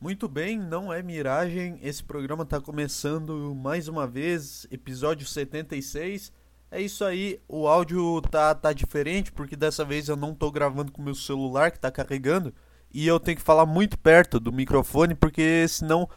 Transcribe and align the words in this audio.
Muito 0.00 0.26
bem, 0.26 0.58
não 0.58 0.90
é 0.90 1.02
miragem. 1.02 1.78
Esse 1.82 2.02
programa 2.02 2.42
está 2.42 2.58
começando 2.58 3.54
mais 3.54 3.86
uma 3.86 4.06
vez, 4.06 4.66
episódio 4.70 5.26
76. 5.26 6.32
É 6.70 6.80
isso 6.80 7.04
aí, 7.04 7.38
o 7.46 7.68
áudio 7.68 8.22
tá, 8.22 8.54
tá 8.54 8.72
diferente 8.72 9.30
porque 9.30 9.54
dessa 9.54 9.84
vez 9.84 10.08
eu 10.08 10.16
não 10.16 10.34
tô 10.34 10.50
gravando 10.50 10.90
com 10.90 11.02
o 11.02 11.04
meu 11.04 11.14
celular 11.14 11.70
que 11.70 11.78
tá 11.78 11.90
carregando 11.90 12.54
e 12.90 13.06
eu 13.06 13.20
tenho 13.20 13.36
que 13.36 13.42
falar 13.42 13.66
muito 13.66 13.98
perto 13.98 14.40
do 14.40 14.50
microfone 14.50 15.14
porque 15.14 15.68
senão. 15.68 16.08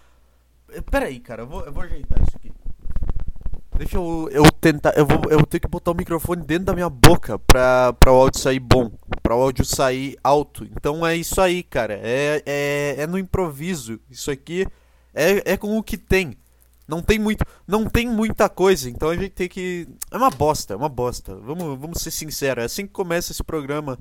Eh, 0.69 0.79
pera 0.79 1.07
aí, 1.07 1.19
cara, 1.19 1.41
eu 1.41 1.47
vou, 1.47 1.65
eu 1.65 1.73
vou 1.73 1.83
ajeitar 1.83 2.21
isso. 2.21 2.32
Deixa 3.83 3.97
eu, 3.97 4.29
eu 4.31 4.49
tentar. 4.49 4.93
Eu 4.95 5.05
vou 5.05 5.19
eu 5.29 5.45
tenho 5.45 5.59
que 5.59 5.67
botar 5.67 5.91
o 5.91 5.95
microfone 5.95 6.41
dentro 6.41 6.65
da 6.65 6.73
minha 6.73 6.89
boca 6.89 7.37
pra, 7.37 7.91
pra 7.91 8.13
o 8.13 8.15
áudio 8.15 8.39
sair 8.39 8.59
bom. 8.59 8.89
Pra 9.21 9.35
o 9.35 9.41
áudio 9.41 9.65
sair 9.65 10.17
alto. 10.23 10.63
Então 10.63 11.05
é 11.05 11.17
isso 11.17 11.41
aí, 11.41 11.61
cara. 11.63 11.99
É, 12.01 12.41
é, 12.45 12.95
é 12.99 13.07
no 13.07 13.17
improviso. 13.17 13.99
Isso 14.09 14.31
aqui 14.31 14.65
é, 15.13 15.53
é 15.53 15.57
com 15.57 15.77
o 15.77 15.83
que 15.83 15.97
tem. 15.97 16.37
Não 16.87 17.01
tem 17.01 17.19
muito, 17.19 17.45
não 17.67 17.85
tem 17.85 18.07
muita 18.07 18.49
coisa, 18.49 18.89
então 18.89 19.09
a 19.09 19.15
gente 19.15 19.29
tem 19.29 19.47
que 19.47 19.87
é 20.11 20.17
uma 20.17 20.29
bosta, 20.29 20.73
é 20.73 20.77
uma 20.77 20.89
bosta. 20.89 21.35
Vamos, 21.35 21.79
vamos 21.79 22.01
ser 22.01 22.11
sinceros, 22.11 22.61
é 22.61 22.65
assim 22.65 22.85
que 22.85 22.91
começa 22.91 23.31
esse 23.31 23.43
programa. 23.43 23.97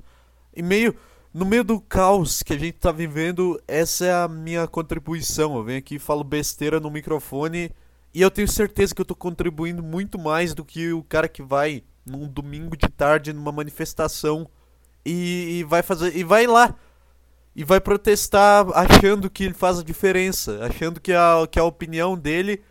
Em 0.55 0.61
meio 0.61 0.95
no 1.33 1.45
meio 1.45 1.63
do 1.63 1.79
caos 1.79 2.43
que 2.43 2.53
a 2.53 2.59
gente 2.59 2.77
tá 2.77 2.91
vivendo, 2.91 3.59
essa 3.67 4.05
é 4.05 4.13
a 4.13 4.27
minha 4.27 4.67
contribuição. 4.67 5.55
Eu 5.55 5.63
venho 5.63 5.79
aqui 5.79 5.95
e 5.95 5.99
falo 5.99 6.23
besteira 6.23 6.79
no 6.79 6.91
microfone 6.91 7.71
e 8.13 8.21
eu 8.21 8.29
tenho 8.29 8.47
certeza 8.47 8.93
que 8.93 9.01
eu 9.01 9.05
tô 9.05 9.15
contribuindo 9.15 9.81
muito 9.81 10.19
mais 10.19 10.53
do 10.53 10.63
que 10.63 10.93
o 10.93 11.03
cara 11.03 11.27
que 11.27 11.41
vai 11.41 11.83
num 12.05 12.27
domingo 12.27 12.77
de 12.77 12.87
tarde 12.87 13.33
numa 13.33 13.51
manifestação 13.51 14.47
e, 15.05 15.59
e 15.59 15.63
vai 15.63 15.81
fazer 15.81 16.15
e 16.15 16.23
vai 16.23 16.45
lá 16.45 16.75
e 17.55 17.63
vai 17.63 17.79
protestar 17.79 18.65
achando 18.73 19.29
que 19.29 19.43
ele 19.43 19.53
faz 19.53 19.79
a 19.79 19.83
diferença, 19.83 20.59
achando 20.65 20.99
que 20.99 21.13
a, 21.13 21.47
que 21.49 21.59
a 21.59 21.63
opinião 21.63 22.17
dele, 22.17 22.61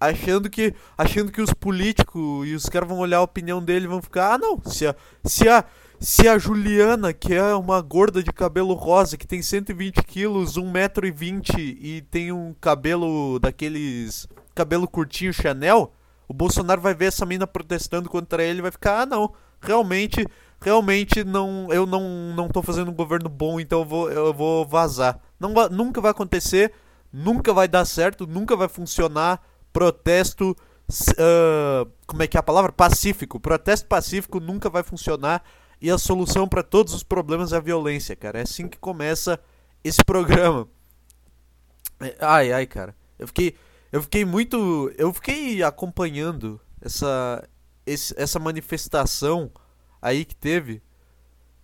achando 0.00 0.50
que 0.50 0.74
achando 0.96 1.30
que 1.32 1.40
os 1.40 1.52
políticos 1.54 2.46
e 2.46 2.54
os 2.54 2.68
caras 2.68 2.88
vão 2.88 2.98
olhar 2.98 3.18
a 3.18 3.22
opinião 3.22 3.62
dele 3.62 3.84
e 3.86 3.88
vão 3.88 4.02
ficar, 4.02 4.34
ah 4.34 4.38
não, 4.38 4.60
se 4.64 4.86
a, 4.86 4.94
se 5.24 5.48
a 5.48 5.64
se 5.98 6.26
a 6.26 6.36
Juliana, 6.36 7.12
que 7.12 7.32
é 7.32 7.54
uma 7.54 7.80
gorda 7.80 8.24
de 8.24 8.32
cabelo 8.32 8.74
rosa, 8.74 9.16
que 9.16 9.24
tem 9.24 9.40
120 9.40 10.02
quilos, 10.02 10.58
1,20m 10.58 11.78
e 11.80 12.02
tem 12.10 12.32
um 12.32 12.52
cabelo 12.60 13.38
daqueles 13.38 14.26
cabelo 14.54 14.88
curtinho 14.88 15.32
Chanel, 15.32 15.92
o 16.28 16.34
Bolsonaro 16.34 16.80
vai 16.80 16.94
ver 16.94 17.06
essa 17.06 17.26
mina 17.26 17.46
protestando 17.46 18.08
contra 18.08 18.42
ele 18.42 18.58
e 18.58 18.62
vai 18.62 18.70
ficar, 18.70 19.02
ah 19.02 19.06
não, 19.06 19.34
realmente, 19.60 20.26
realmente 20.60 21.24
não, 21.24 21.68
eu 21.70 21.86
não, 21.86 22.34
não 22.34 22.48
tô 22.48 22.62
fazendo 22.62 22.90
um 22.90 22.94
governo 22.94 23.28
bom, 23.28 23.60
então 23.60 23.80
eu 23.80 23.84
vou, 23.84 24.10
eu 24.10 24.32
vou 24.32 24.66
vazar. 24.66 25.20
Não, 25.38 25.52
nunca 25.70 26.00
vai 26.00 26.10
acontecer, 26.10 26.72
nunca 27.12 27.52
vai 27.52 27.68
dar 27.68 27.84
certo, 27.84 28.26
nunca 28.26 28.56
vai 28.56 28.68
funcionar. 28.68 29.40
Protesto, 29.72 30.56
uh, 31.12 31.90
como 32.06 32.22
é 32.22 32.26
que 32.26 32.36
é 32.36 32.40
a 32.40 32.42
palavra? 32.42 32.70
Pacífico. 32.72 33.40
Protesto 33.40 33.86
pacífico 33.86 34.38
nunca 34.38 34.68
vai 34.68 34.82
funcionar 34.82 35.42
e 35.80 35.90
a 35.90 35.98
solução 35.98 36.46
para 36.46 36.62
todos 36.62 36.94
os 36.94 37.02
problemas 37.02 37.52
é 37.52 37.56
a 37.56 37.60
violência, 37.60 38.14
cara. 38.14 38.38
É 38.38 38.42
assim 38.42 38.68
que 38.68 38.78
começa 38.78 39.40
esse 39.82 40.04
programa. 40.04 40.68
É, 42.00 42.16
ai, 42.20 42.52
ai, 42.52 42.66
cara. 42.66 42.94
Eu 43.18 43.26
fiquei 43.26 43.54
eu 43.92 44.02
fiquei 44.02 44.24
muito. 44.24 44.90
Eu 44.96 45.12
fiquei 45.12 45.62
acompanhando 45.62 46.58
essa, 46.80 47.46
esse, 47.84 48.14
essa 48.16 48.38
manifestação 48.38 49.50
aí 50.00 50.24
que 50.24 50.34
teve. 50.34 50.82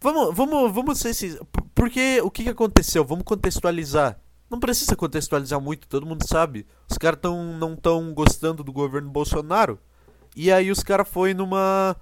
Vamos, 0.01 0.37
vamos, 0.37 0.73
vamos 0.73 0.99
ser 0.99 1.09
esses. 1.09 1.41
Porque 1.75 2.21
o 2.23 2.31
que, 2.31 2.45
que 2.45 2.51
aconteceu? 2.51 3.03
Vamos 3.03 3.25
contextualizar. 3.25 4.21
Não 4.51 4.61
precisa 4.61 4.95
contextualizar 4.95 5.61
muito, 5.61 5.89
todo 5.89 6.07
mundo 6.07 6.27
sabe. 6.27 6.67
Os 6.89 6.99
caras 6.99 7.21
tão, 7.21 7.59
não 7.59 7.75
estão 7.75 8.13
gostando 8.13 8.63
do 8.63 8.73
governo 8.73 9.11
Bolsonaro. 9.11 9.79
E 10.37 10.53
aí 10.53 10.71
os 10.71 10.83
caras 10.83 11.09
foi 11.09 11.33
numa. 11.33 11.97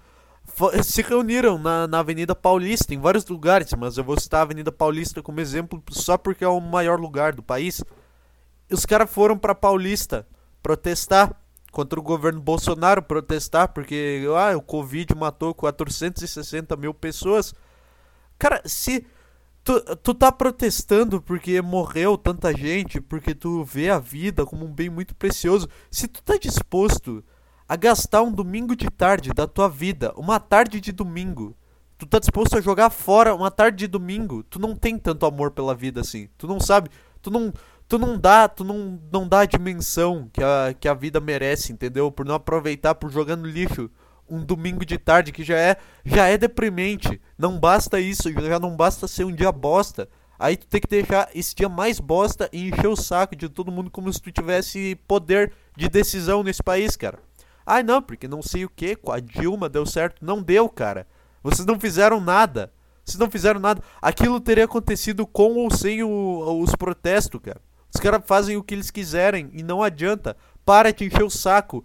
Se 0.82 1.02
reuniram 1.02 1.58
na, 1.58 1.86
na 1.86 2.00
Avenida 2.00 2.34
Paulista, 2.34 2.94
em 2.94 3.00
vários 3.00 3.26
lugares, 3.26 3.72
mas 3.74 3.96
eu 3.96 4.04
vou 4.04 4.18
citar 4.18 4.40
a 4.40 4.42
Avenida 4.42 4.70
Paulista 4.70 5.22
como 5.22 5.40
exemplo 5.40 5.82
só 5.90 6.16
porque 6.16 6.44
é 6.44 6.48
o 6.48 6.60
maior 6.60 7.00
lugar 7.00 7.32
do 7.32 7.42
país 7.42 7.82
os 8.70 8.86
caras 8.86 9.10
foram 9.10 9.38
pra 9.38 9.54
Paulista 9.54 10.26
protestar 10.62 11.34
contra 11.70 12.00
o 12.00 12.02
governo 12.02 12.40
Bolsonaro, 12.40 13.02
protestar 13.02 13.68
porque 13.68 14.24
ah, 14.36 14.56
o 14.56 14.62
Covid 14.62 15.14
matou 15.14 15.54
460 15.54 16.74
mil 16.76 16.94
pessoas. 16.94 17.54
Cara, 18.38 18.62
se 18.64 19.06
tu, 19.62 19.80
tu 19.96 20.14
tá 20.14 20.32
protestando 20.32 21.20
porque 21.20 21.60
morreu 21.60 22.16
tanta 22.16 22.56
gente, 22.56 23.00
porque 23.00 23.34
tu 23.34 23.62
vê 23.64 23.90
a 23.90 23.98
vida 23.98 24.46
como 24.46 24.64
um 24.64 24.72
bem 24.72 24.88
muito 24.88 25.14
precioso, 25.14 25.68
se 25.90 26.08
tu 26.08 26.22
tá 26.22 26.38
disposto 26.38 27.22
a 27.68 27.76
gastar 27.76 28.22
um 28.22 28.32
domingo 28.32 28.76
de 28.76 28.88
tarde 28.88 29.30
da 29.34 29.46
tua 29.46 29.68
vida, 29.68 30.14
uma 30.16 30.38
tarde 30.38 30.80
de 30.80 30.92
domingo, 30.92 31.56
tu 31.98 32.06
tá 32.06 32.18
disposto 32.18 32.56
a 32.56 32.60
jogar 32.60 32.90
fora 32.90 33.34
uma 33.34 33.50
tarde 33.50 33.78
de 33.78 33.86
domingo, 33.86 34.42
tu 34.44 34.58
não 34.58 34.76
tem 34.76 34.98
tanto 34.98 35.26
amor 35.26 35.50
pela 35.50 35.74
vida 35.74 36.00
assim. 36.00 36.28
Tu 36.38 36.46
não 36.46 36.60
sabe, 36.60 36.88
tu 37.20 37.30
não 37.30 37.52
tu 37.88 37.98
não 37.98 38.18
dá, 38.18 38.48
tu 38.48 38.64
não, 38.64 39.00
não 39.12 39.28
dá 39.28 39.40
a 39.40 39.46
dimensão 39.46 40.28
que 40.32 40.42
a, 40.42 40.74
que 40.78 40.88
a 40.88 40.94
vida 40.94 41.20
merece, 41.20 41.72
entendeu? 41.72 42.10
Por 42.10 42.26
não 42.26 42.34
aproveitar 42.34 42.94
por 42.94 43.10
jogar 43.10 43.36
no 43.36 43.46
lixo 43.46 43.90
um 44.28 44.44
domingo 44.44 44.84
de 44.84 44.98
tarde 44.98 45.30
que 45.30 45.44
já 45.44 45.56
é 45.56 45.76
já 46.04 46.26
é 46.26 46.36
deprimente. 46.36 47.20
Não 47.38 47.58
basta 47.58 48.00
isso, 48.00 48.32
já 48.32 48.58
não 48.58 48.76
basta 48.76 49.06
ser 49.06 49.24
um 49.24 49.32
dia 49.32 49.52
bosta. 49.52 50.08
Aí 50.38 50.56
tu 50.56 50.66
tem 50.66 50.80
que 50.80 50.88
deixar 50.88 51.30
esse 51.34 51.54
dia 51.54 51.68
mais 51.68 51.98
bosta 51.98 52.48
e 52.52 52.68
encher 52.68 52.88
o 52.88 52.96
saco 52.96 53.34
de 53.34 53.48
todo 53.48 53.72
mundo 53.72 53.90
como 53.90 54.12
se 54.12 54.20
tu 54.20 54.30
tivesse 54.30 54.96
poder 55.08 55.52
de 55.76 55.88
decisão 55.88 56.42
nesse 56.42 56.62
país, 56.62 56.96
cara. 56.96 57.18
Ai 57.64 57.82
não, 57.82 58.02
porque 58.02 58.28
não 58.28 58.42
sei 58.42 58.64
o 58.64 58.68
que, 58.68 58.94
com 58.96 59.10
a 59.10 59.18
Dilma 59.18 59.68
deu 59.68 59.86
certo. 59.86 60.24
Não 60.24 60.42
deu, 60.42 60.68
cara. 60.68 61.06
Vocês 61.42 61.64
não 61.64 61.80
fizeram 61.80 62.20
nada. 62.20 62.72
Vocês 63.04 63.18
não 63.18 63.30
fizeram 63.30 63.60
nada. 63.60 63.82
Aquilo 64.02 64.40
teria 64.40 64.64
acontecido 64.64 65.26
com 65.26 65.54
ou 65.54 65.70
sem 65.70 66.02
o, 66.02 66.60
os 66.60 66.74
protestos, 66.74 67.40
cara. 67.40 67.60
Os 67.96 68.00
caras 68.00 68.20
fazem 68.26 68.58
o 68.58 68.62
que 68.62 68.74
eles 68.74 68.90
quiserem 68.90 69.48
e 69.54 69.62
não 69.62 69.82
adianta. 69.82 70.36
Para 70.66 70.92
de 70.92 71.06
encher 71.06 71.24
o 71.24 71.30
saco. 71.30 71.82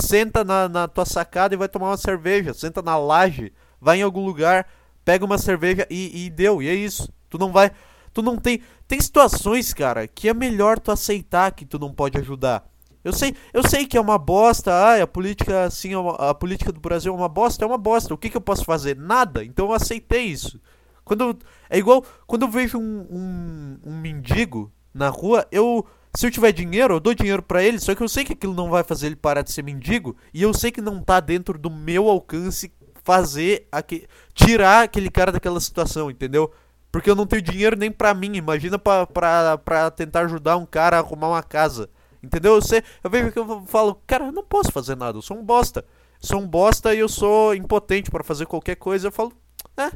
Senta 0.00 0.44
na, 0.44 0.68
na 0.68 0.86
tua 0.86 1.04
sacada 1.04 1.52
e 1.52 1.58
vai 1.58 1.68
tomar 1.68 1.88
uma 1.88 1.96
cerveja. 1.96 2.54
Senta 2.54 2.80
na 2.80 2.96
laje. 2.96 3.52
Vai 3.80 3.98
em 3.98 4.02
algum 4.02 4.24
lugar, 4.24 4.68
pega 5.04 5.24
uma 5.24 5.38
cerveja 5.38 5.84
e, 5.90 6.26
e 6.26 6.30
deu. 6.30 6.62
E 6.62 6.68
é 6.68 6.74
isso. 6.74 7.12
Tu 7.28 7.36
não 7.36 7.50
vai. 7.50 7.72
Tu 8.12 8.22
não 8.22 8.36
tem. 8.36 8.62
Tem 8.86 9.00
situações, 9.00 9.74
cara, 9.74 10.06
que 10.06 10.28
é 10.28 10.34
melhor 10.34 10.78
tu 10.78 10.92
aceitar 10.92 11.50
que 11.50 11.66
tu 11.66 11.80
não 11.80 11.92
pode 11.92 12.16
ajudar. 12.18 12.64
Eu 13.02 13.12
sei, 13.12 13.34
eu 13.52 13.66
sei 13.68 13.86
que 13.86 13.96
é 13.96 14.00
uma 14.00 14.18
bosta, 14.18 14.72
ah, 14.72 15.02
a 15.02 15.06
política 15.06 15.64
assim, 15.64 15.92
a 16.18 16.32
política 16.32 16.70
do 16.70 16.78
Brasil 16.78 17.12
é 17.12 17.16
uma 17.16 17.28
bosta, 17.28 17.64
é 17.64 17.66
uma 17.66 17.78
bosta. 17.78 18.14
O 18.14 18.18
que, 18.18 18.30
que 18.30 18.36
eu 18.36 18.40
posso 18.40 18.64
fazer? 18.64 18.96
Nada. 18.96 19.44
Então 19.44 19.66
eu 19.66 19.72
aceitei 19.72 20.26
isso. 20.26 20.60
Quando 21.04 21.36
é 21.68 21.76
igual 21.76 22.04
quando 22.24 22.42
eu 22.42 22.48
vejo 22.48 22.78
um, 22.78 23.00
um, 23.10 23.78
um 23.84 24.00
mendigo 24.00 24.70
na 24.92 25.08
rua, 25.08 25.46
eu 25.50 25.86
se 26.14 26.26
eu 26.26 26.30
tiver 26.30 26.52
dinheiro, 26.52 26.94
eu 26.94 27.00
dou 27.00 27.14
dinheiro 27.14 27.42
para 27.42 27.62
ele, 27.62 27.78
só 27.78 27.94
que 27.94 28.02
eu 28.02 28.08
sei 28.08 28.24
que 28.24 28.32
aquilo 28.32 28.52
não 28.52 28.68
vai 28.68 28.82
fazer 28.82 29.06
ele 29.06 29.16
parar 29.16 29.42
de 29.42 29.52
ser 29.52 29.62
mendigo 29.62 30.16
e 30.34 30.42
eu 30.42 30.52
sei 30.52 30.72
que 30.72 30.80
não 30.80 31.00
tá 31.00 31.20
dentro 31.20 31.56
do 31.56 31.70
meu 31.70 32.08
alcance 32.08 32.72
fazer 33.04 33.68
aquele, 33.70 34.08
tirar 34.34 34.82
aquele 34.82 35.08
cara 35.08 35.30
daquela 35.30 35.60
situação, 35.60 36.10
entendeu? 36.10 36.52
Porque 36.90 37.08
eu 37.08 37.14
não 37.14 37.26
tenho 37.26 37.42
dinheiro 37.42 37.76
nem 37.76 37.90
pra 37.90 38.12
mim, 38.12 38.34
imagina 38.34 38.78
pra, 38.78 39.06
pra, 39.06 39.58
pra 39.58 39.90
tentar 39.90 40.22
ajudar 40.22 40.56
um 40.56 40.66
cara 40.66 40.96
a 40.96 41.00
arrumar 41.00 41.28
uma 41.28 41.42
casa. 41.42 41.88
Entendeu? 42.22 42.56
Eu, 42.56 42.62
sei, 42.62 42.82
eu 43.02 43.08
vejo 43.08 43.32
que 43.32 43.38
eu 43.38 43.64
falo, 43.66 44.02
cara, 44.06 44.26
eu 44.26 44.32
não 44.32 44.44
posso 44.44 44.72
fazer 44.72 44.96
nada, 44.96 45.16
eu 45.16 45.22
sou 45.22 45.38
um 45.38 45.44
bosta. 45.44 45.84
Sou 46.20 46.40
um 46.40 46.46
bosta 46.46 46.94
e 46.94 46.98
eu 46.98 47.08
sou 47.08 47.54
impotente 47.54 48.10
para 48.10 48.24
fazer 48.24 48.46
qualquer 48.46 48.74
coisa. 48.74 49.08
Eu 49.08 49.12
falo, 49.12 49.32
é, 49.76 49.86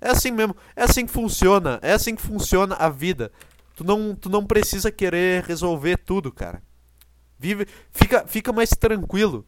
é 0.00 0.10
assim 0.10 0.30
mesmo, 0.30 0.54
é 0.76 0.84
assim 0.84 1.04
que 1.06 1.12
funciona, 1.12 1.80
é 1.82 1.92
assim 1.92 2.14
que 2.14 2.22
funciona 2.22 2.76
a 2.76 2.88
vida. 2.88 3.32
Tu 3.74 3.84
não, 3.84 4.14
tu 4.14 4.28
não 4.28 4.44
precisa 4.44 4.90
querer 4.90 5.42
resolver 5.44 5.96
tudo, 5.98 6.32
cara. 6.32 6.62
Vive, 7.38 7.66
fica, 7.90 8.26
fica 8.26 8.52
mais 8.52 8.70
tranquilo. 8.70 9.46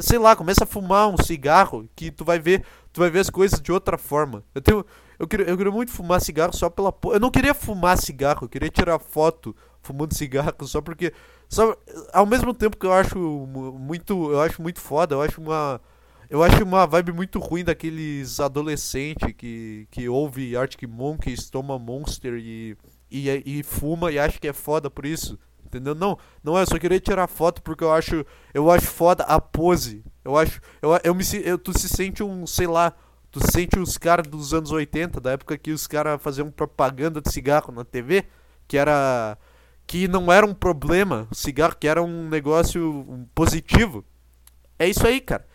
Sei 0.00 0.18
lá, 0.18 0.36
começa 0.36 0.64
a 0.64 0.66
fumar 0.66 1.08
um 1.08 1.16
cigarro 1.16 1.88
que 1.94 2.10
tu 2.10 2.24
vai 2.24 2.38
ver, 2.38 2.64
tu 2.92 3.00
vai 3.00 3.10
ver 3.10 3.20
as 3.20 3.30
coisas 3.30 3.60
de 3.60 3.72
outra 3.72 3.96
forma. 3.96 4.44
Eu 4.54 4.60
tenho, 4.60 4.84
eu 5.18 5.26
queria, 5.26 5.46
eu 5.46 5.56
queria 5.56 5.72
muito 5.72 5.90
fumar 5.92 6.20
cigarro 6.20 6.54
só 6.54 6.68
pela, 6.68 6.94
eu 7.04 7.20
não 7.20 7.30
queria 7.30 7.54
fumar 7.54 7.96
cigarro, 7.96 8.44
eu 8.44 8.48
queria 8.48 8.68
tirar 8.70 8.98
foto 8.98 9.54
fumando 9.80 10.12
cigarro 10.16 10.52
só 10.62 10.80
porque, 10.80 11.12
só, 11.48 11.76
ao 12.12 12.26
mesmo 12.26 12.52
tempo 12.52 12.76
que 12.76 12.86
eu 12.86 12.92
acho 12.92 13.18
muito, 13.18 14.30
eu 14.30 14.40
acho 14.42 14.60
muito 14.60 14.80
foda, 14.80 15.14
eu 15.14 15.22
acho 15.22 15.40
uma 15.40 15.80
eu 16.30 16.42
acho 16.42 16.62
uma 16.62 16.86
vibe 16.86 17.12
muito 17.12 17.38
ruim 17.38 17.64
daqueles 17.64 18.38
adolescentes 18.38 19.32
que, 19.34 19.88
que 19.90 20.08
ouve 20.10 20.54
Arctic 20.56 20.86
Monkeys, 20.86 21.48
toma 21.48 21.78
Monster 21.78 22.34
e 22.34 22.76
e, 23.10 23.42
e 23.44 23.62
fuma 23.62 24.10
e 24.10 24.18
acha 24.18 24.38
que 24.38 24.48
é 24.48 24.52
foda 24.52 24.90
por 24.90 25.06
isso. 25.06 25.38
Entendeu? 25.64 25.94
Não, 25.94 26.18
não 26.42 26.56
é, 26.58 26.62
eu 26.62 26.66
só 26.66 26.78
queria 26.78 26.98
tirar 26.98 27.26
foto 27.26 27.62
porque 27.62 27.84
eu 27.84 27.92
acho, 27.92 28.24
eu 28.54 28.70
acho 28.70 28.86
foda 28.86 29.22
a 29.24 29.38
pose. 29.38 30.02
Eu 30.24 30.36
acho, 30.36 30.60
eu, 30.80 30.98
eu 31.04 31.14
me 31.14 31.24
eu, 31.44 31.58
tu 31.58 31.78
se 31.78 31.88
sente 31.88 32.22
um, 32.22 32.46
sei 32.46 32.66
lá, 32.66 32.94
tu 33.30 33.38
sente 33.50 33.78
os 33.78 33.98
caras 33.98 34.26
dos 34.26 34.54
anos 34.54 34.72
80, 34.72 35.20
da 35.20 35.32
época 35.32 35.58
que 35.58 35.70
os 35.70 35.86
caras 35.86 36.22
faziam 36.22 36.50
propaganda 36.50 37.20
de 37.20 37.30
cigarro 37.30 37.70
na 37.70 37.84
TV, 37.84 38.24
que 38.66 38.78
era 38.78 39.36
que 39.86 40.06
não 40.06 40.30
era 40.30 40.44
um 40.44 40.54
problema, 40.54 41.26
cigarro 41.32 41.76
que 41.78 41.88
era 41.88 42.02
um 42.02 42.28
negócio 42.28 43.26
positivo. 43.34 44.04
É 44.78 44.86
isso 44.86 45.06
aí, 45.06 45.20
cara. 45.20 45.46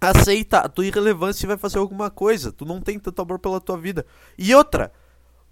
Aceita 0.00 0.60
a 0.60 0.68
tua 0.68 0.86
irrelevância 0.86 1.44
e 1.44 1.48
vai 1.48 1.58
fazer 1.58 1.78
alguma 1.78 2.10
coisa. 2.10 2.52
Tu 2.52 2.64
não 2.64 2.80
tem 2.80 2.98
tanto 2.98 3.20
amor 3.20 3.38
pela 3.38 3.60
tua 3.60 3.76
vida. 3.76 4.06
E 4.38 4.54
outra, 4.54 4.92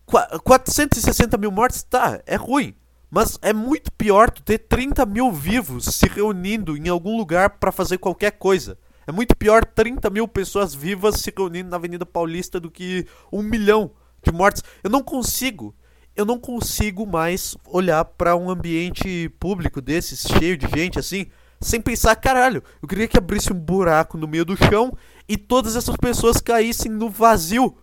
460 0.07 1.37
mil 1.37 1.51
mortes, 1.51 1.83
tá, 1.83 2.21
é 2.27 2.37
ruim. 2.37 2.75
Mas 3.11 3.39
é 3.43 3.53
muito 3.53 3.91
pior 3.93 4.31
tu 4.31 4.43
ter 4.43 4.59
30 4.59 5.07
mil 5.07 5.33
vivos 5.33 5.85
se 5.87 6.07
reunindo 6.09 6.77
em 6.77 6.89
algum 6.89 7.17
lugar 7.17 7.51
para 7.51 7.73
fazer 7.73 7.99
qualquer 7.99 8.33
coisa. 8.33 8.79
É 9.07 9.13
muito 9.13 9.37
pior 9.37 9.65
30 9.65 10.11
mil 10.11 10.27
pessoas 10.27 10.75
vivas 10.75 11.21
se 11.21 11.33
reunindo 11.37 11.71
na 11.71 11.77
Avenida 11.77 12.05
Paulista 12.05 12.59
do 12.59 12.71
que 12.71 13.07
um 13.33 13.43
milhão 13.43 13.93
de 14.23 14.33
mortes. 14.33 14.63
Eu 14.83 14.91
não 14.91 15.03
consigo. 15.03 15.75
Eu 16.17 16.25
não 16.25 16.39
consigo 16.39 17.07
mais 17.07 17.57
olhar 17.67 18.05
para 18.05 18.35
um 18.35 18.51
ambiente 18.51 19.29
público 19.39 19.81
desses, 19.81 20.23
cheio 20.23 20.57
de 20.57 20.67
gente 20.67 20.99
assim, 20.99 21.27
sem 21.61 21.81
pensar, 21.81 22.17
caralho, 22.17 22.63
eu 22.83 22.89
queria 22.89 23.07
que 23.07 23.19
abrisse 23.19 23.53
um 23.53 23.59
buraco 23.59 24.17
no 24.19 24.27
meio 24.27 24.45
do 24.45 24.57
chão 24.57 24.97
e 25.29 25.37
todas 25.37 25.77
essas 25.77 25.97
pessoas 25.97 26.41
caíssem 26.41 26.91
no 26.91 27.11
vazio. 27.11 27.77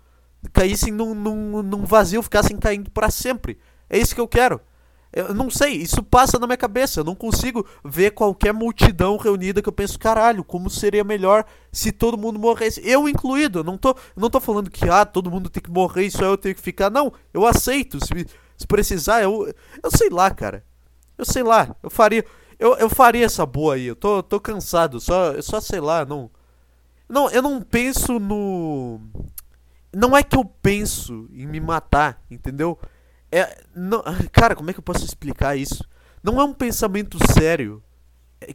Caíssem 0.51 0.91
num, 0.91 1.13
num, 1.15 1.63
num 1.63 1.85
vazio, 1.85 2.21
ficassem 2.21 2.57
caindo 2.57 2.91
para 2.91 3.09
sempre. 3.09 3.57
É 3.89 3.97
isso 3.97 4.13
que 4.13 4.21
eu 4.21 4.27
quero. 4.27 4.59
Eu 5.13 5.31
não 5.31 5.47
sei, 5.47 5.73
isso 5.73 6.01
passa 6.01 6.39
na 6.39 6.47
minha 6.47 6.57
cabeça. 6.57 6.99
Eu 6.99 7.03
não 7.03 7.13
consigo 7.13 7.65
ver 7.85 8.11
qualquer 8.11 8.51
multidão 8.51 9.15
reunida 9.15 9.61
que 9.61 9.69
eu 9.69 9.73
penso, 9.73 9.99
caralho, 9.99 10.43
como 10.43 10.71
seria 10.71 11.03
melhor 11.03 11.45
se 11.71 11.91
todo 11.91 12.17
mundo 12.17 12.39
morresse. 12.39 12.81
Eu 12.83 13.07
incluído. 13.07 13.59
Eu 13.59 13.63
não 13.63 13.77
tô, 13.77 13.89
eu 13.89 13.95
não 14.17 14.29
tô 14.29 14.39
falando 14.39 14.71
que 14.71 14.89
ah, 14.89 15.05
todo 15.05 15.29
mundo 15.29 15.51
tem 15.51 15.61
que 15.61 15.69
morrer 15.69 16.05
e 16.05 16.11
só 16.11 16.25
eu 16.25 16.37
tenho 16.37 16.55
que 16.55 16.61
ficar. 16.61 16.89
Não, 16.89 17.13
eu 17.31 17.45
aceito. 17.45 18.03
Se, 18.03 18.25
se 18.57 18.65
precisar, 18.65 19.21
eu. 19.21 19.53
Eu 19.83 19.91
sei 19.95 20.09
lá, 20.09 20.31
cara. 20.31 20.65
Eu 21.15 21.25
sei 21.25 21.43
lá. 21.43 21.75
Eu 21.83 21.91
faria. 21.91 22.25
Eu, 22.57 22.75
eu 22.77 22.89
faria 22.89 23.25
essa 23.25 23.45
boa 23.45 23.75
aí. 23.75 23.85
Eu 23.85 23.95
tô, 23.95 24.23
tô 24.23 24.39
cansado. 24.39 24.99
Só, 24.99 25.39
só 25.43 25.61
sei 25.61 25.79
lá, 25.79 26.03
não. 26.03 26.31
Não, 27.07 27.29
eu 27.29 27.43
não 27.43 27.61
penso 27.61 28.19
no. 28.19 28.99
Não 29.93 30.15
é 30.17 30.23
que 30.23 30.35
eu 30.35 30.43
penso 30.43 31.27
em 31.31 31.45
me 31.45 31.59
matar, 31.59 32.21
entendeu? 32.29 32.79
É, 33.31 33.63
não, 33.75 34.03
cara, 34.31 34.55
como 34.55 34.69
é 34.69 34.73
que 34.73 34.79
eu 34.79 34.83
posso 34.83 35.05
explicar 35.05 35.55
isso? 35.55 35.87
Não 36.23 36.39
é 36.39 36.43
um 36.43 36.53
pensamento 36.53 37.17
sério 37.33 37.83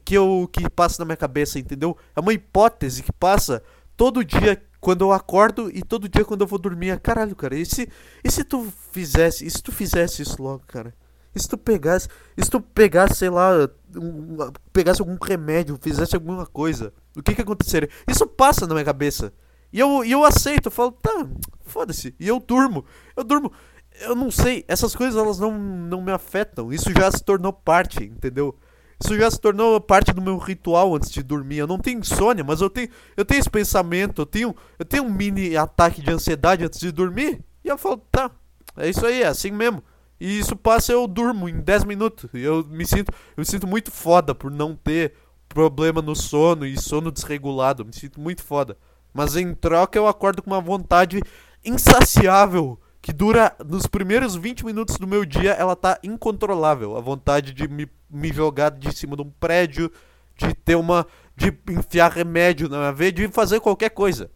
que 0.05 0.15
eu 0.15 0.49
que 0.53 0.69
passa 0.69 1.01
na 1.01 1.05
minha 1.05 1.17
cabeça, 1.17 1.59
entendeu? 1.59 1.97
É 2.15 2.21
uma 2.21 2.33
hipótese 2.33 3.03
que 3.03 3.13
passa 3.13 3.63
todo 3.97 4.25
dia 4.25 4.63
quando 4.81 5.03
eu 5.03 5.13
acordo 5.13 5.71
e 5.75 5.83
todo 5.83 6.09
dia 6.09 6.25
quando 6.25 6.43
eu 6.43 6.47
vou 6.47 6.59
dormir. 6.59 6.99
Caralho, 7.01 7.35
cara, 7.35 7.57
e 7.57 7.65
se, 7.65 7.89
e 8.25 8.31
se 8.31 8.45
tu 8.45 8.73
fizesse, 8.93 9.47
e 9.47 9.51
se 9.51 9.63
tu 9.63 9.73
fizesse 9.73 10.23
isso 10.23 10.43
logo, 10.43 10.63
cara? 10.67 10.95
E 11.35 11.41
se 11.41 11.49
tu 11.49 11.59
pegasse, 11.59 12.09
se 12.39 12.51
tu 12.51 12.61
pegasse, 12.61 13.17
sei 13.17 13.31
lá, 13.31 13.69
um, 13.97 14.37
pegasse 14.73 15.01
algum 15.01 15.17
remédio, 15.21 15.79
fizesse 15.81 16.15
alguma 16.15 16.47
coisa, 16.47 16.93
o 17.17 17.23
que 17.23 17.35
que 17.35 17.43
aconteceria? 17.43 17.89
Isso 18.09 18.27
passa 18.27 18.67
na 18.67 18.75
minha 18.75 18.85
cabeça. 18.85 19.33
E 19.73 19.79
eu, 19.79 20.05
e 20.05 20.13
eu 20.13 20.25
aceito, 20.25 20.67
eu 20.67 20.73
falo, 20.73 20.93
tá, 20.93 21.27
foda-se. 21.61 22.15
E 22.19 22.27
eu 22.27 22.41
durmo. 22.41 22.85
Eu 23.17 23.25
durmo 23.25 23.53
eu 24.01 24.15
não 24.15 24.31
sei, 24.31 24.65
essas 24.69 24.95
coisas 24.95 25.21
elas 25.21 25.39
não, 25.39 25.59
não 25.59 26.03
me 26.03 26.13
afetam. 26.13 26.73
Isso 26.73 26.93
já 26.93 27.11
se 27.11 27.23
tornou 27.23 27.53
parte, 27.53 28.05
entendeu? 28.05 28.57
Isso 29.01 29.17
já 29.17 29.31
se 29.31 29.41
tornou 29.41 29.81
parte 29.81 30.13
do 30.13 30.21
meu 30.21 30.37
ritual 30.39 30.95
antes 30.95 31.11
de 31.11 31.23
dormir. 31.23 31.59
Eu 31.59 31.67
não 31.67 31.79
tenho 31.79 32.01
insônia, 32.01 32.43
mas 32.43 32.61
eu 32.61 32.69
tenho, 32.69 32.89
eu 33.17 33.25
tenho 33.25 33.41
esse 33.41 33.51
pensamento, 33.51 34.23
eu 34.23 34.27
tenho, 34.27 34.55
eu 34.79 34.85
tenho 34.85 35.05
um 35.05 35.13
mini 35.13 35.57
ataque 35.57 36.03
de 36.03 36.11
ansiedade 36.11 36.65
antes 36.65 36.81
de 36.81 36.91
dormir. 36.91 37.41
E 37.65 37.69
eu 37.69 37.79
falo, 37.79 37.99
tá, 38.11 38.31
é 38.77 38.89
isso 38.89 39.05
aí, 39.07 39.23
é 39.23 39.27
assim 39.27 39.51
mesmo. 39.51 39.83
E 40.21 40.39
isso 40.39 40.57
passa 40.57 40.93
eu 40.93 41.07
durmo 41.07 41.49
em 41.49 41.61
10 41.61 41.85
minutos. 41.85 42.29
E 42.35 42.41
eu 42.41 42.65
me 42.65 42.85
sinto, 42.85 43.13
eu 43.37 43.41
me 43.41 43.45
sinto 43.45 43.67
muito 43.69 43.93
foda 43.93 44.35
por 44.35 44.51
não 44.51 44.75
ter 44.75 45.15
problema 45.49 46.03
no 46.03 46.17
sono 46.17 46.67
e 46.67 46.77
sono 46.77 47.13
desregulado. 47.13 47.83
Eu 47.83 47.87
me 47.87 47.93
sinto 47.93 48.21
muito 48.21 48.43
foda. 48.43 48.77
Mas 49.13 49.37
em 49.37 49.55
troca 49.55 49.99
eu 49.99 50.07
acordo 50.07 50.43
com 50.43 50.51
uma 50.51 50.61
vontade 50.61 51.21
insaciável 51.65 52.79
que 53.01 53.13
dura 53.13 53.55
nos 53.65 53.87
primeiros 53.87 54.37
20 54.37 54.67
minutos 54.67 54.97
do 54.97 55.07
meu 55.07 55.25
dia, 55.25 55.53
ela 55.53 55.75
tá 55.75 55.99
incontrolável. 56.03 56.97
A 56.97 57.01
vontade 57.01 57.53
de 57.53 57.67
me, 57.69 57.89
me 58.11 58.33
jogar 58.33 58.71
de 58.71 58.95
cima 58.95 59.17
de 59.17 59.23
um 59.23 59.31
prédio, 59.31 59.91
de 60.37 60.55
ter 60.55 60.75
uma. 60.75 61.07
de 61.37 61.57
enfiar 61.71 62.11
remédio 62.11 62.69
na 62.69 62.79
minha 62.79 62.93
veia, 62.93 63.13
de 63.13 63.29
fazer 63.29 63.61
qualquer 63.61 63.91
coisa. 63.91 64.31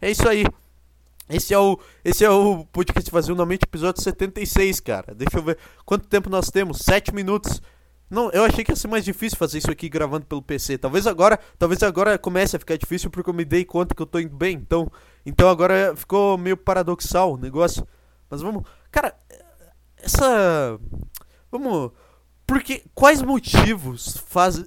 É 0.00 0.10
isso 0.10 0.28
aí. 0.28 0.44
Esse 1.28 1.54
é 1.54 1.58
o, 1.58 1.78
esse 2.04 2.24
é 2.24 2.30
o 2.30 2.64
podcast 2.66 3.08
Vazio 3.10 3.36
na 3.36 3.44
episódio 3.54 4.02
76, 4.02 4.80
cara. 4.80 5.14
Deixa 5.14 5.38
eu 5.38 5.42
ver 5.42 5.56
quanto 5.86 6.08
tempo 6.08 6.28
nós 6.28 6.50
temos. 6.50 6.78
7 6.78 7.14
minutos. 7.14 7.62
Não, 8.10 8.28
eu 8.32 8.44
achei 8.44 8.64
que 8.64 8.72
ia 8.72 8.76
ser 8.76 8.88
mais 8.88 9.04
difícil 9.04 9.38
fazer 9.38 9.58
isso 9.58 9.70
aqui 9.70 9.88
gravando 9.88 10.26
pelo 10.26 10.42
PC. 10.42 10.76
Talvez 10.76 11.06
agora, 11.06 11.38
talvez 11.56 11.80
agora 11.84 12.18
comece 12.18 12.56
a 12.56 12.58
ficar 12.58 12.76
difícil 12.76 13.08
porque 13.08 13.30
eu 13.30 13.34
me 13.34 13.44
dei 13.44 13.64
conta 13.64 13.94
que 13.94 14.02
eu 14.02 14.06
tô 14.06 14.18
indo 14.18 14.34
bem. 14.34 14.56
Então, 14.56 14.90
então 15.24 15.48
agora 15.48 15.94
ficou 15.94 16.36
meio 16.36 16.56
paradoxal 16.56 17.34
o 17.34 17.36
negócio. 17.36 17.86
Mas 18.28 18.42
vamos. 18.42 18.64
Cara, 18.90 19.14
essa. 19.96 20.76
Vamos. 21.52 21.92
Porque 22.44 22.82
quais 22.96 23.22
motivos 23.22 24.16
faz, 24.26 24.64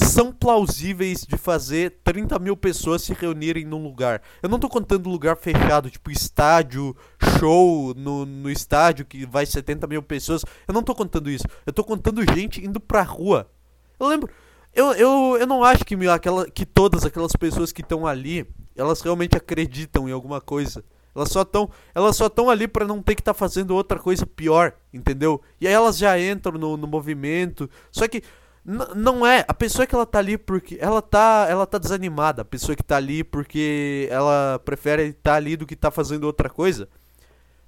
são 0.00 0.32
plausíveis 0.32 1.26
de 1.26 1.36
fazer 1.36 2.00
30 2.04 2.38
mil 2.38 2.56
pessoas 2.56 3.02
se 3.02 3.12
reunirem 3.12 3.64
num 3.64 3.82
lugar? 3.82 4.22
Eu 4.42 4.48
não 4.48 4.58
tô 4.58 4.68
contando 4.68 5.08
lugar 5.08 5.36
fechado, 5.36 5.90
tipo 5.90 6.10
estádio, 6.10 6.96
show 7.38 7.94
no, 7.94 8.24
no 8.24 8.50
estádio 8.50 9.04
que 9.04 9.26
vai 9.26 9.46
70 9.46 9.86
mil 9.86 10.02
pessoas. 10.02 10.44
Eu 10.66 10.74
não 10.74 10.82
tô 10.82 10.94
contando 10.94 11.30
isso. 11.30 11.44
Eu 11.66 11.72
tô 11.72 11.84
contando 11.84 12.22
gente 12.34 12.64
indo 12.64 12.80
pra 12.80 13.02
rua. 13.02 13.50
Eu 13.98 14.06
lembro. 14.06 14.30
Eu, 14.74 14.92
eu, 14.92 15.36
eu 15.38 15.46
não 15.46 15.62
acho 15.62 15.84
que, 15.84 15.94
aquela, 16.08 16.50
que 16.50 16.64
todas 16.64 17.04
aquelas 17.04 17.32
pessoas 17.32 17.72
que 17.72 17.82
estão 17.82 18.06
ali, 18.06 18.46
elas 18.74 19.02
realmente 19.02 19.36
acreditam 19.36 20.08
em 20.08 20.12
alguma 20.12 20.40
coisa. 20.40 20.82
Elas 21.14 21.28
só 21.28 21.42
estão 21.42 21.70
elas 21.94 22.16
só 22.16 22.26
estão 22.26 22.48
ali 22.48 22.66
para 22.66 22.86
não 22.86 23.02
ter 23.02 23.14
que 23.14 23.20
estar 23.20 23.34
tá 23.34 23.38
fazendo 23.38 23.74
outra 23.74 23.98
coisa 23.98 24.24
pior, 24.24 24.72
entendeu? 24.92 25.42
E 25.60 25.66
aí 25.66 25.72
elas 25.72 25.98
já 25.98 26.18
entram 26.18 26.58
no, 26.58 26.76
no 26.76 26.86
movimento. 26.86 27.68
Só 27.90 28.08
que 28.08 28.22
não 28.64 29.26
é 29.26 29.44
a 29.48 29.54
pessoa 29.54 29.86
que 29.86 29.94
ela 29.94 30.06
tá 30.06 30.18
ali 30.18 30.38
porque 30.38 30.78
ela 30.80 31.02
tá 31.02 31.46
ela 31.48 31.66
tá 31.66 31.78
desanimada, 31.78 32.42
a 32.42 32.44
pessoa 32.44 32.76
que 32.76 32.82
tá 32.82 32.96
ali 32.96 33.24
porque 33.24 34.08
ela 34.10 34.60
prefere 34.64 35.08
estar 35.08 35.32
tá 35.32 35.36
ali 35.36 35.56
do 35.56 35.66
que 35.66 35.74
tá 35.76 35.90
fazendo 35.90 36.24
outra 36.24 36.48
coisa. 36.48 36.88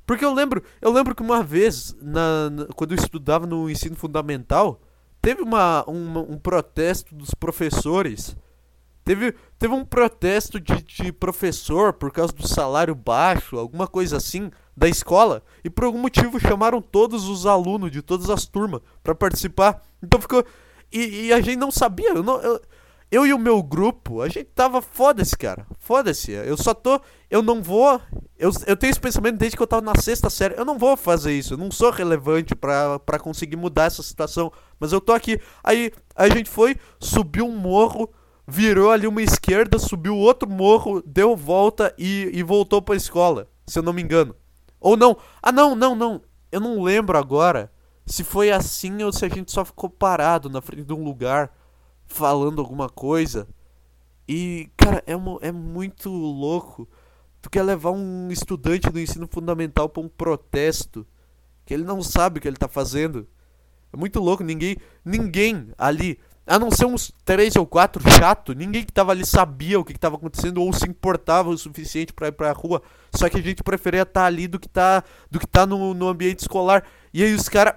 Porque 0.07 0.25
eu 0.25 0.33
lembro, 0.33 0.63
eu 0.81 0.93
lembro 0.93 1.15
que 1.15 1.23
uma 1.23 1.43
vez 1.43 1.97
na, 2.01 2.51
na 2.51 2.67
quando 2.77 2.93
eu 2.93 2.99
estudava 2.99 3.47
no 3.47 3.69
ensino 3.71 3.97
fundamental, 3.97 4.81
teve 5.21 5.43
uma, 5.43 5.83
uma 5.85 6.21
um 6.21 6.39
protesto 6.39 7.15
dos 7.15 7.35
professores 7.35 8.37
Teve, 9.05 9.35
teve 9.59 9.75
um 9.75 9.85
protesto 9.85 10.59
de, 10.59 10.83
de 10.83 11.13
professor 11.13 11.93
por 11.93 12.11
causa 12.11 12.33
do 12.33 12.49
salário 12.49 12.95
baixo, 12.95 13.59
alguma 13.59 13.87
coisa 13.87 14.17
assim, 14.17 14.51
da 14.75 14.89
escola. 14.89 15.43
E 15.63 15.69
por 15.69 15.85
algum 15.85 15.99
motivo 15.99 16.41
chamaram 16.41 16.81
todos 16.81 17.29
os 17.29 17.45
alunos 17.45 17.91
de 17.91 18.01
todas 18.01 18.31
as 18.31 18.47
turmas 18.47 18.81
para 19.03 19.15
participar. 19.15 19.83
Então 20.03 20.21
ficou. 20.21 20.45
E, 20.95 21.27
e, 21.27 21.33
a 21.33 21.41
gente 21.41 21.57
não 21.57 21.71
sabia. 21.71 22.11
Eu, 22.11 22.23
não, 22.23 22.41
eu, 22.41 22.61
eu, 23.11 23.27
e 23.27 23.35
o 23.35 23.39
meu 23.39 23.63
grupo, 23.63 24.23
a 24.23 24.29
gente 24.29 24.47
tava 24.55 24.81
foda-se, 24.81 25.37
cara. 25.37 25.67
Foda-se. 25.79 26.31
Eu 26.31 26.57
só 26.57 26.73
tô. 26.73 27.01
Eu 27.29 27.43
não 27.43 27.61
vou. 27.61 28.01
Eu, 28.39 28.53
eu 28.67 28.77
tenho 28.77 28.91
esse 28.91 29.01
pensamento 29.01 29.37
desde 29.37 29.57
que 29.57 29.63
eu 29.63 29.67
tava 29.67 29.83
na 29.83 29.95
sexta 30.01 30.31
série. 30.31 30.55
Eu 30.57 30.65
não 30.65 30.79
vou 30.79 30.97
fazer 30.97 31.33
isso. 31.33 31.55
Eu 31.55 31.59
não 31.59 31.71
sou 31.71 31.91
relevante 31.91 32.55
para 32.55 33.19
conseguir 33.21 33.57
mudar 33.57 33.87
essa 33.87 34.03
situação. 34.03 34.53
Mas 34.79 34.93
eu 34.93 35.01
tô 35.01 35.13
aqui. 35.13 35.41
Aí 35.65 35.91
a 36.15 36.29
gente 36.29 36.49
foi, 36.49 36.77
subiu 37.01 37.47
um 37.47 37.57
morro 37.57 38.09
virou 38.47 38.91
ali 38.91 39.07
uma 39.07 39.23
esquerda, 39.23 39.79
subiu 39.79 40.17
outro 40.17 40.49
morro, 40.49 41.03
deu 41.05 41.35
volta 41.35 41.95
e, 41.99 42.31
e 42.33 42.43
voltou 42.43 42.83
pra 42.83 42.95
escola, 42.95 43.49
se 43.67 43.79
eu 43.79 43.83
não 43.83 43.93
me 43.93 44.03
engano. 44.03 44.35
Ou 44.81 44.97
não. 44.97 45.17
Ah, 45.43 45.51
não, 45.51 45.75
não, 45.75 45.95
não. 45.95 46.21
Eu 46.53 46.61
não 46.61 46.83
lembro 46.83 47.17
agora 47.17 47.73
se 48.07 48.23
foi 48.23 48.51
assim 48.51 49.03
ou 49.03 49.13
se 49.13 49.25
a 49.25 49.29
gente 49.29 49.51
só 49.51 49.65
ficou 49.65 49.89
parado 49.89 50.51
na 50.51 50.61
frente 50.61 50.85
de 50.85 50.93
um 50.93 51.03
lugar 51.03 51.53
falando 52.07 52.61
alguma 52.61 52.89
coisa. 52.89 53.49
E, 54.29 54.71
cara, 54.77 55.03
é, 55.07 55.17
uma, 55.17 55.39
é 55.41 55.53
muito 55.53 56.11
louco. 56.11 56.89
Tu 57.41 57.51
quer 57.51 57.63
levar 57.63 57.91
um 57.91 58.31
estudante 58.31 58.91
do 58.91 59.01
ensino 59.01 59.27
fundamental 59.27 59.89
para 59.89 60.03
um 60.03 60.09
protesto 60.09 61.07
que 61.65 61.73
ele 61.73 61.85
não 61.85 62.03
sabe 62.03 62.39
o 62.39 62.43
que 62.43 62.49
ele 62.49 62.57
tá 62.57 62.69
fazendo. 62.69 63.27
É 63.93 63.97
muito 63.97 64.21
louco, 64.21 64.43
ninguém, 64.43 64.77
ninguém 65.05 65.69
ali 65.79 66.19
a 66.47 66.59
não 66.59 66.71
ser 66.71 66.85
uns 66.85 67.11
três 67.25 67.57
ou 67.57 67.67
quatro 67.67 68.03
chato, 68.11 68.55
ninguém 68.55 68.85
que 68.85 68.93
tava 68.93 69.13
ali 69.13 69.25
sabia 69.25 69.81
o 69.81 69.85
que, 69.85 69.95
que 69.95 69.99
tava 69.99 70.17
acontecendo 70.17 70.61
ou 70.63 70.73
se 70.73 70.87
importava 70.87 71.49
o 71.49 71.57
suficiente 71.57 72.13
para 72.13 72.29
ir 72.29 72.33
pra 72.33 72.53
rua. 72.53 72.83
Só 73.15 73.29
que 73.31 73.39
a 73.39 73.43
gente 73.43 73.63
preferia 73.63 74.03
estar 74.03 74.21
tá 74.21 74.27
ali 74.27 74.47
do 74.47 74.59
que 74.59 74.69
tá, 74.69 75.03
do 75.31 75.39
que 75.39 75.47
tá 75.47 75.65
no, 75.65 75.95
no 75.95 76.09
ambiente 76.09 76.41
escolar. 76.41 76.85
E 77.13 77.23
aí 77.23 77.35
os 77.35 77.49
caras. 77.49 77.77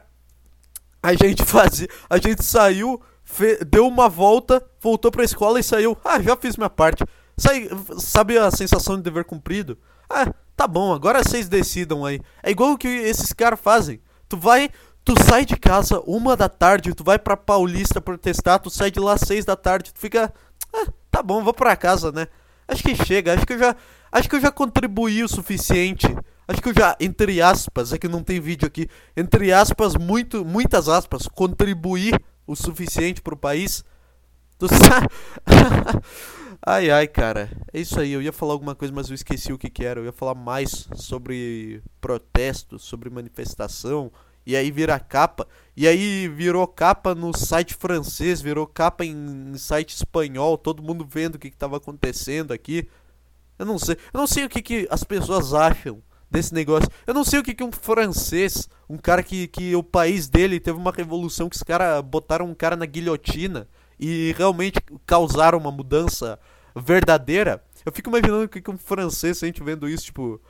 A 1.02 1.14
gente 1.14 1.44
fazia. 1.44 1.88
A 2.10 2.18
gente 2.18 2.44
saiu, 2.44 3.02
fe, 3.24 3.64
deu 3.66 3.88
uma 3.88 4.10
volta, 4.10 4.64
voltou 4.82 5.12
pra 5.12 5.24
escola 5.24 5.60
e 5.60 5.64
saiu. 5.64 5.98
Ah, 6.04 6.22
já 6.22 6.36
fiz 6.36 6.58
minha 6.58 6.70
parte. 6.70 7.04
Sai, 7.38 7.70
sabe 8.00 8.38
a 8.38 8.50
sensação 8.50 8.98
de 8.98 9.04
dever 9.04 9.24
cumprido? 9.24 9.78
Ah, 10.10 10.34
tá 10.56 10.68
bom, 10.68 10.94
agora 10.94 11.24
vocês 11.24 11.48
decidam 11.48 12.06
aí. 12.06 12.20
É 12.42 12.50
igual 12.50 12.72
o 12.72 12.78
que 12.78 12.88
esses 12.88 13.32
caras 13.32 13.60
fazem. 13.60 14.02
Tu 14.28 14.38
vai, 14.38 14.70
tu 15.06 15.14
sai 15.24 15.46
de 15.46 15.56
casa 15.56 16.02
uma 16.08 16.36
da 16.36 16.50
tarde, 16.50 16.94
tu 16.94 17.04
vai 17.04 17.20
pra 17.20 17.38
Paulista 17.38 18.02
protestar, 18.02 18.60
tu 18.60 18.70
sai 18.70 18.90
de 18.90 19.00
lá 19.00 19.18
seis 19.18 19.46
da 19.46 19.56
tarde, 19.56 19.94
tu 19.94 20.00
fica. 20.00 20.34
Ah, 20.74 20.88
tá 21.12 21.22
bom, 21.22 21.44
vou 21.44 21.54
pra 21.54 21.76
casa, 21.76 22.12
né? 22.12 22.28
Acho 22.68 22.84
que 22.84 22.96
chega, 23.06 23.34
acho 23.34 23.46
que 23.46 23.54
eu 23.54 23.60
já. 23.60 23.76
Acho 24.12 24.30
que 24.30 24.36
eu 24.36 24.42
já 24.42 24.52
contribuí 24.52 25.24
o 25.24 25.28
suficiente. 25.28 26.08
Acho 26.48 26.62
que 26.62 26.70
eu 26.70 26.74
já, 26.74 26.96
entre 27.00 27.42
aspas, 27.42 27.92
é 27.92 27.98
que 27.98 28.08
não 28.08 28.24
tem 28.24 28.40
vídeo 28.40 28.66
aqui, 28.66 28.88
entre 29.18 29.52
aspas, 29.52 29.96
muito, 29.96 30.46
muitas 30.46 30.88
aspas, 30.88 31.28
contribuí 31.28 32.12
o 32.46 32.56
suficiente 32.56 33.22
pro 33.22 33.36
país. 33.36 33.84
Tu 34.58 34.66
ai 36.66 36.90
ai, 36.90 37.08
cara. 37.08 37.50
É 37.74 37.82
isso 37.82 38.00
aí, 38.00 38.14
eu 38.14 38.22
ia 38.22 38.32
falar 38.32 38.54
alguma 38.54 38.74
coisa, 38.74 38.94
mas 38.94 39.10
eu 39.10 39.16
esqueci 39.16 39.52
o 39.52 39.58
que 39.58 39.70
que 39.70 39.84
era. 39.84 40.00
Eu 40.00 40.06
ia 40.06 40.14
falar 40.14 40.36
mais 40.36 40.88
sobre 40.96 41.84
protesto, 42.00 42.80
sobre 42.80 43.10
manifestação, 43.10 44.10
e 44.46 44.56
aí 44.56 44.72
vira 44.72 44.98
capa. 45.02 45.46
E 45.76 45.86
aí 45.86 46.30
virou 46.30 46.66
capa 46.66 47.14
no 47.14 47.38
site 47.38 47.76
francês, 47.76 48.40
virou 48.40 48.66
capa 48.66 49.04
em, 49.04 49.52
em 49.52 49.58
site 49.58 49.94
espanhol, 49.94 50.58
todo 50.58 50.82
mundo 50.82 51.06
vendo 51.06 51.36
o 51.36 51.40
que 51.40 51.50
estava 51.50 51.76
acontecendo 51.76 52.54
aqui. 52.54 52.88
Eu 53.60 53.66
não 53.66 53.78
sei, 53.78 53.98
eu 54.14 54.18
não 54.18 54.28
sei 54.28 54.46
o 54.46 54.50
que, 54.50 54.62
que 54.62 54.88
as 54.90 55.04
pessoas 55.04 55.54
acham 55.54 56.02
desse 56.30 56.54
negócio. 56.54 56.90
Eu 57.06 57.14
não 57.14 57.24
sei 57.24 57.40
o 57.40 57.44
que, 57.44 57.54
que 57.54 57.64
um 57.64 57.72
francês, 57.72 58.70
um 58.90 58.98
cara 58.98 59.24
que, 59.24 59.48
que 59.48 59.76
o 59.76 59.84
país 59.84 60.28
dele 60.28 60.60
teve 60.60 60.78
uma 60.78 60.92
revolução 60.92 61.50
que 61.50 61.56
os 61.56 61.64
caras 61.64 62.02
botaram 62.04 62.46
um 62.46 62.54
cara 62.54 62.76
na 62.76 62.86
guilhotina 62.86 63.68
e 64.00 64.34
realmente 64.38 64.80
causaram 65.06 65.58
uma 65.58 65.72
mudança 65.72 66.40
verdadeira. 66.76 67.64
Eu 67.86 67.92
fico 67.92 68.10
imaginando 68.10 68.44
o 68.44 68.50
que, 68.50 68.62
que 68.62 68.72
um 68.72 68.78
francês 68.78 69.38
sente 69.38 69.64
vendo 69.64 69.88
isso, 69.88 70.06
tipo, 70.06 70.42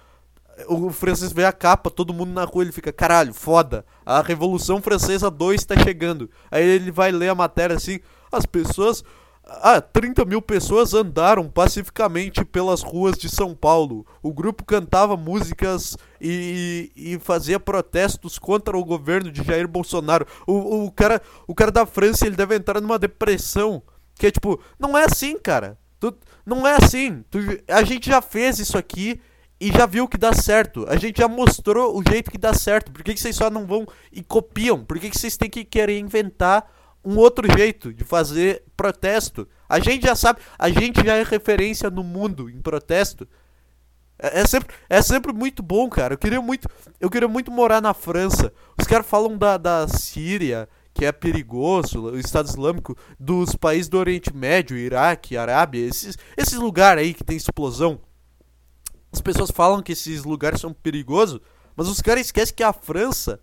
o 0.68 0.90
francês 0.92 1.32
vê 1.32 1.46
a 1.46 1.52
capa, 1.52 1.90
todo 1.92 2.14
mundo 2.14 2.32
na 2.32 2.44
rua, 2.44 2.64
ele 2.64 2.72
fica, 2.72 2.92
caralho, 2.92 3.34
foda, 3.34 3.86
a 4.06 4.22
Revolução 4.22 4.82
Francesa 4.82 5.30
2 5.30 5.62
está 5.62 5.78
chegando. 5.78 6.30
Aí 6.50 6.66
ele 6.66 6.92
vai 6.92 7.12
ler 7.12 7.30
a 7.30 7.36
matéria 7.36 7.76
assim, 7.76 8.00
as 8.32 8.46
pessoas. 8.46 9.04
Ah, 9.50 9.80
30 9.80 10.26
mil 10.26 10.42
pessoas 10.42 10.94
andaram 10.94 11.48
pacificamente 11.48 12.44
pelas 12.44 12.82
ruas 12.82 13.18
de 13.18 13.30
São 13.30 13.56
Paulo. 13.56 14.06
O 14.22 14.34
grupo 14.34 14.66
cantava 14.66 15.16
músicas 15.16 15.98
e, 16.20 16.92
e 16.96 17.20
fazia 17.20 17.58
protestos 17.58 18.38
contra 18.38 18.78
o 18.78 18.84
governo 18.84 19.32
de 19.32 19.42
Jair 19.42 19.68
Bolsonaro. 19.68 20.28
O, 20.46 20.86
o, 20.86 20.92
cara, 20.92 21.22
o 21.48 21.56
cara 21.56 21.72
da 21.72 21.86
França 21.86 22.28
ele 22.28 22.36
deve 22.36 22.56
entrar 22.56 22.82
numa 22.82 23.00
depressão. 23.00 23.82
Que 24.16 24.28
é 24.28 24.32
tipo, 24.32 24.60
não 24.78 24.98
é 24.98 25.06
assim, 25.06 25.40
cara. 25.40 25.78
Tu, 25.98 26.14
não 26.46 26.68
é 26.68 26.76
assim. 26.76 27.24
Tu, 27.32 27.40
a 27.70 27.84
gente 27.84 28.10
já 28.10 28.22
fez 28.22 28.60
isso 28.60 28.78
aqui 28.78 29.22
e 29.62 29.72
já 29.72 29.86
viu 29.86 30.10
que 30.10 30.18
dá 30.18 30.34
certo. 30.34 30.86
A 30.90 30.98
gente 30.98 31.20
já 31.20 31.28
mostrou 31.28 31.98
o 31.98 32.04
jeito 32.06 32.30
que 32.30 32.38
dá 32.38 32.54
certo. 32.54 32.92
Por 32.92 33.02
que, 33.02 33.14
que 33.14 33.20
vocês 33.20 33.36
só 33.36 33.50
não 33.50 33.66
vão 33.66 33.88
e 34.12 34.22
copiam? 34.22 34.84
Por 34.84 35.00
que, 35.00 35.10
que 35.10 35.18
vocês 35.18 35.38
têm 35.38 35.50
que 35.50 35.64
querer 35.64 36.00
inventar 36.00 36.70
um 37.04 37.18
outro 37.18 37.48
jeito 37.58 37.94
de 37.94 38.04
fazer 38.04 38.64
protesto? 38.76 39.48
A 39.68 39.80
gente 39.80 40.06
já 40.06 40.16
sabe, 40.16 40.40
a 40.58 40.70
gente 40.70 41.04
já 41.06 41.16
é 41.16 41.24
referência 41.24 41.90
no 41.90 42.04
mundo 42.04 42.50
em 42.50 42.62
protesto. 42.62 43.28
É, 44.20 44.42
é 44.42 44.48
sempre, 44.48 44.76
é 44.90 45.02
sempre 45.02 45.34
muito 45.34 45.62
bom, 45.62 45.90
cara. 45.90 46.14
Eu 46.14 46.18
queria 46.18 46.42
muito, 46.42 46.68
eu 47.00 47.10
queria 47.10 47.28
muito 47.28 47.52
morar 47.52 47.82
na 47.82 47.94
França. 47.94 48.52
Os 48.80 48.88
caras 48.88 49.06
falam 49.06 49.38
da, 49.38 49.58
da 49.58 49.88
Síria, 49.88 50.68
que 50.94 51.06
é 51.06 51.12
perigoso, 51.12 52.06
o 52.06 52.20
Estado 52.20 52.48
Islâmico, 52.48 52.98
dos 53.20 53.56
países 53.56 53.88
do 53.88 54.00
Oriente 54.00 54.36
Médio, 54.36 54.76
Iraque, 54.76 55.38
Arábia, 55.38 55.86
esses, 55.86 56.18
esses 56.36 56.58
lugares 56.58 57.04
aí 57.04 57.14
que 57.14 57.24
tem 57.24 57.38
explosão. 57.38 58.00
As 59.12 59.22
pessoas 59.22 59.52
falam 59.52 59.82
que 59.82 59.92
esses 59.92 60.24
lugares 60.24 60.60
são 60.60 60.74
perigosos, 60.74 61.40
mas 61.76 61.88
os 61.88 62.02
caras 62.02 62.26
esquecem 62.26 62.56
que 62.56 62.64
a 62.64 62.74
França 62.74 63.40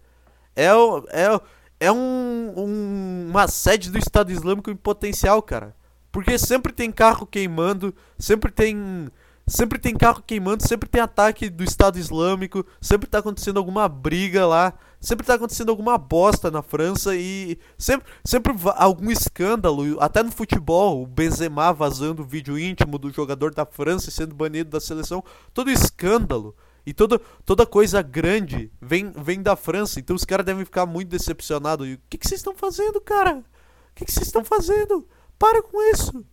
é, 0.57 0.73
o, 0.75 1.05
é, 1.09 1.41
é 1.81 1.91
um, 1.91 2.53
um, 2.57 3.27
uma 3.31 3.49
sede 3.49 3.91
do 3.91 3.99
Estado 3.99 4.33
Islâmico 4.33 4.71
em 4.71 4.77
potencial, 4.77 5.43
cara. 5.43 5.75
Porque 6.11 6.39
sempre 6.39 6.73
tem 6.73 6.93
carro 6.93 7.27
queimando, 7.27 7.95
sempre 8.19 8.51
tem 8.51 9.11
sempre 9.47 9.79
tem 9.79 9.95
carro 9.95 10.23
queimando, 10.27 10.67
sempre 10.67 10.89
tem 10.89 11.01
ataque 11.01 11.51
do 11.51 11.63
Estado 11.63 11.99
Islâmico, 11.99 12.65
sempre 12.81 13.09
tá 13.09 13.19
acontecendo 13.19 13.59
alguma 13.59 13.89
briga 13.89 14.47
lá, 14.47 14.73
sempre 15.01 15.27
tá 15.27 15.35
acontecendo 15.35 15.69
alguma 15.69 15.99
bosta 15.99 16.51
na 16.51 16.63
França 16.63 17.15
e 17.15 17.59
sempre, 17.77 18.07
sempre 18.25 18.55
algum 18.77 19.11
escândalo, 19.11 20.01
até 20.01 20.23
no 20.23 20.33
futebol, 20.33 21.03
o 21.03 21.07
Benzema 21.07 21.73
vazando 21.73 22.25
vídeo 22.25 22.59
íntimo 22.59 22.99
do 22.99 23.13
jogador 23.13 23.53
da 23.53 23.67
França 23.67 24.11
sendo 24.11 24.35
banido 24.35 24.71
da 24.71 24.81
seleção, 24.81 25.23
todo 25.53 25.71
escândalo 25.71 26.55
e 26.87 26.93
toda, 26.93 27.19
toda 27.45 27.67
coisa 27.67 28.03
grande 28.03 28.71
vem, 28.81 29.11
vem 29.13 29.43
da 29.43 29.57
França, 29.57 29.99
então 29.99 30.15
os 30.15 30.25
caras 30.25 30.45
devem 30.45 30.65
ficar 30.65 30.87
muito 30.87 31.09
decepcionados. 31.09 31.87
E 31.87 31.95
o 31.95 32.01
que 32.09 32.19
vocês 32.21 32.41
estão 32.41 32.55
fazendo, 32.55 33.01
cara? 33.01 33.43
O 33.91 33.95
que 33.95 34.11
vocês 34.11 34.27
estão 34.27 34.45
fazendo? 34.45 35.07
Para 35.39 35.63
com 35.63 35.83
isso! 35.91 36.25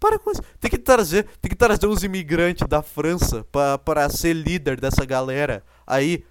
Para 0.00 0.18
com 0.18 0.30
isso. 0.30 0.42
Tem 0.58 0.70
que 0.70 0.78
trazer, 0.78 1.26
tem 1.42 1.50
que 1.50 1.56
trazer 1.56 1.86
uns 1.86 2.02
imigrantes 2.02 2.66
da 2.66 2.82
França 2.82 3.46
para 3.84 4.08
ser 4.08 4.32
líder 4.32 4.80
dessa 4.80 5.04
galera. 5.04 5.62
Aí, 5.86 6.24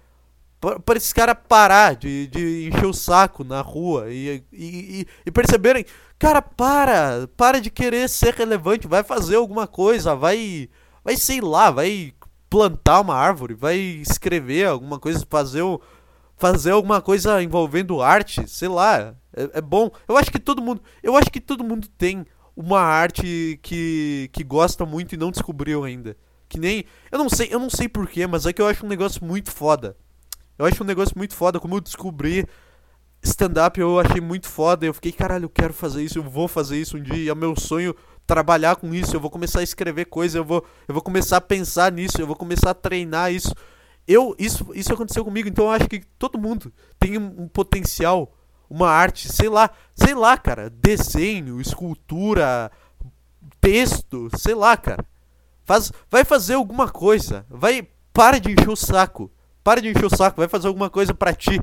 para 0.84 0.96
esses 0.96 1.12
caras 1.12 1.36
parar 1.48 1.94
de, 1.94 2.26
de 2.26 2.68
encher 2.68 2.86
o 2.86 2.92
saco 2.92 3.44
na 3.44 3.62
rua 3.62 4.10
e, 4.10 4.44
e, 4.52 5.06
e, 5.24 5.30
perceberem, 5.30 5.86
cara, 6.18 6.42
para, 6.42 7.28
para 7.36 7.60
de 7.60 7.70
querer 7.70 8.08
ser 8.08 8.34
relevante, 8.34 8.88
vai 8.88 9.02
fazer 9.02 9.36
alguma 9.36 9.66
coisa, 9.66 10.14
vai, 10.14 10.68
vai 11.02 11.16
sei 11.16 11.40
lá, 11.40 11.70
vai 11.70 12.12
plantar 12.50 13.00
uma 13.00 13.14
árvore, 13.14 13.54
vai 13.54 13.78
escrever 13.78 14.66
alguma 14.66 14.98
coisa, 14.98 15.24
fazer, 15.30 15.62
fazer 16.36 16.72
alguma 16.72 17.00
coisa 17.00 17.40
envolvendo 17.40 18.02
arte, 18.02 18.46
sei 18.48 18.68
lá, 18.68 19.14
é, 19.34 19.50
é 19.54 19.60
bom. 19.60 19.90
Eu 20.08 20.16
acho 20.16 20.32
que 20.32 20.40
todo 20.40 20.60
mundo, 20.60 20.82
eu 21.02 21.16
acho 21.16 21.30
que 21.30 21.40
todo 21.40 21.62
mundo 21.62 21.86
tem 21.96 22.26
uma 22.56 22.80
arte 22.80 23.58
que, 23.62 24.28
que 24.32 24.42
gosta 24.42 24.84
muito 24.84 25.14
e 25.14 25.18
não 25.18 25.30
descobriu 25.30 25.84
ainda. 25.84 26.16
Que 26.48 26.58
nem. 26.58 26.84
Eu 27.12 27.18
não 27.18 27.28
sei, 27.28 27.48
eu 27.50 27.60
não 27.60 27.70
sei 27.70 27.88
porquê, 27.88 28.26
mas 28.26 28.44
é 28.44 28.52
que 28.52 28.60
eu 28.60 28.66
acho 28.66 28.84
um 28.84 28.88
negócio 28.88 29.24
muito 29.24 29.52
foda. 29.52 29.96
Eu 30.58 30.66
acho 30.66 30.82
um 30.82 30.86
negócio 30.86 31.16
muito 31.16 31.34
foda. 31.34 31.60
Como 31.60 31.76
eu 31.76 31.80
descobri 31.80 32.44
stand-up, 33.22 33.78
eu 33.78 34.00
achei 34.00 34.20
muito 34.20 34.48
foda. 34.48 34.84
Eu 34.84 34.92
fiquei, 34.92 35.12
caralho, 35.12 35.44
eu 35.44 35.48
quero 35.48 35.72
fazer 35.72 36.02
isso, 36.02 36.18
eu 36.18 36.22
vou 36.24 36.48
fazer 36.48 36.76
isso 36.76 36.96
um 36.96 37.02
dia. 37.02 37.16
E 37.16 37.28
é 37.28 37.34
meu 37.34 37.54
sonho 37.58 37.94
trabalhar 38.30 38.76
com 38.76 38.94
isso. 38.94 39.16
Eu 39.16 39.20
vou 39.20 39.28
começar 39.28 39.58
a 39.58 39.64
escrever 39.64 40.04
coisas, 40.04 40.36
eu 40.36 40.44
vou, 40.44 40.64
eu 40.86 40.94
vou 40.94 41.02
começar 41.02 41.38
a 41.38 41.40
pensar 41.40 41.90
nisso, 41.90 42.20
eu 42.20 42.26
vou 42.26 42.36
começar 42.36 42.70
a 42.70 42.74
treinar 42.74 43.32
isso. 43.32 43.52
Eu, 44.06 44.36
isso, 44.38 44.70
isso 44.72 44.92
aconteceu 44.92 45.24
comigo, 45.24 45.48
então 45.48 45.64
eu 45.64 45.70
acho 45.70 45.88
que 45.88 46.00
todo 46.16 46.38
mundo 46.38 46.72
tem 46.98 47.18
um, 47.18 47.42
um 47.42 47.48
potencial 47.48 48.32
uma 48.68 48.88
arte, 48.88 49.28
sei 49.28 49.48
lá, 49.48 49.68
sei 49.96 50.14
lá, 50.14 50.38
cara, 50.38 50.70
desenho, 50.70 51.60
escultura, 51.60 52.70
texto, 53.60 54.30
sei 54.38 54.54
lá, 54.54 54.76
cara. 54.76 55.04
Faz, 55.64 55.90
vai 56.08 56.24
fazer 56.24 56.54
alguma 56.54 56.88
coisa, 56.88 57.44
vai, 57.50 57.88
para 58.12 58.38
de 58.38 58.52
encher 58.52 58.70
o 58.70 58.76
saco. 58.76 59.28
Para 59.64 59.80
de 59.80 59.88
encher 59.88 60.04
o 60.04 60.16
saco, 60.16 60.36
vai 60.36 60.48
fazer 60.48 60.68
alguma 60.68 60.88
coisa 60.88 61.12
para 61.12 61.34
ti. 61.34 61.60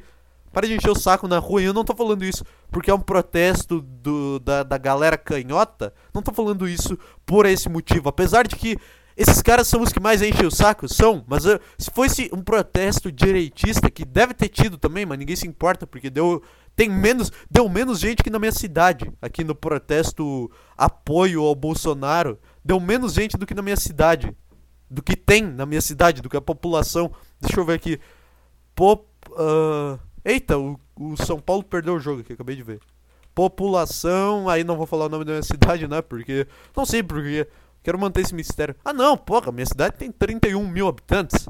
Para 0.51 0.67
de 0.67 0.75
encher 0.75 0.91
o 0.91 0.99
saco 0.99 1.29
na 1.29 1.39
rua. 1.39 1.61
E 1.61 1.65
eu 1.65 1.73
não 1.73 1.85
tô 1.85 1.95
falando 1.95 2.25
isso 2.25 2.43
porque 2.71 2.91
é 2.91 2.93
um 2.93 2.99
protesto 2.99 3.81
do, 3.81 4.39
da, 4.39 4.63
da 4.63 4.77
galera 4.77 5.17
canhota. 5.17 5.93
Não 6.13 6.21
tô 6.21 6.33
falando 6.33 6.67
isso 6.67 6.97
por 7.25 7.45
esse 7.45 7.69
motivo. 7.69 8.09
Apesar 8.09 8.47
de 8.47 8.55
que 8.55 8.77
esses 9.17 9.41
caras 9.41 9.67
são 9.67 9.81
os 9.81 9.91
que 9.91 9.99
mais 9.99 10.21
enchem 10.21 10.45
o 10.45 10.51
saco? 10.51 10.87
São, 10.87 11.25
mas 11.27 11.43
uh, 11.45 11.59
se 11.77 11.89
fosse 11.89 12.29
um 12.31 12.41
protesto 12.41 13.11
direitista, 13.11 13.89
que 13.89 14.05
deve 14.05 14.33
ter 14.35 14.47
tido 14.47 14.77
também, 14.77 15.07
mas 15.07 15.17
ninguém 15.17 15.35
se 15.35 15.47
importa, 15.47 15.87
porque 15.87 16.07
deu, 16.07 16.43
tem 16.75 16.87
menos, 16.87 17.31
deu 17.49 17.67
menos 17.67 17.99
gente 17.99 18.21
que 18.21 18.29
na 18.29 18.37
minha 18.37 18.51
cidade, 18.51 19.11
aqui 19.19 19.43
no 19.43 19.55
protesto 19.55 20.51
apoio 20.77 21.41
ao 21.41 21.55
Bolsonaro. 21.55 22.37
Deu 22.63 22.79
menos 22.79 23.13
gente 23.13 23.37
do 23.37 23.47
que 23.47 23.55
na 23.55 23.63
minha 23.63 23.75
cidade. 23.75 24.31
Do 24.89 25.01
que 25.01 25.15
tem 25.15 25.43
na 25.43 25.65
minha 25.65 25.81
cidade, 25.81 26.21
do 26.21 26.29
que 26.29 26.37
a 26.37 26.41
população. 26.41 27.11
Deixa 27.41 27.59
eu 27.59 27.65
ver 27.65 27.73
aqui. 27.73 27.99
Pop, 28.75 29.03
uh, 29.31 29.99
eita, 30.27 30.57
o, 30.57 30.79
o 30.99 31.15
São 31.17 31.39
Paulo 31.39 31.63
perdeu 31.63 31.95
o 31.95 31.99
jogo 31.99 32.21
aqui, 32.21 32.33
acabei 32.33 32.55
de 32.55 32.63
ver. 32.63 32.79
População, 33.33 34.49
aí 34.49 34.63
não 34.63 34.75
vou 34.75 34.85
falar 34.85 35.05
o 35.05 35.09
nome 35.09 35.23
da 35.23 35.33
minha 35.33 35.43
cidade, 35.43 35.87
né? 35.87 36.01
Porque. 36.01 36.47
Não 36.75 36.85
sei 36.85 37.01
porque. 37.01 37.47
Quero 37.83 37.97
manter 37.97 38.21
esse 38.21 38.35
mistério. 38.35 38.75
Ah 38.83 38.91
não, 38.91 39.15
porra, 39.15 39.51
minha 39.51 39.65
cidade 39.65 39.95
tem 39.95 40.11
31 40.11 40.67
mil 40.67 40.87
habitantes. 40.87 41.47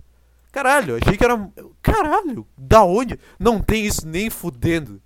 Caralho, 0.52 0.98
achei 0.98 1.18
que 1.18 1.24
era. 1.24 1.50
Caralho, 1.82 2.46
da 2.58 2.84
onde? 2.84 3.18
Não 3.40 3.60
tem 3.60 3.86
isso 3.86 4.08
nem 4.08 4.30
fudendo. 4.30 5.02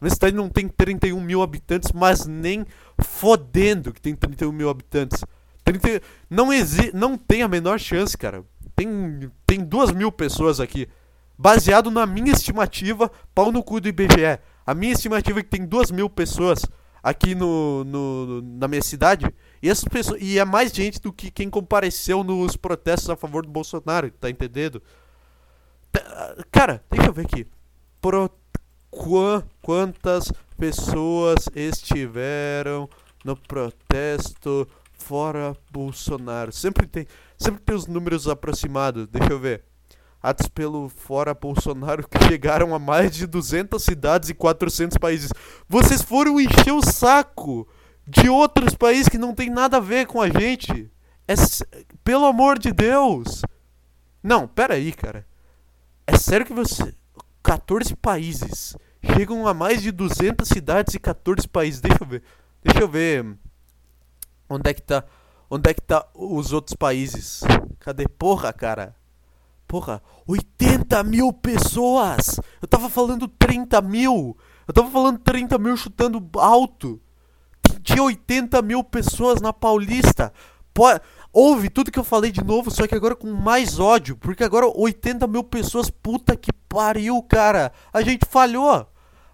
Minha 0.00 0.12
cidade 0.12 0.36
não 0.36 0.48
tem 0.48 0.68
31 0.68 1.18
mil 1.20 1.40
habitantes, 1.40 1.92
mas 1.92 2.26
nem 2.26 2.66
fodendo 3.02 3.92
que 3.92 4.00
tem 4.00 4.14
31 4.14 4.52
mil 4.52 4.68
habitantes. 4.68 5.24
30... 5.64 6.02
Não, 6.28 6.52
exi... 6.52 6.90
não 6.94 7.16
tem 7.16 7.42
a 7.42 7.48
menor 7.48 7.78
chance, 7.78 8.16
cara. 8.16 8.44
Tem, 8.76 9.30
tem 9.46 9.60
2 9.60 9.92
mil 9.92 10.12
pessoas 10.12 10.60
aqui. 10.60 10.88
Baseado 11.36 11.90
na 11.90 12.06
minha 12.06 12.32
estimativa, 12.32 13.10
pau 13.34 13.50
no 13.50 13.62
cu 13.62 13.80
do 13.80 13.88
IBGE. 13.88 14.38
A 14.66 14.74
minha 14.74 14.92
estimativa 14.92 15.40
é 15.40 15.42
que 15.42 15.48
tem 15.50 15.66
2 15.66 15.90
mil 15.90 16.08
pessoas 16.08 16.64
aqui 17.02 17.34
no, 17.34 17.84
no, 17.84 18.40
na 18.42 18.66
minha 18.66 18.82
cidade. 18.82 19.26
E, 19.62 19.68
essas 19.68 19.84
pessoas, 19.84 20.22
e 20.22 20.38
é 20.38 20.44
mais 20.44 20.72
gente 20.72 21.00
do 21.00 21.12
que 21.12 21.30
quem 21.30 21.50
compareceu 21.50 22.24
nos 22.24 22.56
protestos 22.56 23.10
a 23.10 23.16
favor 23.16 23.44
do 23.44 23.52
Bolsonaro, 23.52 24.10
tá 24.10 24.30
entendendo? 24.30 24.82
Cara, 26.50 26.82
deixa 26.90 27.08
eu 27.08 27.12
ver 27.12 27.26
aqui. 27.26 27.46
Pro 28.00 28.30
Qua, 28.90 29.44
quantas 29.60 30.32
pessoas 30.56 31.48
estiveram 31.54 32.88
no 33.24 33.36
protesto 33.36 34.68
fora 34.92 35.56
Bolsonaro? 35.70 36.52
Sempre 36.52 36.86
tem, 36.86 37.06
sempre 37.36 37.60
tem 37.60 37.74
os 37.74 37.86
números 37.86 38.28
aproximados. 38.28 39.06
Deixa 39.08 39.32
eu 39.32 39.38
ver. 39.38 39.64
Atos 40.24 40.48
pelo 40.48 40.88
fora 40.88 41.34
Bolsonaro 41.34 42.08
que 42.08 42.24
chegaram 42.26 42.74
a 42.74 42.78
mais 42.78 43.14
de 43.14 43.26
200 43.26 43.82
cidades 43.82 44.30
e 44.30 44.34
400 44.34 44.96
países. 44.96 45.30
Vocês 45.68 46.00
foram 46.00 46.40
encher 46.40 46.72
o 46.72 46.80
saco 46.80 47.68
de 48.08 48.30
outros 48.30 48.74
países 48.74 49.06
que 49.06 49.18
não 49.18 49.34
tem 49.34 49.50
nada 49.50 49.76
a 49.76 49.80
ver 49.80 50.06
com 50.06 50.22
a 50.22 50.30
gente. 50.30 50.90
É, 51.28 51.34
pelo 52.02 52.24
amor 52.24 52.58
de 52.58 52.72
Deus. 52.72 53.42
Não, 54.22 54.48
pera 54.48 54.76
aí, 54.76 54.92
cara. 54.92 55.26
É 56.06 56.16
sério 56.16 56.46
que 56.46 56.54
você 56.54 56.94
14 57.42 57.94
países 57.94 58.74
chegam 59.14 59.46
a 59.46 59.52
mais 59.52 59.82
de 59.82 59.92
200 59.92 60.48
cidades 60.48 60.94
e 60.94 60.98
14 60.98 61.46
países. 61.46 61.82
Deixa 61.82 62.02
eu 62.02 62.06
ver. 62.06 62.22
Deixa 62.62 62.80
eu 62.80 62.88
ver 62.88 63.36
onde 64.48 64.70
é 64.70 64.72
que 64.72 64.80
tá 64.80 65.04
onde 65.50 65.68
é 65.68 65.74
que 65.74 65.82
tá 65.82 66.08
os 66.14 66.50
outros 66.50 66.74
países. 66.74 67.42
Cadê? 67.78 68.08
Porra, 68.08 68.54
cara. 68.54 68.96
Porra, 69.74 70.00
80 70.24 71.02
mil 71.02 71.32
pessoas! 71.32 72.38
Eu 72.62 72.68
tava 72.68 72.88
falando 72.88 73.26
30 73.26 73.80
mil! 73.80 74.38
Eu 74.68 74.72
tava 74.72 74.88
falando 74.88 75.18
30 75.18 75.58
mil 75.58 75.76
chutando 75.76 76.24
alto! 76.38 77.02
Tinha 77.82 78.04
80 78.04 78.62
mil 78.62 78.84
pessoas 78.84 79.40
na 79.40 79.52
Paulista! 79.52 80.32
Ouve 81.32 81.68
tudo 81.68 81.90
que 81.90 81.98
eu 81.98 82.04
falei 82.04 82.30
de 82.30 82.44
novo, 82.44 82.70
só 82.70 82.86
que 82.86 82.94
agora 82.94 83.16
com 83.16 83.32
mais 83.32 83.80
ódio. 83.80 84.16
Porque 84.16 84.44
agora 84.44 84.64
80 84.72 85.26
mil 85.26 85.42
pessoas, 85.42 85.90
puta 85.90 86.36
que 86.36 86.52
pariu, 86.68 87.20
cara! 87.24 87.72
A 87.92 88.00
gente 88.00 88.24
falhou! 88.30 88.86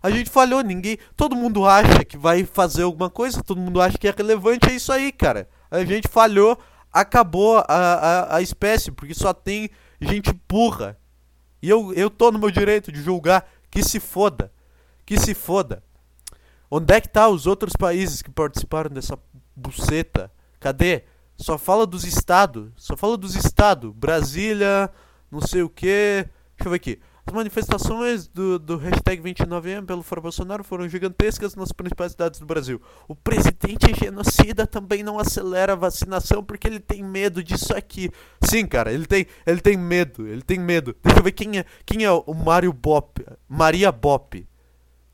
A 0.02 0.10
gente 0.10 0.30
falhou, 0.30 0.62
ninguém. 0.62 0.96
Todo 1.18 1.36
mundo 1.36 1.66
acha 1.66 2.02
que 2.02 2.16
vai 2.16 2.44
fazer 2.44 2.84
alguma 2.84 3.10
coisa, 3.10 3.44
todo 3.44 3.60
mundo 3.60 3.78
acha 3.78 3.98
que 3.98 4.08
é 4.08 4.14
relevante, 4.16 4.70
é 4.70 4.72
isso 4.72 4.90
aí, 4.90 5.12
cara. 5.12 5.46
A 5.70 5.84
gente 5.84 6.08
falhou, 6.08 6.58
acabou 6.90 7.58
a, 7.58 7.64
a, 7.68 8.36
a 8.36 8.40
espécie, 8.40 8.90
porque 8.90 9.12
só 9.12 9.34
tem 9.34 9.68
gente 10.00 10.32
burra. 10.48 10.98
E 11.62 11.68
eu, 11.68 11.92
eu 11.94 12.08
tô 12.08 12.30
no 12.30 12.38
meu 12.38 12.50
direito 12.50 12.90
de 12.90 13.02
julgar. 13.02 13.48
Que 13.70 13.82
se 13.82 14.00
foda. 14.00 14.52
Que 15.04 15.18
se 15.18 15.34
foda. 15.34 15.82
Onde 16.70 16.94
é 16.94 17.00
que 17.00 17.08
tá 17.08 17.28
os 17.28 17.46
outros 17.46 17.74
países 17.74 18.22
que 18.22 18.30
participaram 18.30 18.90
dessa 18.90 19.18
buceta? 19.54 20.30
Cadê? 20.58 21.04
Só 21.36 21.58
fala 21.58 21.86
dos 21.86 22.04
estados. 22.04 22.70
Só 22.76 22.96
fala 22.96 23.16
dos 23.16 23.34
estados. 23.34 23.92
Brasília, 23.94 24.90
não 25.30 25.40
sei 25.40 25.62
o 25.62 25.68
que. 25.68 26.26
Deixa 26.56 26.66
eu 26.66 26.70
ver 26.70 26.76
aqui. 26.76 27.00
As 27.30 27.32
manifestações 27.32 28.26
do, 28.26 28.58
do 28.58 28.76
hashtag 28.76 29.22
29M 29.22 29.86
pelo 29.86 30.02
Fora 30.02 30.20
Bolsonaro 30.20 30.64
foram 30.64 30.88
gigantescas 30.88 31.54
nas 31.54 31.70
principais 31.70 32.10
cidades 32.10 32.40
do 32.40 32.44
Brasil. 32.44 32.82
O 33.06 33.14
presidente 33.14 33.94
genocida 33.94 34.66
também 34.66 35.04
não 35.04 35.16
acelera 35.16 35.74
a 35.74 35.76
vacinação 35.76 36.42
porque 36.42 36.66
ele 36.66 36.80
tem 36.80 37.04
medo 37.04 37.40
disso 37.40 37.72
aqui. 37.72 38.10
Sim, 38.42 38.66
cara, 38.66 38.92
ele 38.92 39.06
tem, 39.06 39.28
ele 39.46 39.60
tem 39.60 39.76
medo, 39.76 40.26
ele 40.26 40.42
tem 40.42 40.58
medo. 40.58 40.92
Deixa 41.04 41.20
eu 41.20 41.22
ver 41.22 41.30
quem 41.30 41.60
é, 41.60 41.64
quem 41.86 42.04
é 42.04 42.10
o 42.10 42.34
Mário 42.34 42.72
Bop, 42.72 43.24
Maria 43.48 43.92
Bop, 43.92 44.44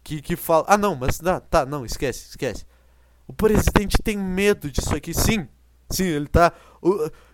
que, 0.03 0.23
que 0.23 0.37
fala... 0.37 0.65
Ah, 0.69 0.79
não, 0.79 0.97
mas 0.97 1.21
tá, 1.51 1.67
não, 1.67 1.85
esquece, 1.85 2.31
esquece. 2.31 2.65
O 3.29 3.35
presidente 3.35 3.99
tem 4.03 4.17
medo 4.17 4.71
disso 4.71 4.97
aqui, 4.97 5.13
sim. 5.13 5.47
Sim, 5.89 6.05
ele 6.05 6.27
tá. 6.27 6.53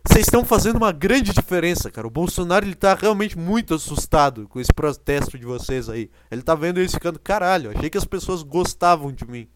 Vocês 0.06 0.26
estão 0.26 0.44
fazendo 0.44 0.76
uma 0.76 0.92
grande 0.92 1.32
diferença, 1.32 1.90
cara. 1.90 2.06
O 2.06 2.10
Bolsonaro 2.10 2.66
ele 2.66 2.74
tá 2.74 2.94
realmente 2.94 3.38
muito 3.38 3.74
assustado 3.74 4.48
com 4.48 4.60
esse 4.60 4.72
protesto 4.72 5.38
de 5.38 5.44
vocês 5.44 5.88
aí. 5.88 6.10
Ele 6.30 6.42
tá 6.42 6.54
vendo 6.54 6.78
eles 6.78 6.92
ficando, 6.92 7.18
caralho, 7.18 7.70
achei 7.70 7.88
que 7.88 7.98
as 7.98 8.04
pessoas 8.04 8.42
gostavam 8.42 9.12
de 9.12 9.26
mim. 9.26 9.48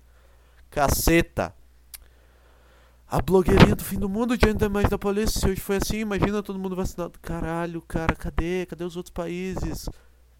Caceta. 0.70 1.54
A 3.08 3.20
blogueirinha 3.22 3.76
do 3.76 3.84
fim 3.84 3.98
do 3.98 4.08
mundo 4.08 4.36
diante 4.36 4.58
da 4.58 4.66
imagem 4.66 4.90
da 4.90 4.98
polícia. 4.98 5.40
Se 5.40 5.46
hoje 5.46 5.60
foi 5.60 5.76
assim, 5.76 5.98
imagina 5.98 6.42
todo 6.42 6.58
mundo 6.58 6.74
vacinado. 6.74 7.18
Caralho, 7.20 7.80
cara, 7.82 8.16
cadê? 8.16 8.66
Cadê 8.66 8.82
os 8.82 8.96
outros 8.96 9.12
países? 9.12 9.88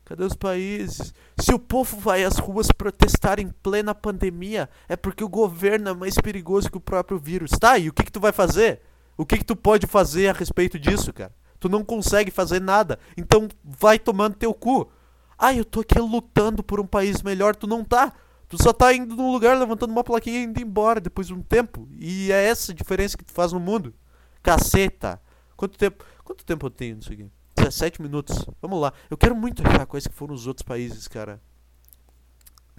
Cadê 0.07 0.23
os 0.23 0.35
países? 0.35 1.13
Se 1.37 1.53
o 1.53 1.59
povo 1.59 1.99
vai 1.99 2.23
às 2.23 2.39
ruas 2.39 2.69
protestar 2.69 3.41
em 3.41 3.49
plena 3.49 3.93
pandemia, 3.93 4.71
é 4.89 4.95
porque 4.95 5.25
o 5.25 5.29
governo 5.29 5.89
é 5.89 5.95
mais 5.95 6.15
perigoso 6.15 6.71
que 6.71 6.77
o 6.77 6.81
próprio 6.81 7.19
vírus. 7.19 7.51
Tá, 7.51 7.77
e 7.77 7.89
o 7.89 7.93
que, 7.93 8.05
que 8.05 8.13
tu 8.13 8.21
vai 8.21 8.31
fazer? 8.31 8.83
O 9.17 9.27
que, 9.27 9.39
que 9.39 9.45
tu 9.45 9.57
pode 9.57 9.85
fazer 9.85 10.29
a 10.29 10.33
respeito 10.33 10.79
disso, 10.79 11.13
cara? 11.13 11.35
Tu 11.59 11.69
não 11.69 11.85
consegue 11.85 12.31
fazer 12.31 12.61
nada. 12.61 13.01
Então 13.17 13.49
vai 13.65 13.99
tomando 13.99 14.37
teu 14.37 14.55
cu. 14.55 14.89
Ah, 15.37 15.53
eu 15.53 15.65
tô 15.65 15.81
aqui 15.81 15.99
lutando 15.99 16.63
por 16.63 16.79
um 16.79 16.87
país 16.87 17.21
melhor, 17.21 17.57
tu 17.57 17.67
não 17.67 17.83
tá. 17.83 18.13
Tu 18.49 18.63
só 18.63 18.73
tá 18.73 18.95
indo 18.95 19.17
num 19.17 19.33
lugar, 19.33 19.59
levantando 19.59 19.91
uma 19.91 20.05
plaquinha 20.05 20.39
e 20.39 20.45
indo 20.45 20.63
embora 20.63 21.01
depois 21.01 21.27
de 21.27 21.35
um 21.35 21.43
tempo. 21.43 21.89
E 21.91 22.31
é 22.31 22.47
essa 22.47 22.71
a 22.71 22.75
diferença 22.75 23.19
que 23.19 23.25
tu 23.25 23.33
faz 23.33 23.53
no 23.53 23.59
mundo. 23.59 23.93
Caceta. 24.41 25.21
Quanto 25.57 25.77
tempo, 25.77 26.05
quanto 26.23 26.45
tempo 26.45 26.67
eu 26.67 26.71
tenho 26.71 26.95
nisso 26.95 27.13
aqui? 27.13 27.29
17 27.67 28.01
minutos. 28.01 28.47
Vamos 28.63 28.81
lá. 28.81 28.93
Eu 29.11 29.17
quero 29.17 29.35
muito 29.35 29.67
achar 29.67 29.87
quais 29.87 30.07
que 30.07 30.13
foram 30.13 30.35
os 30.35 30.47
outros 30.47 30.63
países, 30.63 31.09
cara. 31.09 31.41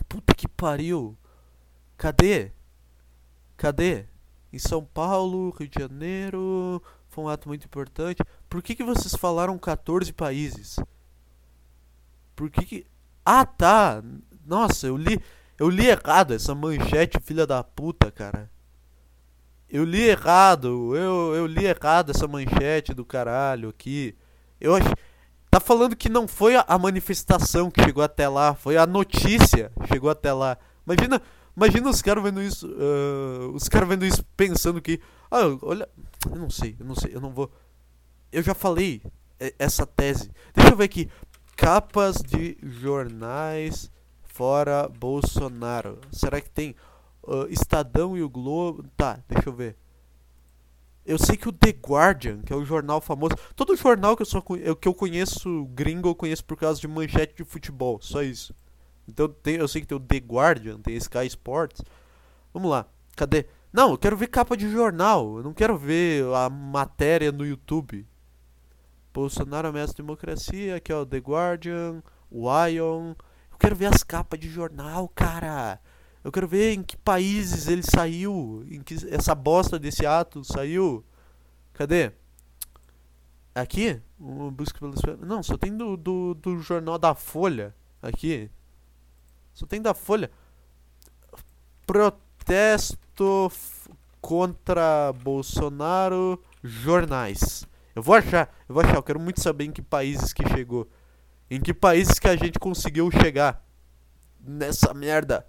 Puta 0.07 0.33
que 0.33 0.47
pariu. 0.47 1.17
Cadê? 1.97 2.51
Cadê? 3.57 4.05
Em 4.51 4.59
São 4.59 4.85
Paulo, 4.85 5.49
Rio 5.49 5.67
de 5.67 5.79
Janeiro. 5.79 6.81
Foi 7.09 7.23
um 7.23 7.27
ato 7.29 7.49
muito 7.49 7.65
importante. 7.65 8.23
Por 8.49 8.61
que, 8.61 8.75
que 8.75 8.83
vocês 8.83 9.15
falaram 9.15 9.57
14 9.57 10.13
países? 10.13 10.77
Por 12.35 12.49
que 12.49 12.65
que. 12.65 12.87
Ah, 13.25 13.45
tá! 13.45 14.01
Nossa, 14.45 14.87
eu 14.87 14.95
li. 14.95 15.21
Eu 15.59 15.69
li 15.69 15.87
errado 15.87 16.33
essa 16.35 16.53
manchete, 16.53 17.19
filha 17.19 17.45
da 17.45 17.63
puta, 17.63 18.11
cara. 18.11 18.49
Eu 19.67 19.83
li 19.83 20.03
errado. 20.03 20.95
Eu, 20.95 21.35
eu 21.35 21.45
li 21.47 21.65
errado 21.65 22.11
essa 22.11 22.27
manchete 22.27 22.93
do 22.93 23.03
caralho 23.03 23.69
aqui. 23.69 24.15
Eu 24.59 24.75
acho. 24.75 24.89
Tá 25.49 25.59
falando 25.59 25.95
que 25.95 26.09
não 26.09 26.27
foi 26.27 26.55
a 26.55 26.77
manifestação 26.77 27.71
que 27.71 27.81
chegou 27.81 28.03
até 28.03 28.27
lá, 28.27 28.53
foi 28.53 28.75
a 28.77 28.85
notícia 28.85 29.71
que 29.81 29.87
chegou 29.87 30.09
até 30.09 30.33
lá. 30.33 30.57
Imagina, 30.85 31.21
imagina 31.55 31.89
os 31.89 32.01
caras 32.01 32.23
vendo 32.23 32.41
isso, 32.41 32.67
uh, 32.67 33.51
os 33.53 33.69
caras 33.69 33.87
vendo 33.87 34.05
isso 34.05 34.23
pensando 34.35 34.81
que, 34.81 34.99
ah, 35.31 35.43
olha, 35.61 35.87
eu 36.29 36.35
não 36.35 36.49
sei, 36.49 36.75
eu 36.77 36.85
não 36.85 36.95
sei, 36.95 37.15
eu 37.15 37.21
não 37.21 37.31
vou. 37.31 37.49
Eu 38.31 38.43
já 38.43 38.53
falei 38.53 39.01
essa 39.57 39.85
tese. 39.85 40.31
Deixa 40.53 40.71
eu 40.71 40.77
ver 40.77 40.85
aqui. 40.85 41.09
Capas 41.55 42.17
de 42.17 42.57
jornais 42.61 43.89
fora 44.23 44.87
Bolsonaro. 44.87 45.99
Será 46.11 46.39
que 46.39 46.49
tem 46.49 46.75
uh, 47.23 47.47
Estadão 47.49 48.15
e 48.15 48.21
o 48.21 48.29
Globo? 48.29 48.85
Tá, 48.95 49.19
deixa 49.27 49.49
eu 49.49 49.53
ver. 49.53 49.75
Eu 51.07 51.17
sei 51.17 51.37
que 51.37 51.47
o 51.47 51.53
The 51.53 51.69
Guardian, 51.69 52.41
que 52.41 52.51
é 52.51 52.55
o 52.55 52.65
jornal 52.65 52.99
famoso. 52.99 53.33
Todo 53.55 53.77
jornal 53.77 54.17
que 54.17 54.23
eu, 54.23 54.25
só, 54.25 54.41
que 54.41 54.87
eu 54.87 54.93
conheço 54.93 55.65
gringo, 55.67 56.09
eu 56.09 56.15
conheço 56.15 56.43
por 56.43 56.57
causa 56.57 56.81
de 56.81 56.87
manchete 56.87 57.33
de 57.37 57.45
futebol. 57.45 57.97
Só 58.01 58.21
isso. 58.21 58.53
Então 59.07 59.29
tem, 59.29 59.55
eu 59.55 59.69
sei 59.69 59.79
que 59.79 59.87
tem 59.87 59.95
o 59.95 60.01
The 60.01 60.17
Guardian, 60.17 60.81
tem 60.81 60.97
Sky 60.97 61.25
Sports. 61.27 61.81
Vamos 62.53 62.69
lá. 62.69 62.85
Cadê? 63.15 63.45
Não, 63.71 63.91
eu 63.91 63.97
quero 63.97 64.17
ver 64.17 64.27
capa 64.27 64.57
de 64.57 64.69
jornal. 64.69 65.37
Eu 65.37 65.43
não 65.43 65.53
quero 65.53 65.77
ver 65.77 66.25
a 66.35 66.49
matéria 66.49 67.31
no 67.31 67.45
YouTube. 67.45 68.05
Bolsonaro 69.13 69.69
ameaça 69.69 69.93
a 69.93 69.95
democracia. 69.95 70.75
Aqui 70.75 70.91
ó, 70.91 71.05
The 71.05 71.19
Guardian, 71.19 72.03
o 72.29 72.49
Ion. 72.67 73.13
Eu 73.49 73.57
quero 73.57 73.77
ver 73.77 73.85
as 73.85 74.03
capas 74.03 74.37
de 74.37 74.49
jornal, 74.49 75.07
cara. 75.07 75.79
Eu 76.27 76.31
quero 76.33 76.45
ver 76.45 76.73
em 76.73 76.83
que 76.83 76.97
países 76.97 77.69
ele 77.69 77.81
saiu, 77.81 78.61
em 78.69 78.81
que 78.81 78.95
essa 79.09 79.33
bosta 79.33 79.79
desse 79.79 80.05
ato 80.05 80.43
saiu. 80.43 81.01
Cadê? 81.71 82.11
Aqui? 83.55 84.01
Um 84.19 84.51
busca 84.51 84.77
pelo 84.77 84.93
Não, 85.25 85.41
só 85.41 85.57
tem 85.57 85.77
do, 85.77 85.95
do, 85.95 86.33
do 86.33 86.59
jornal 86.59 86.97
da 86.97 87.15
Folha. 87.15 87.73
Aqui. 88.01 88.51
Só 89.53 89.65
tem 89.65 89.81
da 89.81 89.93
Folha. 89.93 90.29
Protesto 91.85 93.49
contra 94.19 95.13
Bolsonaro. 95.13 96.43
Jornais. 96.61 97.65
Eu 97.95 98.03
vou 98.03 98.15
achar, 98.15 98.53
eu 98.67 98.75
vou 98.75 98.83
achar, 98.83 98.97
eu 98.97 99.03
quero 99.03 99.19
muito 99.21 99.41
saber 99.41 99.63
em 99.63 99.71
que 99.71 99.81
países 99.81 100.33
que 100.33 100.45
chegou. 100.49 100.89
Em 101.49 101.61
que 101.61 101.73
países 101.73 102.19
que 102.19 102.27
a 102.27 102.35
gente 102.35 102.59
conseguiu 102.59 103.09
chegar 103.11 103.65
nessa 104.41 104.93
merda 104.93 105.47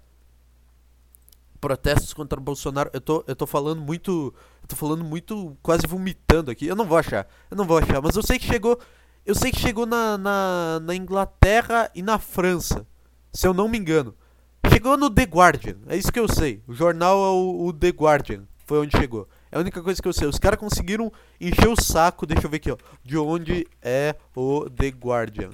protestos 1.59 2.13
contra 2.13 2.39
o 2.39 2.43
Bolsonaro. 2.43 2.89
Eu 2.93 3.01
tô, 3.01 3.23
eu 3.27 3.35
tô 3.35 3.45
falando 3.45 3.81
muito. 3.81 4.33
Eu 4.61 4.67
tô 4.67 4.75
falando 4.75 5.03
muito. 5.03 5.57
quase 5.61 5.85
vomitando 5.85 6.49
aqui. 6.51 6.65
Eu 6.65 6.75
não 6.75 6.85
vou 6.85 6.97
achar. 6.97 7.27
Eu 7.49 7.57
não 7.57 7.65
vou 7.65 7.77
achar. 7.77 8.01
Mas 8.01 8.15
eu 8.15 8.23
sei 8.23 8.39
que 8.39 8.45
chegou. 8.45 8.79
Eu 9.25 9.35
sei 9.35 9.51
que 9.51 9.59
chegou 9.59 9.85
na, 9.85 10.17
na, 10.17 10.79
na 10.81 10.95
Inglaterra 10.95 11.91
e 11.93 12.01
na 12.01 12.17
França. 12.17 12.85
Se 13.31 13.45
eu 13.45 13.53
não 13.53 13.67
me 13.67 13.77
engano. 13.77 14.15
Chegou 14.71 14.97
no 14.97 15.09
The 15.09 15.23
Guardian. 15.23 15.77
É 15.87 15.95
isso 15.95 16.11
que 16.11 16.19
eu 16.19 16.27
sei. 16.27 16.61
O 16.67 16.73
jornal 16.73 17.17
é 17.23 17.29
o, 17.29 17.67
o 17.67 17.73
The 17.73 17.89
Guardian. 17.89 18.43
Foi 18.65 18.79
onde 18.79 18.97
chegou. 18.97 19.27
É 19.51 19.57
a 19.57 19.59
única 19.59 19.81
coisa 19.81 20.01
que 20.01 20.07
eu 20.07 20.13
sei. 20.13 20.27
Os 20.27 20.39
caras 20.39 20.59
conseguiram 20.59 21.11
encher 21.39 21.67
o 21.67 21.81
saco. 21.81 22.25
Deixa 22.25 22.45
eu 22.45 22.49
ver 22.49 22.57
aqui, 22.57 22.71
ó. 22.71 22.77
De 23.03 23.17
onde 23.17 23.67
é 23.81 24.15
o 24.35 24.69
The 24.69 24.89
Guardian. 24.89 25.51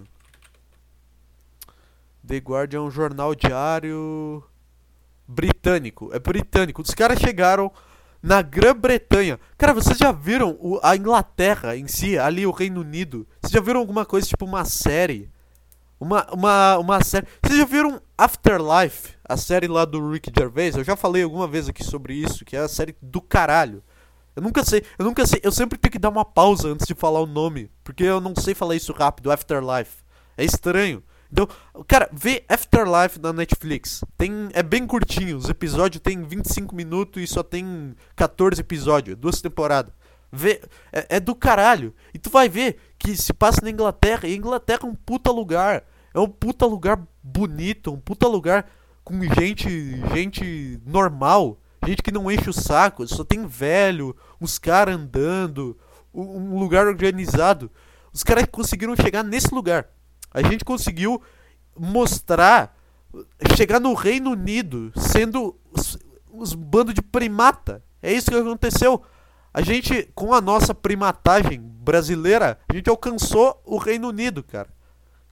The 2.25 2.37
Guardian 2.37 2.79
é 2.79 2.81
um 2.81 2.91
jornal 2.91 3.35
diário 3.35 4.43
britânico. 5.27 6.09
É 6.13 6.19
britânico. 6.19 6.81
Os 6.81 6.93
caras 6.93 7.19
chegaram 7.19 7.71
na 8.21 8.41
Grã-Bretanha. 8.41 9.39
Cara, 9.57 9.73
vocês 9.73 9.97
já 9.97 10.11
viram 10.11 10.57
o, 10.59 10.79
a 10.81 10.95
Inglaterra 10.95 11.75
em 11.75 11.87
si, 11.87 12.17
ali 12.17 12.45
o 12.45 12.51
Reino 12.51 12.81
Unido? 12.81 13.27
Vocês 13.41 13.53
já 13.53 13.61
viram 13.61 13.79
alguma 13.79 14.05
coisa 14.05 14.27
tipo 14.27 14.45
uma 14.45 14.65
série? 14.65 15.29
Uma, 15.99 16.25
uma, 16.33 16.77
uma 16.77 17.03
série. 17.03 17.27
Vocês 17.43 17.59
já 17.59 17.65
viram 17.65 18.01
Afterlife? 18.17 19.15
A 19.27 19.37
série 19.37 19.67
lá 19.67 19.85
do 19.85 20.11
Rick 20.11 20.31
Gervais? 20.35 20.75
Eu 20.75 20.83
já 20.83 20.95
falei 20.95 21.23
alguma 21.23 21.47
vez 21.47 21.69
aqui 21.69 21.83
sobre 21.83 22.13
isso, 22.13 22.43
que 22.43 22.55
é 22.55 22.59
a 22.59 22.67
série 22.67 22.95
do 23.01 23.21
caralho. 23.21 23.83
Eu 24.35 24.41
nunca 24.41 24.65
sei, 24.65 24.83
eu 24.99 25.05
nunca 25.05 25.25
sei, 25.25 25.39
eu 25.43 25.51
sempre 25.51 25.77
tenho 25.77 25.91
que 25.91 25.99
dar 25.99 26.09
uma 26.09 26.25
pausa 26.25 26.67
antes 26.67 26.85
de 26.85 26.93
falar 26.93 27.21
o 27.21 27.25
nome, 27.25 27.71
porque 27.83 28.03
eu 28.03 28.19
não 28.19 28.35
sei 28.35 28.53
falar 28.53 28.75
isso 28.75 28.91
rápido, 28.91 29.31
Afterlife. 29.31 30.03
É 30.35 30.43
estranho. 30.43 31.01
Então, 31.35 31.49
cara, 31.85 32.09
vê 32.13 32.45
Afterlife 32.47 33.19
na 33.19 33.33
Netflix. 33.33 34.01
Tem, 34.17 34.47
é 34.53 34.63
bem 34.63 34.87
curtinho, 34.87 35.35
os 35.35 35.49
episódios 35.49 36.01
tem 36.01 36.23
25 36.23 36.73
minutos 36.73 37.21
e 37.21 37.27
só 37.27 37.43
tem 37.43 37.93
14 38.15 38.61
episódios, 38.61 39.17
duas 39.17 39.41
temporadas. 39.41 39.93
Vê, 40.31 40.61
é, 40.93 41.17
é, 41.17 41.19
do 41.19 41.35
caralho. 41.35 41.93
E 42.13 42.19
tu 42.19 42.29
vai 42.29 42.47
ver 42.47 42.77
que 42.97 43.17
se 43.17 43.33
passa 43.33 43.59
na 43.61 43.69
Inglaterra, 43.69 44.25
e 44.29 44.33
Inglaterra 44.33 44.79
é 44.83 44.85
um 44.85 44.95
puta 44.95 45.29
lugar. 45.29 45.83
É 46.13 46.19
um 46.21 46.29
puta 46.29 46.65
lugar 46.65 47.05
bonito, 47.21 47.91
um 47.91 47.99
puta 47.99 48.29
lugar 48.29 48.71
com 49.03 49.21
gente, 49.21 49.67
gente 50.13 50.81
normal, 50.85 51.59
gente 51.85 52.01
que 52.01 52.13
não 52.13 52.31
enche 52.31 52.49
o 52.49 52.53
saco, 52.53 53.05
só 53.05 53.25
tem 53.25 53.45
velho, 53.45 54.15
uns 54.39 54.57
caras 54.57 54.95
andando, 54.95 55.77
um 56.13 56.57
lugar 56.57 56.87
organizado. 56.87 57.69
Os 58.13 58.23
caras 58.23 58.45
conseguiram 58.49 58.95
chegar 58.95 59.21
nesse 59.21 59.53
lugar. 59.53 59.89
A 60.35 60.41
gente 60.41 60.65
conseguiu 60.65 61.21
mostrar, 61.79 62.77
chegar 63.55 63.79
no 63.79 63.93
Reino 63.93 64.31
Unido 64.31 64.91
sendo 64.97 65.57
os, 65.71 65.97
os 66.29 66.53
bando 66.53 66.93
de 66.93 67.01
primata. 67.01 67.81
É 68.03 68.11
isso 68.11 68.29
que 68.29 68.35
aconteceu. 68.35 69.01
A 69.53 69.61
gente, 69.61 70.09
com 70.13 70.33
a 70.33 70.41
nossa 70.41 70.75
primatagem 70.75 71.61
brasileira, 71.61 72.59
a 72.67 72.75
gente 72.75 72.89
alcançou 72.89 73.61
o 73.63 73.77
Reino 73.77 74.09
Unido, 74.09 74.43
cara. 74.43 74.67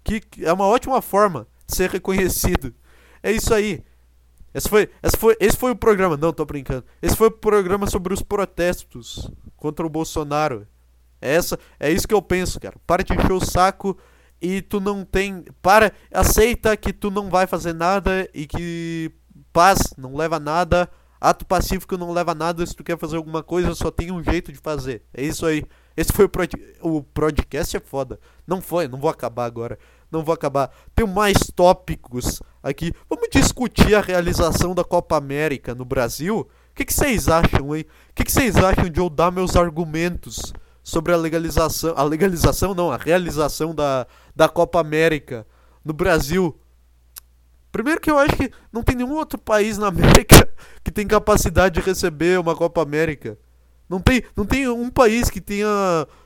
Que 0.05 0.21
é 0.39 0.53
uma 0.53 0.67
ótima 0.67 1.01
forma 1.01 1.45
de 1.67 1.75
ser 1.75 1.89
reconhecido. 1.89 2.73
É 3.21 3.29
isso 3.29 3.53
aí. 3.53 3.83
Esse 4.53 4.69
foi, 4.69 4.89
esse 5.03 5.17
foi, 5.17 5.35
esse 5.37 5.57
foi 5.57 5.71
o 5.71 5.75
programa. 5.75 6.15
Não, 6.15 6.31
tô 6.31 6.45
brincando. 6.45 6.85
Esse 7.01 7.17
foi 7.17 7.27
o 7.27 7.31
programa 7.31 7.87
sobre 7.87 8.13
os 8.13 8.21
protestos 8.21 9.29
contra 9.57 9.85
o 9.85 9.89
Bolsonaro. 9.89 10.65
É, 11.21 11.35
essa, 11.35 11.59
é 11.77 11.91
isso 11.91 12.07
que 12.07 12.13
eu 12.13 12.21
penso, 12.21 12.57
cara. 12.57 12.77
Para 12.87 13.03
de 13.03 13.13
encher 13.13 13.33
o 13.33 13.43
saco 13.43 13.97
e 14.43 14.61
tu 14.61 14.81
não 14.81 15.05
tem. 15.05 15.45
Para, 15.61 15.93
aceita 16.13 16.75
que 16.75 16.91
tu 16.91 17.09
não 17.09 17.29
vai 17.29 17.47
fazer 17.47 17.73
nada 17.73 18.29
e 18.33 18.45
que 18.45 19.09
paz 19.53 19.93
não 19.97 20.13
leva 20.13 20.35
a 20.35 20.39
nada. 20.39 20.89
Ato 21.21 21.45
pacífico 21.45 21.97
não 21.97 22.11
leva 22.11 22.33
a 22.33 22.35
nada. 22.35 22.65
Se 22.65 22.75
tu 22.75 22.83
quer 22.83 22.97
fazer 22.97 23.15
alguma 23.15 23.41
coisa, 23.41 23.73
só 23.73 23.89
tem 23.89 24.11
um 24.11 24.21
jeito 24.21 24.51
de 24.51 24.59
fazer. 24.59 25.01
É 25.13 25.23
isso 25.23 25.45
aí. 25.45 25.63
Esse 25.95 26.11
foi 26.11 26.25
o, 26.25 26.29
prod... 26.29 26.51
o 26.81 27.01
podcast 27.01 27.77
é 27.77 27.79
foda. 27.79 28.19
Não 28.45 28.61
foi, 28.61 28.89
não 28.89 28.99
vou 28.99 29.09
acabar 29.09 29.45
agora. 29.45 29.79
Não 30.11 30.25
vou 30.25 30.33
acabar. 30.33 30.69
Tem 30.93 31.07
mais 31.07 31.37
tópicos 31.55 32.41
aqui. 32.61 32.91
Vamos 33.09 33.29
discutir 33.31 33.95
a 33.95 34.01
realização 34.01 34.75
da 34.75 34.83
Copa 34.83 35.15
América 35.15 35.73
no 35.73 35.85
Brasil? 35.85 36.39
O 36.39 36.75
que, 36.75 36.91
vocês 36.91 37.29
acham, 37.29 37.73
hein? 37.73 37.85
O 38.09 38.13
que 38.13 38.29
vocês 38.29 38.57
acham 38.57 38.89
de 38.89 38.99
eu 38.99 39.09
dar 39.09 39.31
meus 39.31 39.55
argumentos 39.55 40.51
sobre 40.83 41.13
a 41.13 41.17
legalização. 41.17 41.93
A 41.95 42.03
legalização 42.03 42.75
não, 42.75 42.91
a 42.91 42.97
realização 42.97 43.73
da, 43.73 44.05
da 44.35 44.49
Copa 44.49 44.79
América 44.79 45.47
no 45.83 45.93
Brasil. 45.93 46.59
Primeiro 47.71 47.99
que 47.99 48.11
eu 48.11 48.19
acho 48.19 48.35
que 48.35 48.51
não 48.71 48.83
tem 48.83 48.95
nenhum 48.95 49.13
outro 49.13 49.39
país 49.39 49.77
na 49.77 49.87
América 49.89 50.47
que 50.83 50.91
tem 50.91 51.07
capacidade 51.07 51.79
de 51.79 51.85
receber 51.85 52.39
uma 52.39 52.55
Copa 52.55 52.81
América. 52.81 53.37
Não 53.89 53.99
tem, 53.99 54.23
não 54.35 54.45
tem 54.45 54.67
um 54.67 54.89
país 54.89 55.29
que 55.29 55.41
tenha 55.41 55.67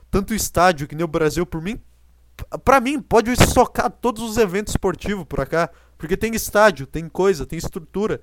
tanto 0.10 0.34
estádio 0.34 0.88
que 0.88 0.96
nem 0.96 1.06
o 1.06 1.08
Brasil. 1.08 1.46
Por 1.46 1.62
mim, 1.62 1.80
pra 2.64 2.82
mim, 2.82 3.00
pode 3.00 3.36
socar 3.52 3.90
todos 3.90 4.24
os 4.24 4.38
eventos 4.38 4.74
esportivos 4.74 5.26
por 5.26 5.46
cá. 5.46 5.70
Porque 5.98 6.16
tem 6.16 6.36
estádio, 6.36 6.86
tem 6.86 7.10
coisa, 7.10 7.46
tem 7.46 7.58
estrutura. 7.58 8.22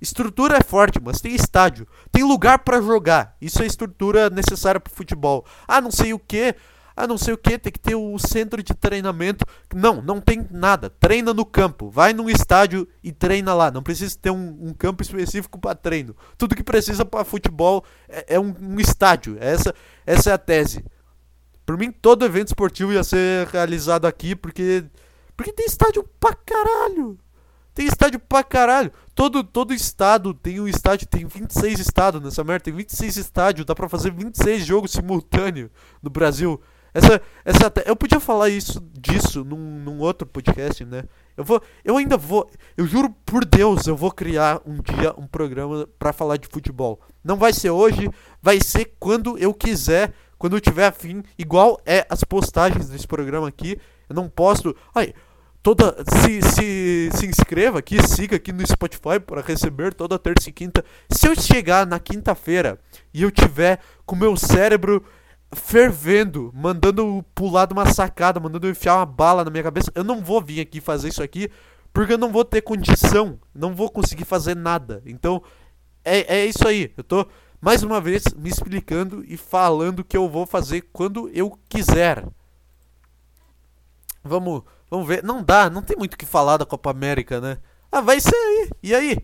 Estrutura 0.00 0.56
é 0.56 0.62
forte, 0.62 1.00
mas 1.02 1.20
tem 1.20 1.34
estádio, 1.34 1.86
tem 2.12 2.22
lugar 2.22 2.60
para 2.60 2.80
jogar. 2.80 3.36
Isso 3.40 3.62
é 3.62 3.66
estrutura 3.66 4.30
necessária 4.30 4.80
para 4.80 4.92
futebol. 4.92 5.44
Ah, 5.66 5.80
não 5.80 5.90
sei 5.90 6.12
o 6.12 6.18
que. 6.18 6.54
Ah, 7.00 7.06
não 7.06 7.16
sei 7.16 7.32
o 7.32 7.38
que, 7.38 7.56
tem 7.56 7.72
que 7.72 7.78
ter 7.78 7.94
o 7.94 8.18
centro 8.18 8.60
de 8.60 8.74
treinamento. 8.74 9.44
Não, 9.72 10.02
não 10.02 10.20
tem 10.20 10.44
nada. 10.50 10.90
Treina 10.90 11.32
no 11.32 11.44
campo. 11.44 11.88
Vai 11.88 12.12
num 12.12 12.28
estádio 12.28 12.88
e 13.04 13.12
treina 13.12 13.54
lá. 13.54 13.70
Não 13.70 13.84
precisa 13.84 14.18
ter 14.20 14.30
um, 14.30 14.58
um 14.60 14.74
campo 14.74 15.00
específico 15.00 15.60
para 15.60 15.76
treino. 15.76 16.16
Tudo 16.36 16.56
que 16.56 16.64
precisa 16.64 17.04
para 17.04 17.24
futebol 17.24 17.84
é, 18.08 18.34
é 18.34 18.40
um, 18.40 18.52
um, 18.60 18.80
estádio. 18.80 19.36
Essa, 19.38 19.72
essa 20.04 20.30
é 20.30 20.32
a 20.32 20.38
tese. 20.38 20.84
Por 21.64 21.78
mim, 21.78 21.92
todo 21.92 22.24
evento 22.24 22.48
esportivo 22.48 22.92
ia 22.92 23.04
ser 23.04 23.46
realizado 23.46 24.04
aqui 24.04 24.34
porque. 24.34 24.84
Porque 25.36 25.52
tem 25.52 25.66
estádio 25.66 26.02
pra 26.18 26.34
caralho. 26.34 27.16
Tem 27.78 27.86
estádio 27.86 28.18
pra 28.18 28.42
caralho. 28.42 28.90
Todo, 29.14 29.44
todo 29.44 29.72
estado 29.72 30.34
tem 30.34 30.58
um 30.58 30.66
estádio, 30.66 31.06
tem 31.06 31.24
26 31.24 31.78
estados 31.78 32.20
nessa 32.20 32.42
merda, 32.42 32.64
tem 32.64 32.74
26 32.74 33.16
estádios, 33.16 33.64
dá 33.64 33.72
pra 33.72 33.88
fazer 33.88 34.10
26 34.10 34.66
jogos 34.66 34.90
simultâneos 34.90 35.70
no 36.02 36.10
Brasil. 36.10 36.60
Essa, 36.92 37.22
essa, 37.44 37.72
eu 37.86 37.94
podia 37.94 38.18
falar 38.18 38.48
isso 38.48 38.80
disso 38.80 39.44
num, 39.44 39.78
num 39.78 40.00
outro 40.00 40.26
podcast, 40.26 40.84
né? 40.84 41.04
Eu 41.36 41.44
vou, 41.44 41.62
eu 41.84 41.96
ainda 41.96 42.16
vou, 42.16 42.50
eu 42.76 42.84
juro 42.84 43.14
por 43.24 43.44
Deus, 43.44 43.86
eu 43.86 43.94
vou 43.94 44.10
criar 44.10 44.60
um 44.66 44.82
dia 44.82 45.14
um 45.16 45.28
programa 45.28 45.88
para 46.00 46.12
falar 46.12 46.36
de 46.36 46.48
futebol. 46.48 47.00
Não 47.22 47.36
vai 47.36 47.52
ser 47.52 47.70
hoje, 47.70 48.10
vai 48.42 48.58
ser 48.60 48.96
quando 48.98 49.38
eu 49.38 49.54
quiser, 49.54 50.12
quando 50.36 50.56
eu 50.56 50.60
tiver 50.60 50.86
afim, 50.86 51.22
igual 51.38 51.80
é 51.86 52.04
as 52.10 52.24
postagens 52.24 52.88
desse 52.88 53.06
programa 53.06 53.46
aqui. 53.46 53.78
Eu 54.08 54.16
não 54.16 54.28
posto, 54.28 54.74
ai, 54.92 55.14
toda 55.74 55.94
se, 56.22 56.40
se, 56.40 57.10
se 57.12 57.26
inscreva 57.26 57.78
aqui, 57.78 58.00
siga 58.08 58.36
aqui 58.36 58.52
no 58.52 58.66
Spotify 58.66 59.20
para 59.20 59.42
receber 59.42 59.92
toda 59.92 60.18
terça 60.18 60.48
e 60.48 60.52
quinta. 60.52 60.82
Se 61.10 61.28
eu 61.28 61.38
chegar 61.38 61.86
na 61.86 62.00
quinta-feira 62.00 62.78
e 63.12 63.22
eu 63.22 63.30
tiver 63.30 63.78
com 64.06 64.16
meu 64.16 64.34
cérebro 64.34 65.04
fervendo, 65.52 66.50
mandando 66.54 67.22
pular 67.34 67.66
de 67.66 67.74
uma 67.74 67.84
sacada, 67.92 68.40
mandando 68.40 68.66
enfiar 68.66 68.96
uma 68.96 69.04
bala 69.04 69.44
na 69.44 69.50
minha 69.50 69.62
cabeça, 69.62 69.92
eu 69.94 70.02
não 70.02 70.22
vou 70.22 70.40
vir 70.40 70.60
aqui 70.60 70.80
fazer 70.80 71.08
isso 71.08 71.22
aqui 71.22 71.50
porque 71.92 72.14
eu 72.14 72.18
não 72.18 72.32
vou 72.32 72.46
ter 72.46 72.62
condição, 72.62 73.38
não 73.54 73.74
vou 73.74 73.90
conseguir 73.90 74.24
fazer 74.24 74.56
nada. 74.56 75.02
Então 75.04 75.42
é, 76.02 76.38
é 76.38 76.46
isso 76.46 76.66
aí. 76.66 76.94
Eu 76.96 77.04
tô 77.04 77.26
mais 77.60 77.82
uma 77.82 78.00
vez 78.00 78.24
me 78.34 78.48
explicando 78.48 79.22
e 79.28 79.36
falando 79.36 80.02
que 80.02 80.16
eu 80.16 80.30
vou 80.30 80.46
fazer 80.46 80.88
quando 80.94 81.28
eu 81.34 81.58
quiser. 81.68 82.24
Vamos 84.24 84.62
Vamos 84.90 85.06
ver. 85.06 85.22
Não 85.22 85.42
dá, 85.42 85.68
não 85.68 85.82
tem 85.82 85.96
muito 85.96 86.14
o 86.14 86.16
que 86.16 86.26
falar 86.26 86.56
da 86.56 86.66
Copa 86.66 86.90
América, 86.90 87.40
né? 87.40 87.58
Ah, 87.90 88.00
vai 88.00 88.20
ser 88.20 88.34
aí. 88.34 88.70
E 88.82 88.94
aí? 88.94 89.18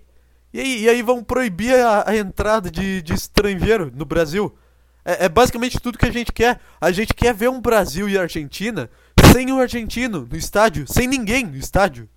E 0.53 0.61
aí, 0.61 0.83
e 0.83 0.89
aí 0.89 1.03
vão 1.03 1.23
proibir 1.23 1.75
a, 1.75 2.11
a 2.11 2.17
entrada 2.17 2.71
de, 2.71 3.03
de 3.03 3.13
estrangeiro 3.13 3.91
no 3.95 4.05
Brasil? 4.05 4.57
É, 5.05 5.27
é, 5.27 5.29
basicamente 5.29 5.81
tudo 5.81 5.99
que 5.99 6.07
a 6.07 6.13
gente 6.13 6.33
quer. 6.33 6.61
A 6.81 6.91
gente 6.93 7.13
quer 7.13 7.35
ver 7.35 7.51
um 7.51 7.61
Brasil 7.61 8.09
e 8.09 8.17
Argentina 8.17 8.89
sem 9.33 9.53
o 9.53 9.61
argentino 9.61 10.27
no 10.31 10.37
estádio, 10.37 10.87
sem 10.87 11.09
ninguém 11.09 11.45
no 11.45 11.57
estádio. 11.57 12.09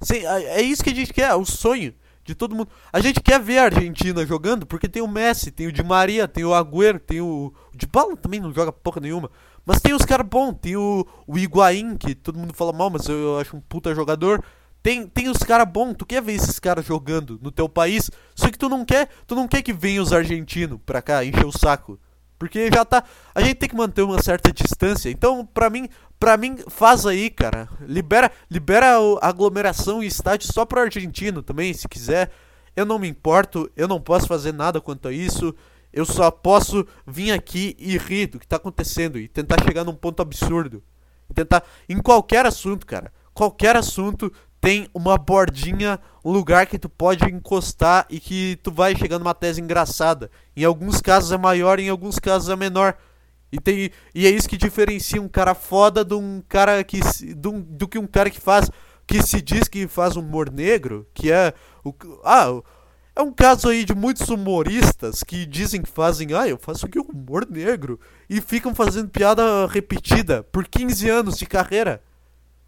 Sem, 0.00 0.26
é, 0.26 0.60
é 0.60 0.62
isso 0.62 0.82
que 0.82 0.90
a 0.90 0.94
gente 0.94 1.12
quer, 1.12 1.30
é 1.30 1.34
o 1.34 1.44
sonho 1.44 1.94
de 2.24 2.34
todo 2.34 2.54
mundo. 2.54 2.68
A 2.92 3.00
gente 3.00 3.20
quer 3.20 3.40
ver 3.40 3.58
a 3.58 3.64
Argentina 3.64 4.26
jogando 4.26 4.66
porque 4.66 4.88
tem 4.88 5.02
o 5.02 5.08
Messi, 5.08 5.50
tem 5.50 5.66
o 5.66 5.72
Di 5.72 5.82
Maria, 5.82 6.28
tem 6.28 6.44
o 6.44 6.54
Agüero, 6.54 6.98
tem 6.98 7.20
o. 7.20 7.52
O 7.72 7.76
Di 7.76 7.86
Paulo 7.86 8.16
também 8.16 8.40
não 8.40 8.52
joga 8.52 8.72
porra 8.72 9.00
nenhuma. 9.00 9.30
Mas 9.64 9.80
tem 9.80 9.94
os 9.94 10.04
caras 10.04 10.26
bons, 10.26 10.54
tem 10.60 10.76
o, 10.76 11.06
o 11.26 11.38
Higuaín, 11.38 11.96
que 11.96 12.14
todo 12.14 12.38
mundo 12.38 12.52
fala 12.52 12.72
mal, 12.72 12.90
mas 12.90 13.08
eu, 13.08 13.16
eu 13.16 13.38
acho 13.38 13.56
um 13.56 13.60
puta 13.60 13.94
jogador. 13.94 14.42
Tem, 14.82 15.06
tem 15.06 15.28
os 15.28 15.38
caras 15.38 15.68
bons, 15.68 15.94
tu 15.94 16.04
quer 16.04 16.20
ver 16.20 16.32
esses 16.32 16.58
caras 16.58 16.84
jogando 16.84 17.38
no 17.40 17.52
teu 17.52 17.68
país, 17.68 18.10
só 18.34 18.50
que 18.50 18.58
tu 18.58 18.68
não 18.68 18.84
quer, 18.84 19.08
tu 19.26 19.36
não 19.36 19.46
quer 19.46 19.62
que 19.62 19.72
venham 19.72 20.02
os 20.02 20.12
argentinos 20.12 20.80
pra 20.84 21.00
cá 21.00 21.24
encher 21.24 21.46
o 21.46 21.56
saco. 21.56 21.98
Porque 22.36 22.68
já 22.74 22.84
tá, 22.84 23.04
a 23.32 23.40
gente 23.40 23.54
tem 23.54 23.68
que 23.68 23.76
manter 23.76 24.02
uma 24.02 24.20
certa 24.20 24.52
distância. 24.52 25.08
Então, 25.08 25.46
pra 25.46 25.70
mim, 25.70 25.88
pra 26.18 26.36
mim 26.36 26.56
faz 26.68 27.06
aí, 27.06 27.30
cara. 27.30 27.68
Libera, 27.82 28.32
libera 28.50 28.96
a 29.20 29.28
aglomeração 29.28 30.02
e 30.02 30.08
estádio 30.08 30.52
só 30.52 30.64
pro 30.64 30.80
argentino 30.80 31.40
também, 31.40 31.72
se 31.72 31.86
quiser. 31.86 32.32
Eu 32.74 32.84
não 32.84 32.98
me 32.98 33.06
importo, 33.06 33.70
eu 33.76 33.86
não 33.86 34.00
posso 34.00 34.26
fazer 34.26 34.52
nada 34.52 34.80
quanto 34.80 35.06
a 35.06 35.12
isso. 35.12 35.54
Eu 35.92 36.04
só 36.06 36.30
posso 36.30 36.86
vir 37.06 37.32
aqui 37.32 37.76
e 37.78 37.98
rir 37.98 38.26
do 38.26 38.38
que 38.38 38.46
tá 38.46 38.56
acontecendo 38.56 39.18
e 39.18 39.28
tentar 39.28 39.62
chegar 39.62 39.84
num 39.84 39.94
ponto 39.94 40.22
absurdo. 40.22 40.82
E 41.28 41.34
tentar. 41.34 41.62
Em 41.88 42.00
qualquer 42.00 42.46
assunto, 42.46 42.86
cara. 42.86 43.12
Qualquer 43.34 43.76
assunto 43.76 44.32
tem 44.60 44.88
uma 44.94 45.18
bordinha, 45.18 45.98
um 46.24 46.30
lugar 46.30 46.66
que 46.66 46.78
tu 46.78 46.88
pode 46.88 47.24
encostar 47.24 48.06
e 48.08 48.20
que 48.20 48.58
tu 48.62 48.70
vai 48.70 48.96
chegar 48.96 49.18
numa 49.18 49.34
tese 49.34 49.60
engraçada. 49.60 50.30
Em 50.56 50.64
alguns 50.64 51.00
casos 51.00 51.32
é 51.32 51.36
maior, 51.36 51.78
em 51.78 51.88
alguns 51.88 52.18
casos 52.18 52.48
é 52.48 52.56
menor. 52.56 52.96
E, 53.50 53.60
tem, 53.60 53.90
e 54.14 54.26
é 54.26 54.30
isso 54.30 54.48
que 54.48 54.56
diferencia 54.56 55.20
um 55.20 55.28
cara 55.28 55.54
foda 55.54 56.04
de 56.04 56.14
um 56.14 56.42
cara 56.48 56.82
que. 56.84 57.00
do, 57.34 57.60
do 57.62 57.86
que 57.86 57.98
um 57.98 58.06
cara 58.06 58.30
que 58.30 58.40
faz 58.40 58.70
que 59.06 59.22
se 59.22 59.42
diz 59.42 59.68
que 59.68 59.86
faz 59.86 60.16
humor 60.16 60.50
negro, 60.50 61.06
que 61.12 61.30
é 61.30 61.52
o 61.84 61.92
ah, 62.24 62.62
é 63.14 63.20
um 63.20 63.32
caso 63.32 63.68
aí 63.68 63.84
de 63.84 63.94
muitos 63.94 64.28
humoristas 64.28 65.22
que 65.22 65.44
dizem 65.44 65.82
que 65.82 65.88
fazem, 65.88 66.32
ah, 66.34 66.48
eu 66.48 66.58
faço 66.58 66.86
aqui 66.86 66.98
humor 66.98 67.46
negro 67.48 68.00
e 68.28 68.40
ficam 68.40 68.74
fazendo 68.74 69.10
piada 69.10 69.66
repetida 69.66 70.42
por 70.44 70.66
15 70.66 71.08
anos 71.10 71.38
de 71.38 71.46
carreira. 71.46 72.02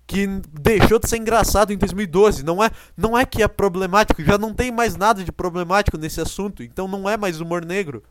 Que 0.06 0.26
deixou 0.60 0.98
de 0.98 1.08
ser 1.08 1.16
engraçado 1.16 1.72
em 1.72 1.78
2012. 1.78 2.44
Não 2.44 2.62
é, 2.62 2.70
não 2.94 3.16
é 3.16 3.24
que 3.24 3.42
é 3.42 3.48
problemático, 3.48 4.22
já 4.22 4.36
não 4.36 4.52
tem 4.52 4.70
mais 4.70 4.96
nada 4.96 5.24
de 5.24 5.32
problemático 5.32 5.96
nesse 5.96 6.20
assunto. 6.20 6.62
Então 6.62 6.86
não 6.86 7.08
é 7.08 7.16
mais 7.16 7.40
humor 7.40 7.64
negro 7.64 8.02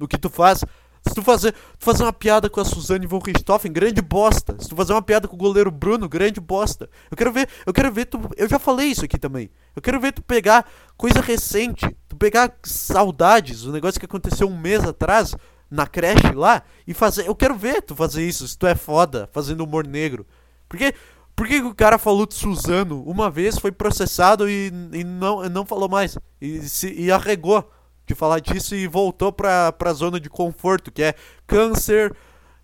o 0.00 0.08
que 0.08 0.16
tu 0.16 0.30
faz. 0.30 0.64
Se 1.06 1.14
tu 1.14 1.20
fazer, 1.20 1.52
tu 1.52 1.84
fazer 1.84 2.04
uma 2.04 2.12
piada 2.12 2.48
com 2.48 2.58
a 2.58 2.64
Suzane 2.64 3.06
von 3.06 3.18
Richthofen, 3.18 3.70
grande 3.70 4.00
bosta. 4.00 4.56
Se 4.58 4.68
tu 4.68 4.74
fazer 4.74 4.94
uma 4.94 5.02
piada 5.02 5.28
com 5.28 5.34
o 5.34 5.38
goleiro 5.38 5.70
Bruno, 5.70 6.08
grande 6.08 6.40
bosta. 6.40 6.88
Eu 7.10 7.16
quero 7.18 7.32
ver, 7.32 7.48
eu 7.66 7.72
quero 7.72 7.92
ver 7.92 8.06
tu, 8.06 8.18
eu 8.36 8.48
já 8.48 8.58
falei 8.58 8.88
isso 8.88 9.04
aqui 9.04 9.18
também. 9.18 9.50
Eu 9.74 9.82
quero 9.82 10.00
ver 10.00 10.12
tu 10.12 10.22
pegar 10.22 10.68
coisa 10.96 11.20
recente, 11.20 11.86
tu 12.08 12.16
pegar 12.16 12.54
saudades, 12.62 13.64
o 13.64 13.72
negócio 13.72 13.98
que 13.98 14.06
aconteceu 14.06 14.48
um 14.48 14.58
mês 14.58 14.84
atrás 14.84 15.34
na 15.70 15.86
creche 15.86 16.32
lá 16.34 16.62
e 16.86 16.92
fazer, 16.92 17.26
eu 17.26 17.34
quero 17.34 17.56
ver 17.56 17.80
tu 17.82 17.96
fazer 17.96 18.26
isso, 18.26 18.46
se 18.46 18.56
tu 18.56 18.66
é 18.66 18.74
foda 18.74 19.28
fazendo 19.32 19.64
humor 19.64 19.86
negro. 19.86 20.26
Porque 20.68 20.94
por 21.34 21.46
que 21.46 21.60
o 21.60 21.74
cara 21.74 21.98
falou 21.98 22.26
de 22.26 22.34
Suzano 22.34 23.02
uma 23.04 23.30
vez, 23.30 23.58
foi 23.58 23.72
processado 23.72 24.48
e, 24.48 24.70
e 24.92 25.02
não, 25.02 25.48
não 25.48 25.64
falou 25.64 25.88
mais? 25.88 26.18
E, 26.40 26.60
se, 26.68 26.92
e 26.92 27.10
arregou 27.10 27.68
de 28.06 28.14
falar 28.14 28.40
disso 28.40 28.74
e 28.74 28.86
voltou 28.86 29.32
pra, 29.32 29.72
pra 29.72 29.92
zona 29.92 30.20
de 30.20 30.28
conforto, 30.28 30.92
que 30.92 31.02
é 31.02 31.14
câncer, 31.46 32.14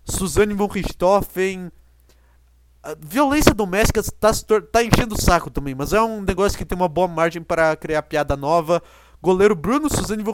Suzane 0.05 0.53
von 0.53 0.67
Richthofen. 0.67 1.71
Violência 2.99 3.53
doméstica 3.53 4.01
tá, 4.19 4.31
tá 4.71 4.83
enchendo 4.83 5.15
o 5.15 5.21
saco 5.21 5.49
também, 5.49 5.75
mas 5.75 5.93
é 5.93 6.01
um 6.01 6.21
negócio 6.21 6.57
que 6.57 6.65
tem 6.65 6.75
uma 6.75 6.87
boa 6.87 7.07
margem 7.07 7.41
para 7.41 7.75
criar 7.75 8.03
piada 8.03 8.37
nova. 8.37 8.81
Goleiro 9.21 9.55
Bruno, 9.55 9.89
Suzane 9.89 10.23
von. 10.23 10.33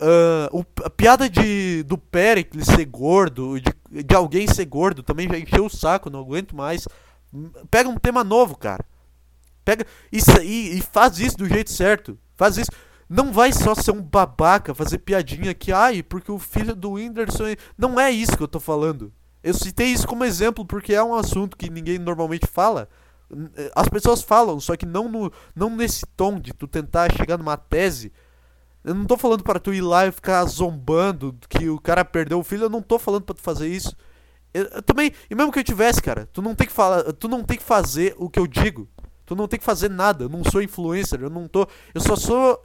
Uh, 0.00 0.58
o, 0.60 0.64
a 0.84 0.90
piada 0.90 1.28
de, 1.28 1.82
do 1.82 1.98
Pericles 1.98 2.66
ser 2.66 2.84
gordo, 2.84 3.60
de, 3.60 4.04
de 4.04 4.14
alguém 4.14 4.46
ser 4.46 4.64
gordo, 4.64 5.02
também 5.02 5.28
já 5.28 5.36
encheu 5.38 5.66
o 5.66 5.70
saco, 5.70 6.08
não 6.08 6.20
aguento 6.20 6.54
mais. 6.54 6.86
Pega 7.70 7.88
um 7.88 7.96
tema 7.96 8.22
novo, 8.22 8.56
cara. 8.56 8.84
Pega 9.64 9.84
isso 10.12 10.30
aí 10.38 10.78
e 10.78 10.80
faz 10.80 11.18
isso 11.18 11.36
do 11.36 11.48
jeito 11.48 11.70
certo. 11.70 12.18
Faz 12.36 12.56
isso. 12.56 12.70
Não 13.08 13.32
vai 13.32 13.52
só 13.52 13.74
ser 13.74 13.90
um 13.90 14.02
babaca 14.02 14.74
fazer 14.74 14.98
piadinha 14.98 15.52
que, 15.54 15.72
ai, 15.72 16.02
porque 16.02 16.30
o 16.30 16.38
filho 16.38 16.76
do 16.76 16.92
Whindersson. 16.92 17.48
É... 17.48 17.56
Não 17.76 17.98
é 17.98 18.10
isso 18.10 18.36
que 18.36 18.42
eu 18.42 18.48
tô 18.48 18.60
falando. 18.60 19.12
Eu 19.42 19.54
citei 19.54 19.88
isso 19.88 20.06
como 20.06 20.24
exemplo 20.24 20.64
porque 20.64 20.94
é 20.94 21.02
um 21.02 21.14
assunto 21.14 21.56
que 21.56 21.70
ninguém 21.70 21.98
normalmente 21.98 22.46
fala. 22.46 22.88
As 23.74 23.88
pessoas 23.88 24.22
falam, 24.22 24.58
só 24.58 24.76
que 24.76 24.86
não, 24.86 25.08
no, 25.08 25.32
não 25.54 25.70
nesse 25.70 26.04
tom 26.16 26.40
de 26.40 26.52
tu 26.52 26.66
tentar 26.66 27.12
chegar 27.12 27.36
numa 27.36 27.56
tese. 27.56 28.12
Eu 28.82 28.94
não 28.94 29.04
tô 29.04 29.16
falando 29.16 29.42
para 29.42 29.60
tu 29.60 29.72
ir 29.72 29.82
lá 29.82 30.06
e 30.06 30.12
ficar 30.12 30.44
zombando 30.46 31.36
que 31.48 31.68
o 31.68 31.78
cara 31.78 32.04
perdeu 32.04 32.38
o 32.38 32.44
filho, 32.44 32.64
eu 32.64 32.70
não 32.70 32.80
tô 32.80 32.98
falando 32.98 33.22
para 33.22 33.34
tu 33.34 33.42
fazer 33.42 33.68
isso. 33.68 33.94
Eu, 34.54 34.64
eu, 34.64 34.82
também, 34.82 35.12
e 35.28 35.34
mesmo 35.34 35.52
que 35.52 35.58
eu 35.58 35.64
tivesse, 35.64 36.00
cara, 36.00 36.26
tu 36.32 36.40
não 36.40 36.54
tem 36.54 36.66
que 36.66 36.72
falar, 36.72 37.12
tu 37.12 37.28
não 37.28 37.44
tem 37.44 37.58
que 37.58 37.62
fazer 37.62 38.14
o 38.18 38.30
que 38.30 38.38
eu 38.38 38.46
digo. 38.46 38.88
Tu 39.26 39.36
não 39.36 39.46
tem 39.46 39.58
que 39.58 39.64
fazer 39.64 39.90
nada. 39.90 40.24
Eu 40.24 40.28
não 40.30 40.42
sou 40.42 40.62
influencer, 40.62 41.20
eu 41.20 41.28
não 41.28 41.46
tô, 41.46 41.68
eu 41.94 42.00
só 42.00 42.16
sou 42.16 42.62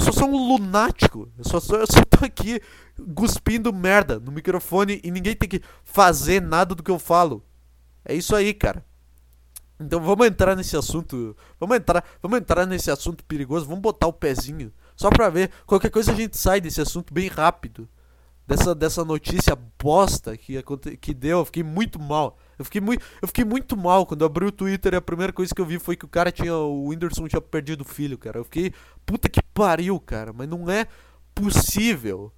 eu 0.00 0.04
só 0.04 0.12
sou 0.12 0.28
um 0.28 0.48
lunático. 0.48 1.28
Eu 1.36 1.44
só, 1.44 1.60
sou, 1.60 1.76
eu 1.76 1.86
só 1.86 2.02
tô 2.04 2.24
aqui 2.24 2.60
cuspindo 3.14 3.72
merda 3.72 4.18
no 4.18 4.32
microfone 4.32 5.00
e 5.04 5.10
ninguém 5.10 5.36
tem 5.36 5.48
que 5.48 5.62
fazer 5.84 6.40
nada 6.40 6.74
do 6.74 6.82
que 6.82 6.90
eu 6.90 6.98
falo. 6.98 7.44
É 8.04 8.14
isso 8.14 8.34
aí, 8.34 8.54
cara. 8.54 8.84
Então 9.78 10.00
vamos 10.00 10.26
entrar 10.26 10.56
nesse 10.56 10.76
assunto. 10.76 11.36
Vamos 11.58 11.76
entrar, 11.76 12.02
vamos 12.22 12.38
entrar 12.38 12.66
nesse 12.66 12.90
assunto 12.90 13.24
perigoso. 13.24 13.66
Vamos 13.66 13.82
botar 13.82 14.06
o 14.06 14.12
pezinho. 14.12 14.72
Só 14.96 15.10
pra 15.10 15.28
ver. 15.28 15.50
Qualquer 15.66 15.90
coisa 15.90 16.12
a 16.12 16.14
gente 16.14 16.36
sai 16.36 16.60
desse 16.60 16.80
assunto 16.80 17.12
bem 17.12 17.28
rápido. 17.28 17.88
Dessa, 18.46 18.74
dessa 18.74 19.04
notícia 19.04 19.56
bosta 19.78 20.36
que, 20.36 20.62
que 20.98 21.12
deu. 21.12 21.38
Eu 21.38 21.44
fiquei 21.44 21.62
muito 21.62 22.00
mal. 22.00 22.38
Eu 22.60 22.64
fiquei, 22.64 22.80
muito, 22.80 23.02
eu 23.22 23.26
fiquei 23.26 23.44
muito 23.44 23.74
mal 23.74 24.04
quando 24.04 24.22
abri 24.22 24.44
o 24.44 24.52
Twitter 24.52 24.92
e 24.92 24.96
a 24.96 25.00
primeira 25.00 25.32
coisa 25.32 25.54
que 25.54 25.60
eu 25.60 25.64
vi 25.64 25.78
foi 25.78 25.96
que 25.96 26.04
o 26.04 26.08
cara 26.08 26.30
tinha. 26.30 26.54
O 26.54 26.88
Whindersson 26.88 27.26
tinha 27.26 27.40
perdido 27.40 27.80
o 27.80 27.86
filho, 27.86 28.18
cara. 28.18 28.38
Eu 28.38 28.44
fiquei. 28.44 28.74
Puta 29.06 29.30
que 29.30 29.42
pariu, 29.42 29.98
cara. 29.98 30.30
Mas 30.30 30.46
não 30.46 30.70
é 30.70 30.86
possível. 31.34 32.30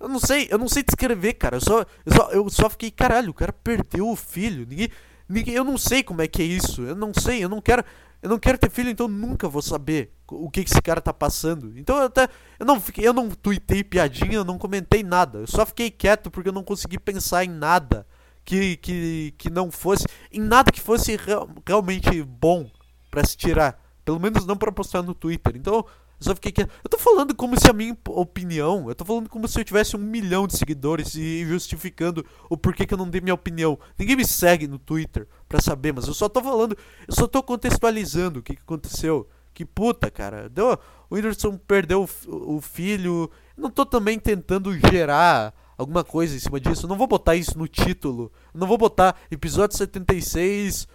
Eu 0.00 0.08
não 0.08 0.18
sei, 0.18 0.48
eu 0.50 0.56
não 0.56 0.66
sei 0.66 0.82
descrever, 0.82 1.34
cara. 1.34 1.58
Eu 1.58 1.60
só, 1.60 1.84
eu 2.06 2.12
só, 2.14 2.30
eu 2.30 2.48
só 2.48 2.70
fiquei, 2.70 2.90
caralho, 2.90 3.30
o 3.30 3.34
cara 3.34 3.52
perdeu 3.52 4.08
o 4.08 4.16
filho. 4.16 4.66
Ninguém, 4.66 4.88
ninguém, 5.28 5.54
eu 5.54 5.64
não 5.64 5.76
sei 5.76 6.02
como 6.02 6.22
é 6.22 6.26
que 6.26 6.40
é 6.40 6.46
isso. 6.46 6.80
Eu 6.80 6.96
não 6.96 7.12
sei, 7.12 7.44
eu 7.44 7.48
não 7.50 7.60
quero, 7.60 7.84
eu 8.22 8.30
não 8.30 8.38
quero 8.38 8.56
ter 8.56 8.70
filho, 8.70 8.88
então 8.88 9.06
nunca 9.06 9.46
vou 9.46 9.60
saber 9.60 10.10
o 10.26 10.50
que, 10.50 10.64
que 10.64 10.70
esse 10.70 10.80
cara 10.80 11.02
tá 11.02 11.12
passando. 11.12 11.78
Então 11.78 11.98
eu 11.98 12.04
até, 12.04 12.30
eu 12.58 12.64
não 12.64 12.80
fiquei, 12.80 13.06
eu 13.06 13.12
não 13.12 13.28
tuitei 13.28 13.84
piadinha, 13.84 14.36
eu 14.36 14.44
não 14.44 14.56
comentei 14.56 15.02
nada. 15.02 15.40
Eu 15.40 15.46
só 15.46 15.66
fiquei 15.66 15.90
quieto 15.90 16.30
porque 16.30 16.48
eu 16.48 16.52
não 16.54 16.64
consegui 16.64 16.98
pensar 16.98 17.44
em 17.44 17.50
nada 17.50 18.06
que, 18.44 18.76
que, 18.76 19.34
que 19.38 19.50
não 19.50 19.70
fosse. 19.70 20.06
em 20.30 20.40
nada 20.40 20.70
que 20.70 20.80
fosse 20.80 21.16
real, 21.16 21.48
realmente 21.66 22.22
bom 22.22 22.70
para 23.10 23.24
se 23.24 23.36
tirar. 23.36 23.80
Pelo 24.04 24.20
menos 24.20 24.44
não 24.44 24.56
para 24.56 24.70
postar 24.70 25.02
no 25.02 25.14
Twitter. 25.14 25.56
Então, 25.56 25.76
eu 25.76 25.86
só 26.20 26.34
fiquei. 26.34 26.52
Eu 26.58 26.90
tô 26.90 26.98
falando 26.98 27.34
como 27.34 27.58
se 27.58 27.68
a 27.70 27.72
minha 27.72 27.96
opinião. 28.08 28.88
Eu 28.88 28.94
tô 28.94 29.04
falando 29.04 29.28
como 29.30 29.48
se 29.48 29.58
eu 29.58 29.64
tivesse 29.64 29.96
um 29.96 30.00
milhão 30.00 30.46
de 30.46 30.56
seguidores 30.58 31.14
e 31.14 31.44
justificando 31.46 32.24
o 32.50 32.56
porquê 32.56 32.86
que 32.86 32.92
eu 32.92 32.98
não 32.98 33.08
dei 33.08 33.20
minha 33.20 33.34
opinião. 33.34 33.78
Ninguém 33.98 34.16
me 34.16 34.26
segue 34.26 34.68
no 34.68 34.78
Twitter 34.78 35.26
pra 35.48 35.60
saber, 35.60 35.92
mas 35.92 36.06
eu 36.06 36.14
só 36.14 36.28
tô 36.28 36.42
falando. 36.42 36.76
Eu 37.08 37.14
só 37.14 37.26
tô 37.26 37.42
contextualizando 37.42 38.40
o 38.40 38.42
que, 38.42 38.54
que 38.54 38.62
aconteceu. 38.62 39.26
Que 39.54 39.64
puta, 39.64 40.10
cara. 40.10 40.48
Deu, 40.50 40.78
o 41.08 41.14
Whindersson 41.14 41.56
perdeu 41.56 42.08
o, 42.26 42.56
o 42.56 42.60
filho. 42.60 43.30
Não 43.56 43.70
tô 43.70 43.86
também 43.86 44.18
tentando 44.18 44.76
gerar 44.90 45.54
alguma 45.76 46.04
coisa 46.04 46.34
em 46.34 46.38
cima 46.38 46.60
disso. 46.60 46.86
Eu 46.86 46.88
não 46.88 46.96
vou 46.96 47.06
botar 47.06 47.34
isso 47.36 47.58
no 47.58 47.68
título. 47.68 48.32
Eu 48.52 48.60
não 48.60 48.66
vou 48.66 48.78
botar 48.78 49.16
episódio 49.30 49.76
76, 49.76 50.86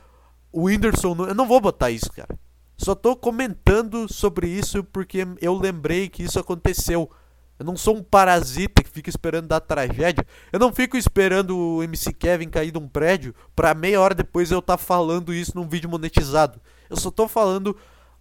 o 0.51 0.63
Whindersson. 0.63 1.15
Eu 1.25 1.35
não 1.35 1.47
vou 1.47 1.61
botar 1.61 1.91
isso, 1.91 2.11
cara. 2.11 2.37
Só 2.77 2.95
tô 2.95 3.15
comentando 3.15 4.11
sobre 4.11 4.47
isso 4.47 4.83
porque 4.85 5.27
eu 5.41 5.53
lembrei 5.53 6.07
que 6.07 6.23
isso 6.23 6.39
aconteceu. 6.39 7.11
Eu 7.59 7.65
não 7.65 7.75
sou 7.75 7.97
um 7.97 8.01
parasita 8.01 8.81
que 8.81 8.89
fica 8.89 9.09
esperando 9.09 9.49
dar 9.49 9.59
tragédia. 9.59 10.25
Eu 10.49 10.59
não 10.59 10.73
fico 10.73 10.95
esperando 10.95 11.57
o 11.57 11.83
MC 11.83 12.13
Kevin 12.13 12.47
cair 12.47 12.71
de 12.71 12.77
um 12.77 12.87
prédio 12.87 13.35
pra 13.53 13.73
meia 13.73 13.99
hora 13.99 14.15
depois 14.15 14.49
eu 14.49 14.59
estar 14.59 14.77
tá 14.77 14.81
falando 14.81 15.33
isso 15.33 15.51
num 15.55 15.67
vídeo 15.67 15.89
monetizado. 15.89 16.61
Eu 16.89 16.95
só 16.95 17.11
tô 17.11 17.27
falando 17.27 17.75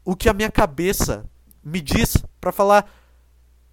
o 0.04 0.16
que 0.16 0.28
a 0.28 0.34
minha 0.34 0.50
cabeça 0.50 1.24
me 1.62 1.80
diz 1.80 2.16
para 2.40 2.50
falar 2.50 2.90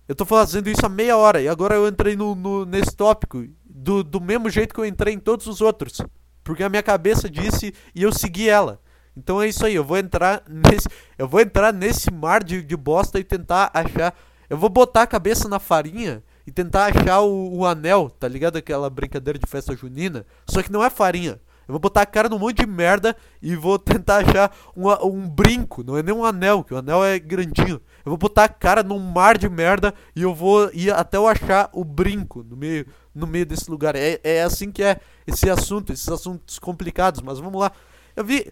eu 0.08 0.16
tô 0.16 0.26
fazendo 0.26 0.70
isso 0.70 0.86
há 0.86 0.90
meia 0.90 1.18
hora 1.18 1.42
e 1.42 1.48
agora 1.48 1.76
eu 1.76 1.88
entrei 1.88 2.16
no, 2.16 2.36
no, 2.36 2.66
nesse 2.66 2.96
tópico 2.96 3.46
do, 3.66 4.04
do 4.04 4.22
mesmo 4.22 4.50
jeito 4.50 4.74
que 4.74 4.80
eu 4.80 4.86
entrei 4.86 5.14
em 5.14 5.20
todos 5.20 5.48
os 5.48 5.62
outros. 5.62 6.02
Porque 6.44 6.64
a 6.64 6.70
minha 6.70 6.84
cabeça 6.84 7.30
disse 7.30 7.74
e 7.94 8.04
eu 8.04 8.14
segui 8.14 8.48
ela. 8.48 8.80
Então 9.18 9.42
é 9.42 9.48
isso 9.48 9.66
aí, 9.66 9.74
eu 9.74 9.84
vou 9.84 9.98
entrar 9.98 10.44
nesse. 10.48 10.88
Eu 11.18 11.28
vou 11.28 11.40
entrar 11.40 11.74
nesse 11.74 12.12
mar 12.12 12.44
de, 12.44 12.62
de 12.62 12.76
bosta 12.76 13.20
e 13.20 13.24
tentar 13.24 13.72
achar. 13.74 14.14
Eu 14.50 14.58
vou 14.58 14.70
botar 14.70 15.04
a 15.04 15.08
cabeça 15.08 15.48
na 15.48 15.58
farinha 15.58 16.22
e 16.46 16.52
tentar 16.52 16.86
achar 16.86 17.22
o, 17.22 17.58
o 17.58 17.66
anel, 17.66 18.10
tá 18.10 18.28
ligado? 18.28 18.58
Aquela 18.58 18.90
brincadeira 18.90 19.40
de 19.40 19.50
festa 19.50 19.76
junina. 19.76 20.26
Só 20.48 20.62
que 20.62 20.72
não 20.72 20.84
é 20.84 20.90
farinha. 20.90 21.40
Eu 21.68 21.74
vou 21.74 21.80
botar 21.80 22.02
a 22.02 22.06
cara 22.06 22.30
num 22.30 22.38
monte 22.38 22.58
de 22.58 22.68
merda 22.68 23.16
e 23.42 23.56
vou 23.56 23.80
tentar 23.80 24.18
achar 24.18 24.56
um, 24.76 24.90
um 25.08 25.28
brinco. 25.28 25.84
Não 25.84 25.98
é 25.98 26.04
nem 26.04 26.14
um 26.14 26.24
anel, 26.24 26.64
que 26.64 26.74
o 26.74 26.78
anel 26.78 27.04
é 27.04 27.18
grandinho. 27.18 27.82
Eu 28.06 28.12
vou 28.12 28.18
botar 28.18 28.44
a 28.44 28.50
cara 28.50 28.84
num 28.84 29.00
mar 29.00 29.38
de 29.38 29.50
merda 29.50 29.94
e 30.16 30.22
eu 30.22 30.34
vou 30.34 30.70
ir 30.74 30.92
até 30.92 31.18
eu 31.18 31.28
achar 31.28 31.70
o 31.74 31.84
brinco 31.84 32.44
no 32.44 32.56
meio, 32.56 32.86
no 33.14 33.26
meio 33.26 33.46
desse 33.46 33.70
lugar. 33.70 33.96
É, 33.96 34.20
é 34.24 34.44
assim 34.44 34.72
que 34.72 34.84
é 34.84 35.00
esse 35.26 35.50
assunto, 35.50 35.92
esses 35.92 36.08
assuntos 36.08 36.60
complicados. 36.60 37.22
Mas 37.22 37.40
vamos 37.40 37.60
lá. 37.60 37.72
Eu 38.16 38.24
vi. 38.24 38.52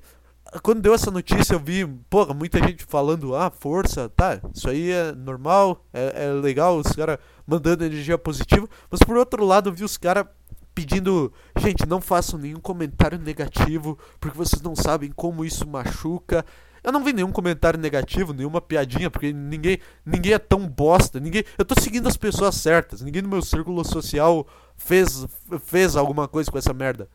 Quando 0.62 0.82
deu 0.82 0.93
essa 0.93 1.10
notícia, 1.10 1.56
eu 1.56 1.60
vi, 1.60 1.84
porra, 2.10 2.32
muita 2.34 2.60
gente 2.60 2.86
falando, 2.86 3.36
ah, 3.36 3.49
força, 3.49 4.08
tá, 4.10 4.39
isso 4.54 4.69
aí 4.69 4.91
é 4.91 5.12
normal, 5.13 5.84
é, 5.91 6.26
é 6.26 6.32
legal, 6.32 6.78
os 6.78 6.91
caras 6.91 7.17
mandando 7.47 7.84
energia 7.84 8.19
positiva. 8.19 8.67
Mas 8.91 8.99
por 8.99 9.17
outro 9.17 9.43
lado, 9.43 9.69
eu 9.69 9.73
vi 9.73 9.84
os 9.84 9.97
caras 9.97 10.28
pedindo, 10.73 11.31
gente, 11.57 11.86
não 11.86 12.01
façam 12.01 12.39
nenhum 12.39 12.59
comentário 12.59 13.19
negativo, 13.19 13.97
porque 14.19 14.38
vocês 14.38 14.62
não 14.62 14.75
sabem 14.75 15.12
como 15.12 15.45
isso 15.45 15.67
machuca. 15.67 16.45
Eu 16.83 16.91
não 16.91 17.03
vi 17.03 17.13
nenhum 17.13 17.31
comentário 17.31 17.79
negativo, 17.79 18.33
nenhuma 18.33 18.59
piadinha, 18.59 19.09
porque 19.09 19.31
ninguém, 19.31 19.79
ninguém 20.05 20.33
é 20.33 20.39
tão 20.39 20.67
bosta, 20.67 21.19
ninguém, 21.19 21.43
eu 21.57 21.63
tô 21.63 21.79
seguindo 21.79 22.07
as 22.07 22.17
pessoas 22.17 22.55
certas, 22.55 23.01
ninguém 23.01 23.21
no 23.21 23.29
meu 23.29 23.41
círculo 23.41 23.86
social 23.86 24.45
fez 24.75 25.25
fez 25.63 25.95
alguma 25.95 26.27
coisa 26.27 26.51
com 26.51 26.57
essa 26.57 26.73
merda. 26.73 27.07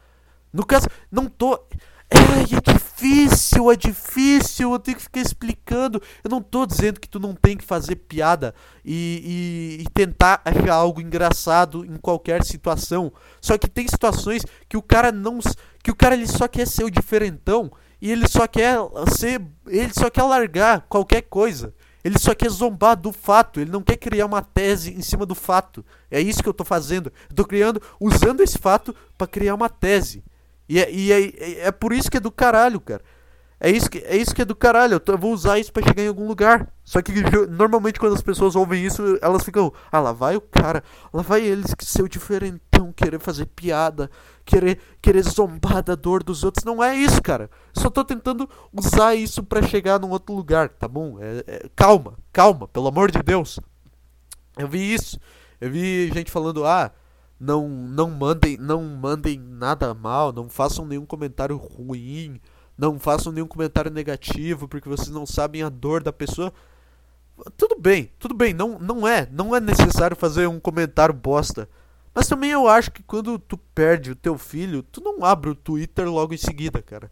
No 0.50 0.64
caso, 0.64 0.86
não 1.12 1.26
tô 1.26 1.62
é, 2.10 2.56
é 2.56 2.72
difícil, 2.72 3.70
é 3.70 3.76
difícil, 3.76 4.72
eu 4.72 4.78
tenho 4.78 4.96
que 4.96 5.02
ficar 5.02 5.20
explicando. 5.20 6.02
Eu 6.24 6.30
não 6.30 6.40
tô 6.40 6.64
dizendo 6.64 6.98
que 6.98 7.08
tu 7.08 7.20
não 7.20 7.34
tem 7.34 7.56
que 7.56 7.64
fazer 7.64 7.96
piada 7.96 8.54
e, 8.84 9.78
e, 9.78 9.82
e, 9.82 9.90
tentar 9.90 10.40
achar 10.44 10.74
algo 10.74 11.00
engraçado 11.00 11.84
em 11.84 11.96
qualquer 11.96 12.44
situação. 12.44 13.12
Só 13.40 13.58
que 13.58 13.68
tem 13.68 13.86
situações 13.86 14.42
que 14.68 14.76
o 14.76 14.82
cara 14.82 15.12
não. 15.12 15.38
que 15.82 15.90
o 15.90 15.96
cara 15.96 16.14
ele 16.14 16.26
só 16.26 16.48
quer 16.48 16.66
ser 16.66 16.84
o 16.84 16.90
diferentão 16.90 17.70
e 18.00 18.10
ele 18.10 18.26
só 18.26 18.46
quer 18.46 18.78
ser. 19.16 19.42
Ele 19.66 19.92
só 19.92 20.08
quer 20.08 20.22
largar 20.22 20.86
qualquer 20.88 21.22
coisa. 21.22 21.74
Ele 22.02 22.18
só 22.18 22.34
quer 22.34 22.48
zombar 22.48 22.96
do 22.96 23.12
fato, 23.12 23.60
ele 23.60 23.70
não 23.70 23.82
quer 23.82 23.96
criar 23.96 24.24
uma 24.24 24.40
tese 24.40 24.94
em 24.94 25.02
cima 25.02 25.26
do 25.26 25.34
fato. 25.34 25.84
É 26.10 26.20
isso 26.20 26.42
que 26.42 26.48
eu 26.48 26.54
tô 26.54 26.64
fazendo. 26.64 27.12
Eu 27.28 27.36
tô 27.36 27.44
criando, 27.44 27.82
usando 28.00 28.40
esse 28.40 28.56
fato 28.56 28.94
para 29.18 29.26
criar 29.26 29.54
uma 29.54 29.68
tese. 29.68 30.24
E, 30.68 30.80
é, 30.80 30.92
e 30.92 31.12
é, 31.12 31.66
é 31.66 31.72
por 31.72 31.92
isso 31.92 32.10
que 32.10 32.16
é 32.16 32.20
do 32.20 32.30
caralho, 32.30 32.80
cara. 32.80 33.02
É 33.60 33.68
isso 33.68 33.90
que 33.90 33.98
é, 33.98 34.16
isso 34.16 34.34
que 34.34 34.42
é 34.42 34.44
do 34.44 34.54
caralho. 34.54 34.94
Eu, 34.94 35.00
tô, 35.00 35.12
eu 35.12 35.18
vou 35.18 35.32
usar 35.32 35.58
isso 35.58 35.72
para 35.72 35.86
chegar 35.86 36.02
em 36.02 36.08
algum 36.08 36.28
lugar. 36.28 36.72
Só 36.84 37.02
que 37.02 37.12
normalmente 37.50 37.98
quando 37.98 38.14
as 38.14 38.22
pessoas 38.22 38.54
ouvem 38.54 38.84
isso, 38.84 39.18
elas 39.20 39.42
ficam. 39.42 39.72
Ah, 39.90 39.98
lá 39.98 40.12
vai 40.12 40.36
o 40.36 40.40
cara. 40.40 40.82
Lá 41.12 41.22
vai 41.22 41.42
eles 41.42 41.74
que 41.74 41.84
ser 41.84 42.02
o 42.02 42.08
diferentão, 42.08 42.92
querer 42.92 43.18
fazer 43.18 43.46
piada, 43.46 44.08
querer, 44.44 44.78
querer 45.02 45.22
zombar 45.22 45.82
da 45.82 45.96
dor 45.96 46.22
dos 46.22 46.44
outros. 46.44 46.64
Não 46.64 46.82
é 46.82 46.94
isso, 46.94 47.20
cara. 47.20 47.50
Só 47.72 47.90
tô 47.90 48.04
tentando 48.04 48.48
usar 48.72 49.16
isso 49.16 49.42
para 49.42 49.62
chegar 49.62 49.98
num 49.98 50.10
outro 50.10 50.34
lugar, 50.34 50.68
tá 50.68 50.86
bom? 50.86 51.18
É, 51.20 51.44
é, 51.46 51.68
calma, 51.74 52.14
calma, 52.32 52.68
pelo 52.68 52.86
amor 52.86 53.10
de 53.10 53.20
Deus. 53.22 53.58
Eu 54.56 54.68
vi 54.68 54.94
isso. 54.94 55.18
Eu 55.60 55.70
vi 55.70 56.10
gente 56.14 56.30
falando, 56.30 56.64
ah, 56.64 56.92
não, 57.38 57.68
não 57.68 58.10
mandem, 58.10 58.56
não 58.56 58.82
mandem 58.82 59.38
nada 59.38 59.94
mal, 59.94 60.32
não 60.32 60.48
façam 60.48 60.86
nenhum 60.86 61.06
comentário 61.06 61.56
ruim 61.56 62.40
não 62.78 62.96
façam 62.96 63.32
nenhum 63.32 63.48
comentário 63.48 63.90
negativo 63.90 64.68
porque 64.68 64.88
vocês 64.88 65.10
não 65.10 65.26
sabem 65.26 65.64
a 65.64 65.68
dor 65.68 66.00
da 66.00 66.12
pessoa. 66.12 66.52
Tudo 67.56 67.76
bem, 67.78 68.12
tudo 68.20 68.34
bem, 68.34 68.54
não, 68.54 68.78
não 68.78 69.06
é, 69.06 69.28
não 69.32 69.54
é 69.54 69.60
necessário 69.60 70.16
fazer 70.16 70.46
um 70.46 70.60
comentário 70.60 71.12
bosta. 71.12 71.68
Mas 72.14 72.28
também 72.28 72.50
eu 72.50 72.68
acho 72.68 72.92
que 72.92 73.02
quando 73.02 73.38
tu 73.38 73.58
perde 73.58 74.12
o 74.12 74.16
teu 74.16 74.38
filho, 74.38 74.82
tu 74.82 75.00
não 75.00 75.24
abre 75.24 75.50
o 75.50 75.54
Twitter 75.54 76.08
logo 76.08 76.32
em 76.32 76.38
seguida, 76.38 76.80
cara. 76.80 77.10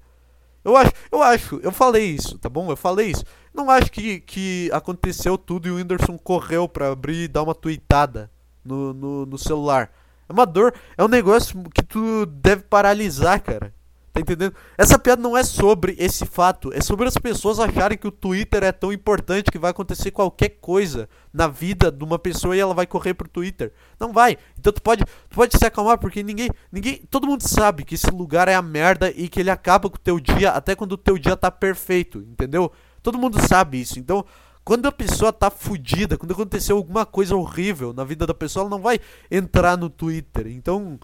Eu 0.64 0.76
acho, 0.76 0.92
eu 1.12 1.22
acho, 1.22 1.60
eu 1.62 1.70
falei 1.70 2.06
isso, 2.10 2.38
tá 2.38 2.48
bom? 2.48 2.70
Eu 2.70 2.76
falei 2.76 3.10
isso. 3.10 3.24
Não 3.54 3.70
acho 3.70 3.90
que, 3.90 4.20
que 4.20 4.70
aconteceu 4.72 5.38
tudo 5.38 5.68
e 5.68 5.70
o 5.70 5.76
Whindersson 5.76 6.18
correu 6.18 6.68
pra 6.68 6.90
abrir 6.90 7.24
e 7.24 7.28
dar 7.28 7.42
uma 7.42 7.54
tweetada 7.54 8.30
no, 8.64 8.92
no, 8.92 9.26
no 9.26 9.38
celular. 9.38 9.92
É 10.28 10.32
uma 10.32 10.46
dor, 10.46 10.74
é 10.96 11.04
um 11.04 11.08
negócio 11.08 11.62
que 11.74 11.82
tu 11.82 12.26
deve 12.26 12.62
paralisar, 12.62 13.40
cara. 13.42 13.72
Tá 14.16 14.20
entendendo? 14.22 14.54
Essa 14.78 14.98
piada 14.98 15.20
não 15.20 15.36
é 15.36 15.44
sobre 15.44 15.94
esse 15.98 16.24
fato, 16.24 16.72
é 16.72 16.80
sobre 16.80 17.06
as 17.06 17.18
pessoas 17.18 17.60
acharem 17.60 17.98
que 17.98 18.08
o 18.08 18.10
Twitter 18.10 18.64
é 18.64 18.72
tão 18.72 18.90
importante 18.90 19.50
que 19.50 19.58
vai 19.58 19.72
acontecer 19.72 20.10
qualquer 20.10 20.48
coisa 20.58 21.06
na 21.30 21.46
vida 21.46 21.92
de 21.92 22.02
uma 22.02 22.18
pessoa 22.18 22.56
e 22.56 22.58
ela 22.58 22.72
vai 22.72 22.86
correr 22.86 23.12
pro 23.12 23.28
Twitter. 23.28 23.74
Não 24.00 24.14
vai. 24.14 24.38
Então 24.58 24.72
tu 24.72 24.80
pode, 24.80 25.04
tu 25.04 25.34
pode 25.34 25.58
se 25.58 25.66
acalmar 25.66 25.98
porque 25.98 26.22
ninguém, 26.22 26.48
ninguém, 26.72 27.02
todo 27.10 27.26
mundo 27.26 27.46
sabe 27.46 27.84
que 27.84 27.94
esse 27.94 28.10
lugar 28.10 28.48
é 28.48 28.54
a 28.54 28.62
merda 28.62 29.10
e 29.10 29.28
que 29.28 29.38
ele 29.38 29.50
acaba 29.50 29.90
com 29.90 29.96
o 29.96 30.00
teu 30.00 30.18
dia 30.18 30.52
até 30.52 30.74
quando 30.74 30.92
o 30.92 30.96
teu 30.96 31.18
dia 31.18 31.36
tá 31.36 31.50
perfeito, 31.50 32.20
entendeu? 32.20 32.72
Todo 33.02 33.18
mundo 33.18 33.38
sabe 33.46 33.82
isso. 33.82 33.98
Então, 33.98 34.24
quando 34.66 34.86
a 34.86 34.90
pessoa 34.90 35.32
tá 35.32 35.48
fudida, 35.48 36.18
quando 36.18 36.32
aconteceu 36.32 36.76
alguma 36.76 37.06
coisa 37.06 37.36
horrível 37.36 37.92
na 37.92 38.02
vida 38.02 38.26
da 38.26 38.34
pessoa, 38.34 38.64
ela 38.64 38.70
não 38.70 38.80
vai 38.80 38.98
entrar 39.30 39.78
no 39.78 39.88
Twitter. 39.88 40.48
Então, 40.48 40.98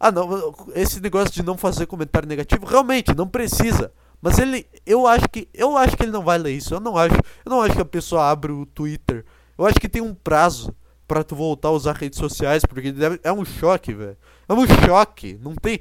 ah, 0.00 0.10
não, 0.10 0.54
esse 0.74 1.02
negócio 1.02 1.30
de 1.30 1.42
não 1.42 1.58
fazer 1.58 1.84
comentário 1.84 2.26
negativo, 2.26 2.64
realmente 2.64 3.14
não 3.14 3.28
precisa. 3.28 3.92
Mas 4.22 4.38
ele, 4.38 4.66
eu 4.86 5.06
acho 5.06 5.28
que, 5.28 5.46
eu 5.52 5.76
acho 5.76 5.98
que 5.98 6.02
ele 6.04 6.12
não 6.12 6.24
vai 6.24 6.38
ler 6.38 6.52
isso. 6.52 6.72
Eu 6.72 6.80
não 6.80 6.96
acho, 6.96 7.14
eu 7.14 7.50
não 7.50 7.60
acho 7.60 7.74
que 7.74 7.82
a 7.82 7.84
pessoa 7.84 8.30
abre 8.30 8.50
o 8.52 8.64
Twitter. 8.64 9.22
Eu 9.58 9.66
acho 9.66 9.78
que 9.78 9.86
tem 9.86 10.00
um 10.00 10.14
prazo 10.14 10.74
para 11.06 11.22
tu 11.22 11.36
voltar 11.36 11.68
a 11.68 11.72
usar 11.72 11.92
redes 11.96 12.18
sociais, 12.18 12.64
porque 12.64 12.90
deve, 12.90 13.20
é 13.22 13.30
um 13.30 13.44
choque, 13.44 13.92
velho. 13.92 14.16
É 14.48 14.54
um 14.54 14.66
choque. 14.66 15.38
Não 15.42 15.54
tem, 15.54 15.78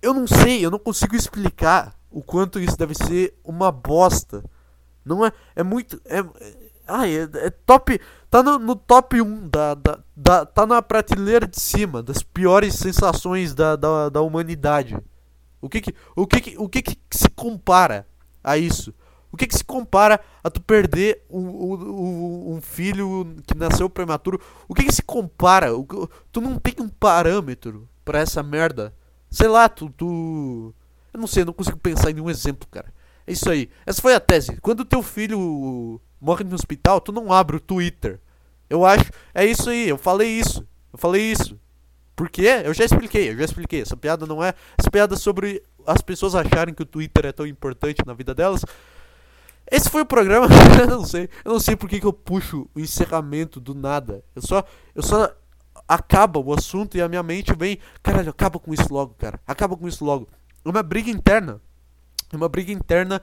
eu 0.00 0.14
não 0.14 0.26
sei, 0.26 0.64
eu 0.64 0.70
não 0.70 0.78
consigo 0.78 1.14
explicar 1.14 1.94
o 2.10 2.22
quanto 2.22 2.58
isso 2.58 2.78
deve 2.78 2.94
ser 2.94 3.34
uma 3.44 3.70
bosta. 3.70 4.42
Não 5.04 5.26
é, 5.26 5.32
é 5.54 5.62
muito, 5.62 6.00
é, 6.06 6.24
ah, 6.92 7.08
é, 7.08 7.46
é 7.46 7.50
top. 7.50 8.00
Tá 8.28 8.42
no, 8.42 8.58
no, 8.58 8.76
top 8.76 9.20
1 9.20 9.48
da, 9.48 9.74
da, 9.74 9.98
da. 10.16 10.46
Tá 10.46 10.66
na 10.66 10.80
prateleira 10.82 11.46
de 11.46 11.60
cima 11.60 12.02
das 12.02 12.22
piores 12.22 12.74
sensações 12.74 13.54
da, 13.54 13.76
da, 13.76 14.08
da 14.08 14.20
humanidade. 14.20 14.96
O 15.60 15.68
que 15.68 15.80
que, 15.80 15.94
o 16.16 16.26
que 16.26 16.40
que, 16.40 16.58
o 16.58 16.68
que 16.68 16.82
que 16.82 16.96
se 17.10 17.28
compara 17.30 18.06
a 18.42 18.58
isso? 18.58 18.94
O 19.30 19.36
que 19.36 19.46
que 19.46 19.56
se 19.56 19.64
compara 19.64 20.20
a 20.44 20.50
tu 20.50 20.60
perder 20.60 21.24
um, 21.30 21.40
um, 21.40 22.54
um 22.54 22.60
filho 22.60 23.34
que 23.46 23.56
nasceu 23.56 23.88
prematuro? 23.88 24.38
O 24.68 24.74
que 24.74 24.84
que 24.84 24.92
se 24.92 25.02
compara? 25.02 25.74
O, 25.74 25.86
tu 26.30 26.40
não 26.40 26.58
tem 26.58 26.74
um 26.78 26.88
parâmetro 26.88 27.88
para 28.04 28.18
essa 28.18 28.42
merda. 28.42 28.94
Sei 29.30 29.48
lá, 29.48 29.68
tu, 29.68 29.88
tu. 29.88 30.74
Eu 31.14 31.20
não 31.20 31.26
sei, 31.26 31.42
eu 31.42 31.46
não 31.46 31.54
consigo 31.54 31.78
pensar 31.78 32.10
em 32.10 32.14
nenhum 32.14 32.28
exemplo, 32.28 32.68
cara. 32.70 32.92
É 33.26 33.32
isso 33.32 33.48
aí. 33.48 33.70
Essa 33.86 34.02
foi 34.02 34.14
a 34.14 34.20
tese. 34.20 34.58
Quando 34.60 34.84
teu 34.84 35.02
filho 35.02 35.98
morre 36.22 36.44
no 36.44 36.54
hospital, 36.54 37.00
tu 37.00 37.10
não 37.10 37.32
abre 37.32 37.56
o 37.56 37.60
Twitter. 37.60 38.20
Eu 38.70 38.86
acho. 38.86 39.10
É 39.34 39.44
isso 39.44 39.68
aí, 39.68 39.88
eu 39.88 39.98
falei 39.98 40.28
isso. 40.28 40.66
Eu 40.92 40.98
falei 40.98 41.20
isso. 41.20 41.58
Por 42.14 42.30
quê? 42.30 42.62
Eu 42.64 42.72
já 42.72 42.84
expliquei, 42.84 43.30
eu 43.30 43.36
já 43.36 43.44
expliquei. 43.44 43.82
Essa 43.82 43.96
piada 43.96 44.24
não 44.24 44.42
é. 44.42 44.54
Essa 44.78 44.90
piada 44.90 45.14
é 45.14 45.18
sobre 45.18 45.62
as 45.84 46.00
pessoas 46.00 46.36
acharem 46.36 46.72
que 46.72 46.82
o 46.82 46.86
Twitter 46.86 47.26
é 47.26 47.32
tão 47.32 47.44
importante 47.44 48.06
na 48.06 48.14
vida 48.14 48.32
delas. 48.32 48.64
Esse 49.68 49.90
foi 49.90 50.02
o 50.02 50.06
programa. 50.06 50.46
eu 50.80 50.86
não 50.86 51.04
sei. 51.04 51.28
Eu 51.44 51.52
não 51.52 51.60
sei 51.60 51.74
por 51.74 51.88
que, 51.88 51.98
que 51.98 52.06
eu 52.06 52.12
puxo 52.12 52.68
o 52.74 52.78
encerramento 52.78 53.58
do 53.58 53.74
nada. 53.74 54.22
Eu 54.36 54.42
só. 54.42 54.64
Eu 54.94 55.02
só. 55.02 55.34
Acaba 55.88 56.38
o 56.38 56.54
assunto 56.54 56.96
e 56.96 57.02
a 57.02 57.08
minha 57.08 57.22
mente 57.22 57.52
vem. 57.56 57.78
Caralho, 58.02 58.30
acaba 58.30 58.58
com 58.60 58.72
isso 58.72 58.92
logo, 58.92 59.14
cara. 59.18 59.40
Acaba 59.46 59.76
com 59.76 59.88
isso 59.88 60.04
logo. 60.04 60.28
É 60.64 60.68
uma 60.68 60.82
briga 60.82 61.10
interna. 61.10 61.60
É 62.32 62.36
uma 62.36 62.48
briga 62.48 62.72
interna 62.72 63.20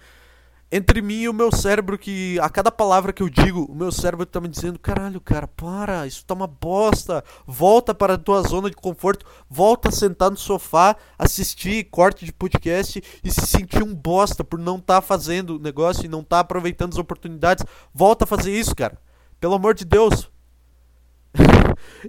entre 0.71 1.01
mim 1.01 1.21
e 1.21 1.29
o 1.29 1.33
meu 1.33 1.51
cérebro 1.51 1.97
que 1.97 2.39
a 2.39 2.49
cada 2.49 2.71
palavra 2.71 3.11
que 3.11 3.23
eu 3.23 3.29
digo, 3.29 3.65
o 3.65 3.75
meu 3.75 3.91
cérebro 3.91 4.25
tá 4.25 4.39
me 4.39 4.47
dizendo, 4.47 4.77
caralho, 4.77 5.19
cara, 5.19 5.47
para, 5.47 6.05
isso 6.05 6.23
tá 6.23 6.33
uma 6.33 6.47
bosta. 6.47 7.23
Volta 7.45 7.93
para 7.93 8.13
a 8.13 8.17
tua 8.17 8.41
zona 8.43 8.69
de 8.69 8.75
conforto, 8.75 9.25
volta 9.49 9.89
a 9.89 9.91
sentar 9.91 10.29
no 10.29 10.37
sofá, 10.37 10.95
assistir 11.17 11.85
corte 11.85 12.23
de 12.23 12.31
podcast 12.31 13.01
e 13.23 13.31
se 13.31 13.47
sentir 13.47 13.83
um 13.83 13.95
bosta 13.95 14.43
por 14.43 14.59
não 14.59 14.77
estar 14.77 14.95
tá 14.95 15.01
fazendo 15.01 15.55
o 15.55 15.59
negócio 15.59 16.05
e 16.05 16.09
não 16.09 16.21
estar 16.21 16.37
tá 16.37 16.41
aproveitando 16.41 16.93
as 16.93 16.99
oportunidades. 16.99 17.65
Volta 17.93 18.25
a 18.25 18.27
fazer 18.27 18.51
isso, 18.51 18.75
cara. 18.75 18.97
Pelo 19.39 19.55
amor 19.55 19.73
de 19.73 19.85
Deus. 19.85 20.29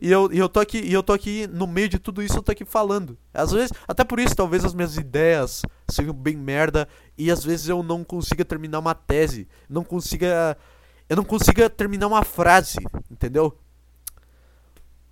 E, 0.00 0.10
eu, 0.10 0.30
e 0.32 0.38
eu 0.38 0.48
tô 0.48 0.60
aqui, 0.60 0.78
e 0.78 0.92
eu 0.92 1.02
tô 1.02 1.12
aqui 1.12 1.46
no 1.46 1.66
meio 1.66 1.88
de 1.88 1.98
tudo 1.98 2.22
isso, 2.22 2.36
eu 2.36 2.42
tô 2.42 2.52
aqui 2.52 2.64
falando. 2.64 3.16
Às 3.32 3.52
vezes, 3.52 3.72
até 3.86 4.04
por 4.04 4.18
isso, 4.20 4.34
talvez 4.34 4.64
as 4.64 4.74
minhas 4.74 4.96
ideias 4.96 5.62
sejam 5.90 6.14
bem 6.14 6.36
merda 6.36 6.88
e 7.16 7.30
às 7.30 7.44
vezes 7.44 7.68
eu 7.68 7.82
não 7.82 8.04
consiga 8.04 8.44
terminar 8.44 8.78
uma 8.78 8.94
tese, 8.94 9.48
não 9.68 9.84
consiga 9.84 10.56
eu 11.10 11.16
não 11.16 11.24
consiga 11.24 11.68
terminar 11.68 12.06
uma 12.06 12.22
frase, 12.22 12.78
entendeu? 13.10 13.58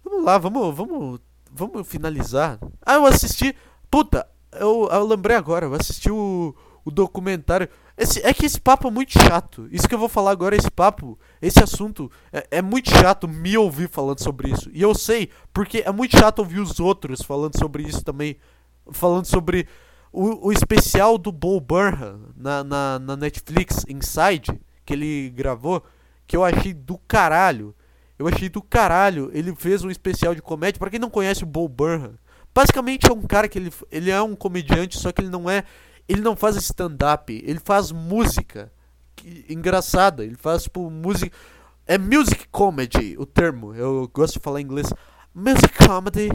Vamos 0.05 0.25
lá, 0.25 0.39
vamos, 0.39 0.73
vamos, 0.73 1.21
vamos 1.51 1.89
finalizar. 1.89 2.57
Ah, 2.87 2.95
eu 2.95 3.05
assisti, 3.07 3.53
puta, 3.91 4.25
eu, 4.53 4.89
eu 4.93 5.05
lembrei 5.05 5.37
agora, 5.37 5.67
eu 5.67 5.75
assisti 5.75 6.09
o, 6.09 6.55
o 6.85 6.91
documentário 6.93 7.69
esse, 7.99 8.25
é 8.25 8.33
que 8.33 8.47
esse 8.47 8.61
papo 8.61 8.87
é 8.87 8.91
muito 8.93 9.13
chato. 9.13 9.69
Isso 9.73 9.89
que 9.89 9.95
eu 9.95 9.99
vou 9.99 10.09
falar 10.09 10.31
agora, 10.31 10.55
esse 10.55 10.71
papo, 10.71 11.19
esse 11.43 11.61
assunto, 11.61 12.09
é, 12.33 12.47
é, 12.53 12.63
muito 12.63 12.91
chato 12.91 13.27
me 13.27 13.59
ouvir 13.59 13.89
falando 13.89 14.23
sobre 14.23 14.53
isso. 14.53 14.71
E 14.73 14.81
eu 14.81 14.95
sei, 14.95 15.31
porque 15.53 15.83
é 15.85 15.91
muito 15.91 16.17
chato 16.17 16.39
ouvir 16.39 16.61
os 16.61 16.79
outros 16.79 17.23
falando 17.23 17.59
sobre 17.59 17.83
isso 17.83 18.05
também. 18.05 18.37
Falando 18.93 19.25
sobre 19.25 19.67
o, 20.13 20.47
o 20.47 20.53
especial 20.53 21.19
do 21.19 21.33
Bo 21.33 21.61
Burnham 21.61 22.21
na, 22.37 22.63
na, 22.63 22.99
na 23.01 23.17
Netflix, 23.17 23.85
Inside, 23.89 24.61
que 24.87 24.93
ele 24.93 25.31
gravou, 25.31 25.83
que 26.25 26.37
eu 26.37 26.45
achei 26.45 26.73
do 26.73 26.99
caralho. 26.99 27.75
Eu 28.17 28.29
achei 28.29 28.49
do 28.49 28.63
caralho. 28.63 29.29
Ele 29.35 29.53
fez 29.57 29.83
um 29.83 29.91
especial 29.91 30.37
de 30.37 30.43
comédia. 30.43 30.79
Para 30.79 30.91
quem 30.91 31.01
não 31.01 31.11
conhece 31.11 31.43
o 31.43 31.47
Bo 31.47 31.69
Burnham, 31.69 32.15
basicamente 32.55 33.11
é 33.11 33.13
um 33.13 33.23
cara 33.23 33.49
que 33.49 33.59
ele, 33.59 33.73
ele 33.91 34.11
é 34.11 34.23
um 34.23 34.37
comediante, 34.37 34.97
só 34.99 35.11
que 35.11 35.21
ele 35.21 35.31
não 35.31 35.51
é 35.51 35.65
ele 36.09 36.23
não 36.23 36.35
faz 36.35 36.57
stand-up, 36.57 37.33
ele 37.45 37.61
faz 37.63 37.93
música 37.93 38.73
que, 39.15 39.45
engraçada, 39.49 40.25
ele 40.25 40.37
faz 40.37 40.65
tipo 40.65 40.89
música. 40.91 41.37
É 41.87 41.99
music 41.99 42.49
comedy 42.49 43.17
o 43.19 43.27
termo, 43.27 43.75
eu 43.75 44.11
gosto 44.13 44.35
de 44.35 44.41
falar 44.41 44.61
em 44.61 44.65
inglês. 44.65 44.93
Music 45.35 45.73
comedy. 45.87 46.29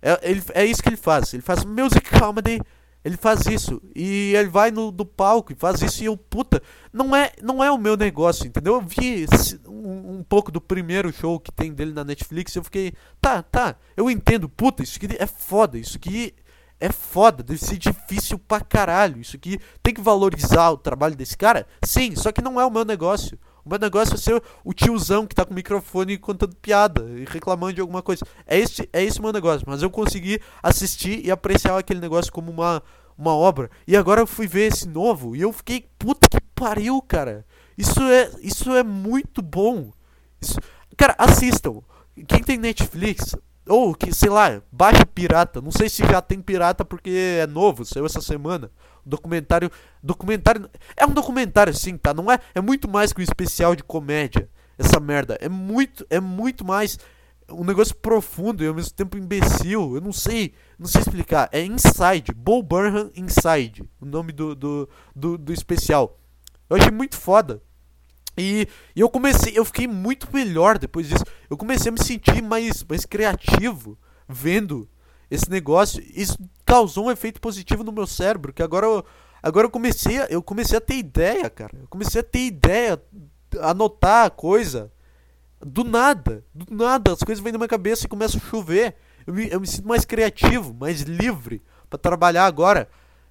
É, 0.00 0.30
ele, 0.30 0.42
é 0.54 0.64
isso 0.64 0.82
que 0.82 0.88
ele 0.88 0.96
faz, 0.96 1.32
ele 1.32 1.42
faz 1.42 1.64
music 1.64 2.08
comedy. 2.18 2.60
Ele 3.04 3.16
faz 3.16 3.46
isso 3.46 3.80
e 3.94 4.34
ele 4.34 4.48
vai 4.48 4.72
no, 4.72 4.90
no 4.90 5.06
palco 5.06 5.52
e 5.52 5.56
faz 5.56 5.80
isso 5.80 6.02
e 6.02 6.06
eu, 6.06 6.16
puta, 6.16 6.60
não 6.92 7.14
é, 7.14 7.30
não 7.40 7.62
é 7.62 7.70
o 7.70 7.78
meu 7.78 7.96
negócio, 7.96 8.44
entendeu? 8.44 8.74
Eu 8.74 8.80
vi 8.80 9.24
um, 9.66 10.18
um, 10.18 10.22
pouco 10.22 10.50
do 10.50 10.60
primeiro 10.60 11.12
show 11.12 11.38
que 11.38 11.52
tem 11.52 11.72
dele 11.72 11.92
na 11.92 12.02
Netflix 12.02 12.54
eu 12.56 12.64
fiquei, 12.64 12.92
tá, 13.20 13.40
tá, 13.40 13.76
eu 13.96 14.10
entendo, 14.10 14.48
puta, 14.48 14.82
isso 14.82 14.98
aqui 15.02 15.16
é 15.16 15.26
foda, 15.28 15.78
isso 15.78 15.96
aqui 15.96 16.34
é 16.80 16.90
foda, 16.92 17.42
deve 17.42 17.58
ser 17.58 17.76
difícil 17.76 18.38
pra 18.38 18.60
caralho. 18.60 19.20
Isso 19.20 19.36
aqui 19.36 19.58
tem 19.82 19.92
que 19.92 20.00
valorizar 20.00 20.70
o 20.70 20.76
trabalho 20.76 21.16
desse 21.16 21.36
cara? 21.36 21.66
Sim, 21.84 22.14
só 22.14 22.30
que 22.30 22.42
não 22.42 22.60
é 22.60 22.64
o 22.64 22.70
meu 22.70 22.84
negócio. 22.84 23.38
O 23.64 23.68
meu 23.68 23.78
negócio 23.78 24.14
é 24.14 24.16
ser 24.16 24.42
o 24.64 24.72
tiozão 24.72 25.26
que 25.26 25.34
tá 25.34 25.44
com 25.44 25.50
o 25.52 25.54
microfone 25.54 26.16
contando 26.16 26.56
piada 26.56 27.02
e 27.16 27.24
reclamando 27.24 27.74
de 27.74 27.80
alguma 27.80 28.00
coisa. 28.00 28.24
É 28.46 28.58
esse, 28.58 28.88
é 28.92 29.04
esse 29.04 29.18
o 29.18 29.22
meu 29.22 29.32
negócio. 29.32 29.66
Mas 29.68 29.82
eu 29.82 29.90
consegui 29.90 30.40
assistir 30.62 31.24
e 31.24 31.30
apreciar 31.30 31.76
aquele 31.76 32.00
negócio 32.00 32.32
como 32.32 32.50
uma, 32.50 32.82
uma 33.16 33.34
obra. 33.34 33.70
E 33.86 33.96
agora 33.96 34.20
eu 34.20 34.26
fui 34.26 34.46
ver 34.46 34.72
esse 34.72 34.88
novo 34.88 35.36
e 35.36 35.42
eu 35.42 35.52
fiquei, 35.52 35.86
puta 35.98 36.28
que 36.28 36.40
pariu, 36.54 37.02
cara. 37.02 37.44
Isso 37.76 38.00
é, 38.00 38.30
isso 38.40 38.74
é 38.74 38.82
muito 38.82 39.42
bom. 39.42 39.92
Isso, 40.40 40.58
cara, 40.96 41.14
assistam. 41.18 41.82
Quem 42.26 42.42
tem 42.42 42.56
Netflix, 42.56 43.36
ou 43.68 43.94
que, 43.94 44.14
sei 44.14 44.30
lá, 44.30 44.62
baixa 44.72 45.04
pirata. 45.06 45.60
Não 45.60 45.70
sei 45.70 45.88
se 45.88 46.04
já 46.04 46.20
tem 46.20 46.40
pirata 46.40 46.84
porque 46.84 47.40
é 47.40 47.46
novo, 47.46 47.84
saiu 47.84 48.06
essa 48.06 48.20
semana. 48.20 48.70
Documentário. 49.04 49.70
Documentário. 50.02 50.68
É 50.96 51.06
um 51.06 51.12
documentário, 51.12 51.74
sim, 51.74 51.96
tá? 51.96 52.12
Não 52.12 52.30
é. 52.30 52.38
É 52.54 52.60
muito 52.60 52.88
mais 52.88 53.12
que 53.12 53.20
um 53.20 53.24
especial 53.24 53.74
de 53.74 53.82
comédia. 53.82 54.48
Essa 54.78 55.00
merda. 55.00 55.38
É 55.40 55.48
muito. 55.48 56.06
É 56.10 56.20
muito 56.20 56.64
mais. 56.64 56.98
Um 57.50 57.64
negócio 57.64 57.96
profundo 57.96 58.62
e 58.62 58.66
ao 58.66 58.74
mesmo 58.74 58.92
tempo 58.92 59.16
imbecil. 59.16 59.94
Eu 59.94 60.00
não 60.00 60.12
sei. 60.12 60.54
Não 60.78 60.86
sei 60.86 61.00
explicar. 61.00 61.48
É 61.52 61.62
Inside. 61.62 62.32
Bo 62.34 62.62
Burnham 62.62 63.10
Inside. 63.14 63.82
O 64.00 64.04
nome 64.06 64.32
do, 64.32 64.54
do, 64.54 64.88
do, 65.14 65.38
do 65.38 65.52
especial. 65.52 66.18
Eu 66.68 66.76
achei 66.76 66.90
muito 66.90 67.16
foda. 67.16 67.62
E, 68.38 68.68
e, 68.94 69.00
eu 69.00 69.08
comecei, 69.08 69.52
eu 69.56 69.64
fiquei 69.64 69.86
muito 69.86 70.28
melhor 70.32 70.78
depois 70.78 71.08
disso. 71.08 71.24
Eu 71.48 71.56
comecei 71.56 71.90
a 71.90 71.92
me 71.92 72.02
sentir 72.02 72.42
mais, 72.42 72.84
mais 72.84 73.04
criativo 73.04 73.98
vendo 74.28 74.88
esse 75.30 75.50
negócio. 75.50 76.02
Isso 76.14 76.38
causou 76.64 77.06
um 77.06 77.10
efeito 77.10 77.40
positivo 77.40 77.84
no 77.84 77.92
meu 77.92 78.06
cérebro, 78.06 78.52
que 78.52 78.62
agora 78.62 78.86
eu, 78.86 79.04
agora 79.42 79.66
eu 79.66 79.70
comecei, 79.70 80.18
eu 80.30 80.42
comecei 80.42 80.78
a 80.78 80.80
ter 80.80 80.96
ideia, 80.96 81.50
cara. 81.50 81.76
Eu 81.80 81.88
comecei 81.88 82.20
a 82.20 82.24
ter 82.24 82.46
ideia, 82.46 83.02
anotar 83.60 84.26
a 84.26 84.30
coisa 84.30 84.92
do 85.60 85.82
nada, 85.82 86.44
do 86.54 86.72
nada, 86.74 87.12
as 87.12 87.22
coisas 87.22 87.42
vêm 87.42 87.52
na 87.52 87.58
minha 87.58 87.68
cabeça 87.68 88.06
e 88.06 88.08
começam 88.08 88.40
a 88.40 88.48
chover. 88.48 88.94
Eu 89.26 89.34
me, 89.34 89.50
eu 89.50 89.60
me 89.60 89.66
sinto 89.66 89.88
mais 89.88 90.04
criativo, 90.04 90.74
mais 90.74 91.02
livre 91.02 91.62
para 91.90 91.98
trabalhar 91.98 92.46
agora. 92.46 92.88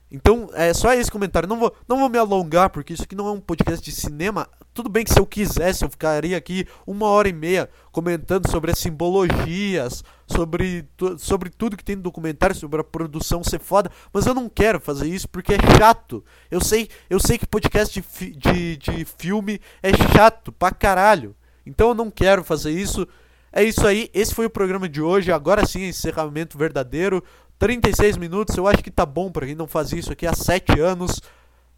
Então, 0.10 0.50
é 0.54 0.74
só 0.74 0.94
esse 0.94 1.12
comentário. 1.12 1.50
Não 1.50 1.60
vou, 1.60 1.74
não 1.88 2.00
vou 2.00 2.10
me 2.10 2.18
alongar, 2.18 2.70
porque 2.70 2.94
isso 2.94 3.04
aqui 3.04 3.16
não 3.16 3.28
é 3.28 3.32
um 3.32 3.42
podcast 3.42 3.84
de 3.84 3.92
cinema. 3.92 4.48
Tudo 4.74 4.90
bem 4.90 5.04
que 5.04 5.12
se 5.12 5.20
eu 5.20 5.26
quisesse, 5.26 5.84
eu 5.84 5.90
ficaria 5.90 6.38
aqui 6.38 6.66
uma 6.86 7.08
hora 7.08 7.28
e 7.28 7.34
meia 7.34 7.70
comentando 7.92 8.50
sobre 8.50 8.72
as 8.72 8.80
simbologias, 8.80 10.04
sobre, 10.26 10.88
sobre 11.18 11.50
tudo 11.50 11.76
que 11.76 11.84
tem 11.84 11.96
no 11.96 12.04
documentário, 12.04 12.56
sobre 12.56 12.80
a 12.80 12.84
produção 12.84 13.44
ser 13.44 13.60
foda. 13.60 13.92
Mas 14.14 14.26
eu 14.26 14.34
não 14.34 14.48
quero 14.48 14.80
fazer 14.80 15.08
isso 15.08 15.28
porque 15.28 15.56
é 15.56 15.78
chato. 15.78 16.24
Eu 16.50 16.62
sei, 16.62 16.90
eu 17.10 17.20
sei 17.20 17.38
que 17.38 17.46
podcast 17.46 18.02
de, 18.02 18.32
de, 18.32 18.78
de 18.78 19.06
filme 19.18 19.60
é 19.84 19.92
chato 20.14 20.52
pra 20.52 20.72
caralho. 20.72 21.36
Então 21.66 21.90
eu 21.90 21.96
não 21.96 22.10
quero 22.10 22.44
fazer 22.44 22.72
isso. 22.72 23.06
É 23.52 23.64
isso 23.64 23.88
aí, 23.88 24.10
esse 24.14 24.36
foi 24.36 24.46
o 24.46 24.50
programa 24.50 24.88
de 24.88 25.02
hoje. 25.02 25.32
Agora 25.32 25.66
sim, 25.66 25.88
encerramento 25.88 26.58
verdadeiro. 26.58 27.24
36 27.60 28.18
minutos, 28.18 28.56
eu 28.56 28.68
acho 28.68 28.84
que 28.84 28.92
tá 28.92 29.06
bom 29.06 29.32
para 29.32 29.46
quem 29.46 29.56
não 29.56 29.68
fazia 29.68 30.00
isso 30.00 30.12
aqui 30.12 30.28
há 30.28 30.34
7 30.34 30.80
anos. 30.80 31.22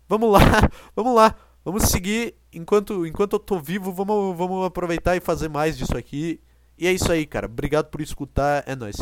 Vamos 0.07 0.31
lá, 0.31 0.39
vamos 0.95 1.15
lá. 1.15 1.35
Vamos 1.63 1.83
seguir 1.83 2.35
enquanto 2.53 3.05
enquanto 3.05 3.33
eu 3.33 3.39
tô 3.39 3.59
vivo, 3.59 3.91
vamos 3.91 4.35
vamos 4.35 4.65
aproveitar 4.65 5.15
e 5.15 5.19
fazer 5.19 5.49
mais 5.49 5.77
disso 5.77 5.97
aqui. 5.97 6.39
E 6.77 6.87
é 6.87 6.91
isso 6.93 7.11
aí, 7.11 7.25
cara. 7.25 7.45
Obrigado 7.45 7.87
por 7.89 8.01
escutar, 8.01 8.63
é 8.65 8.75
nóis. 8.75 8.97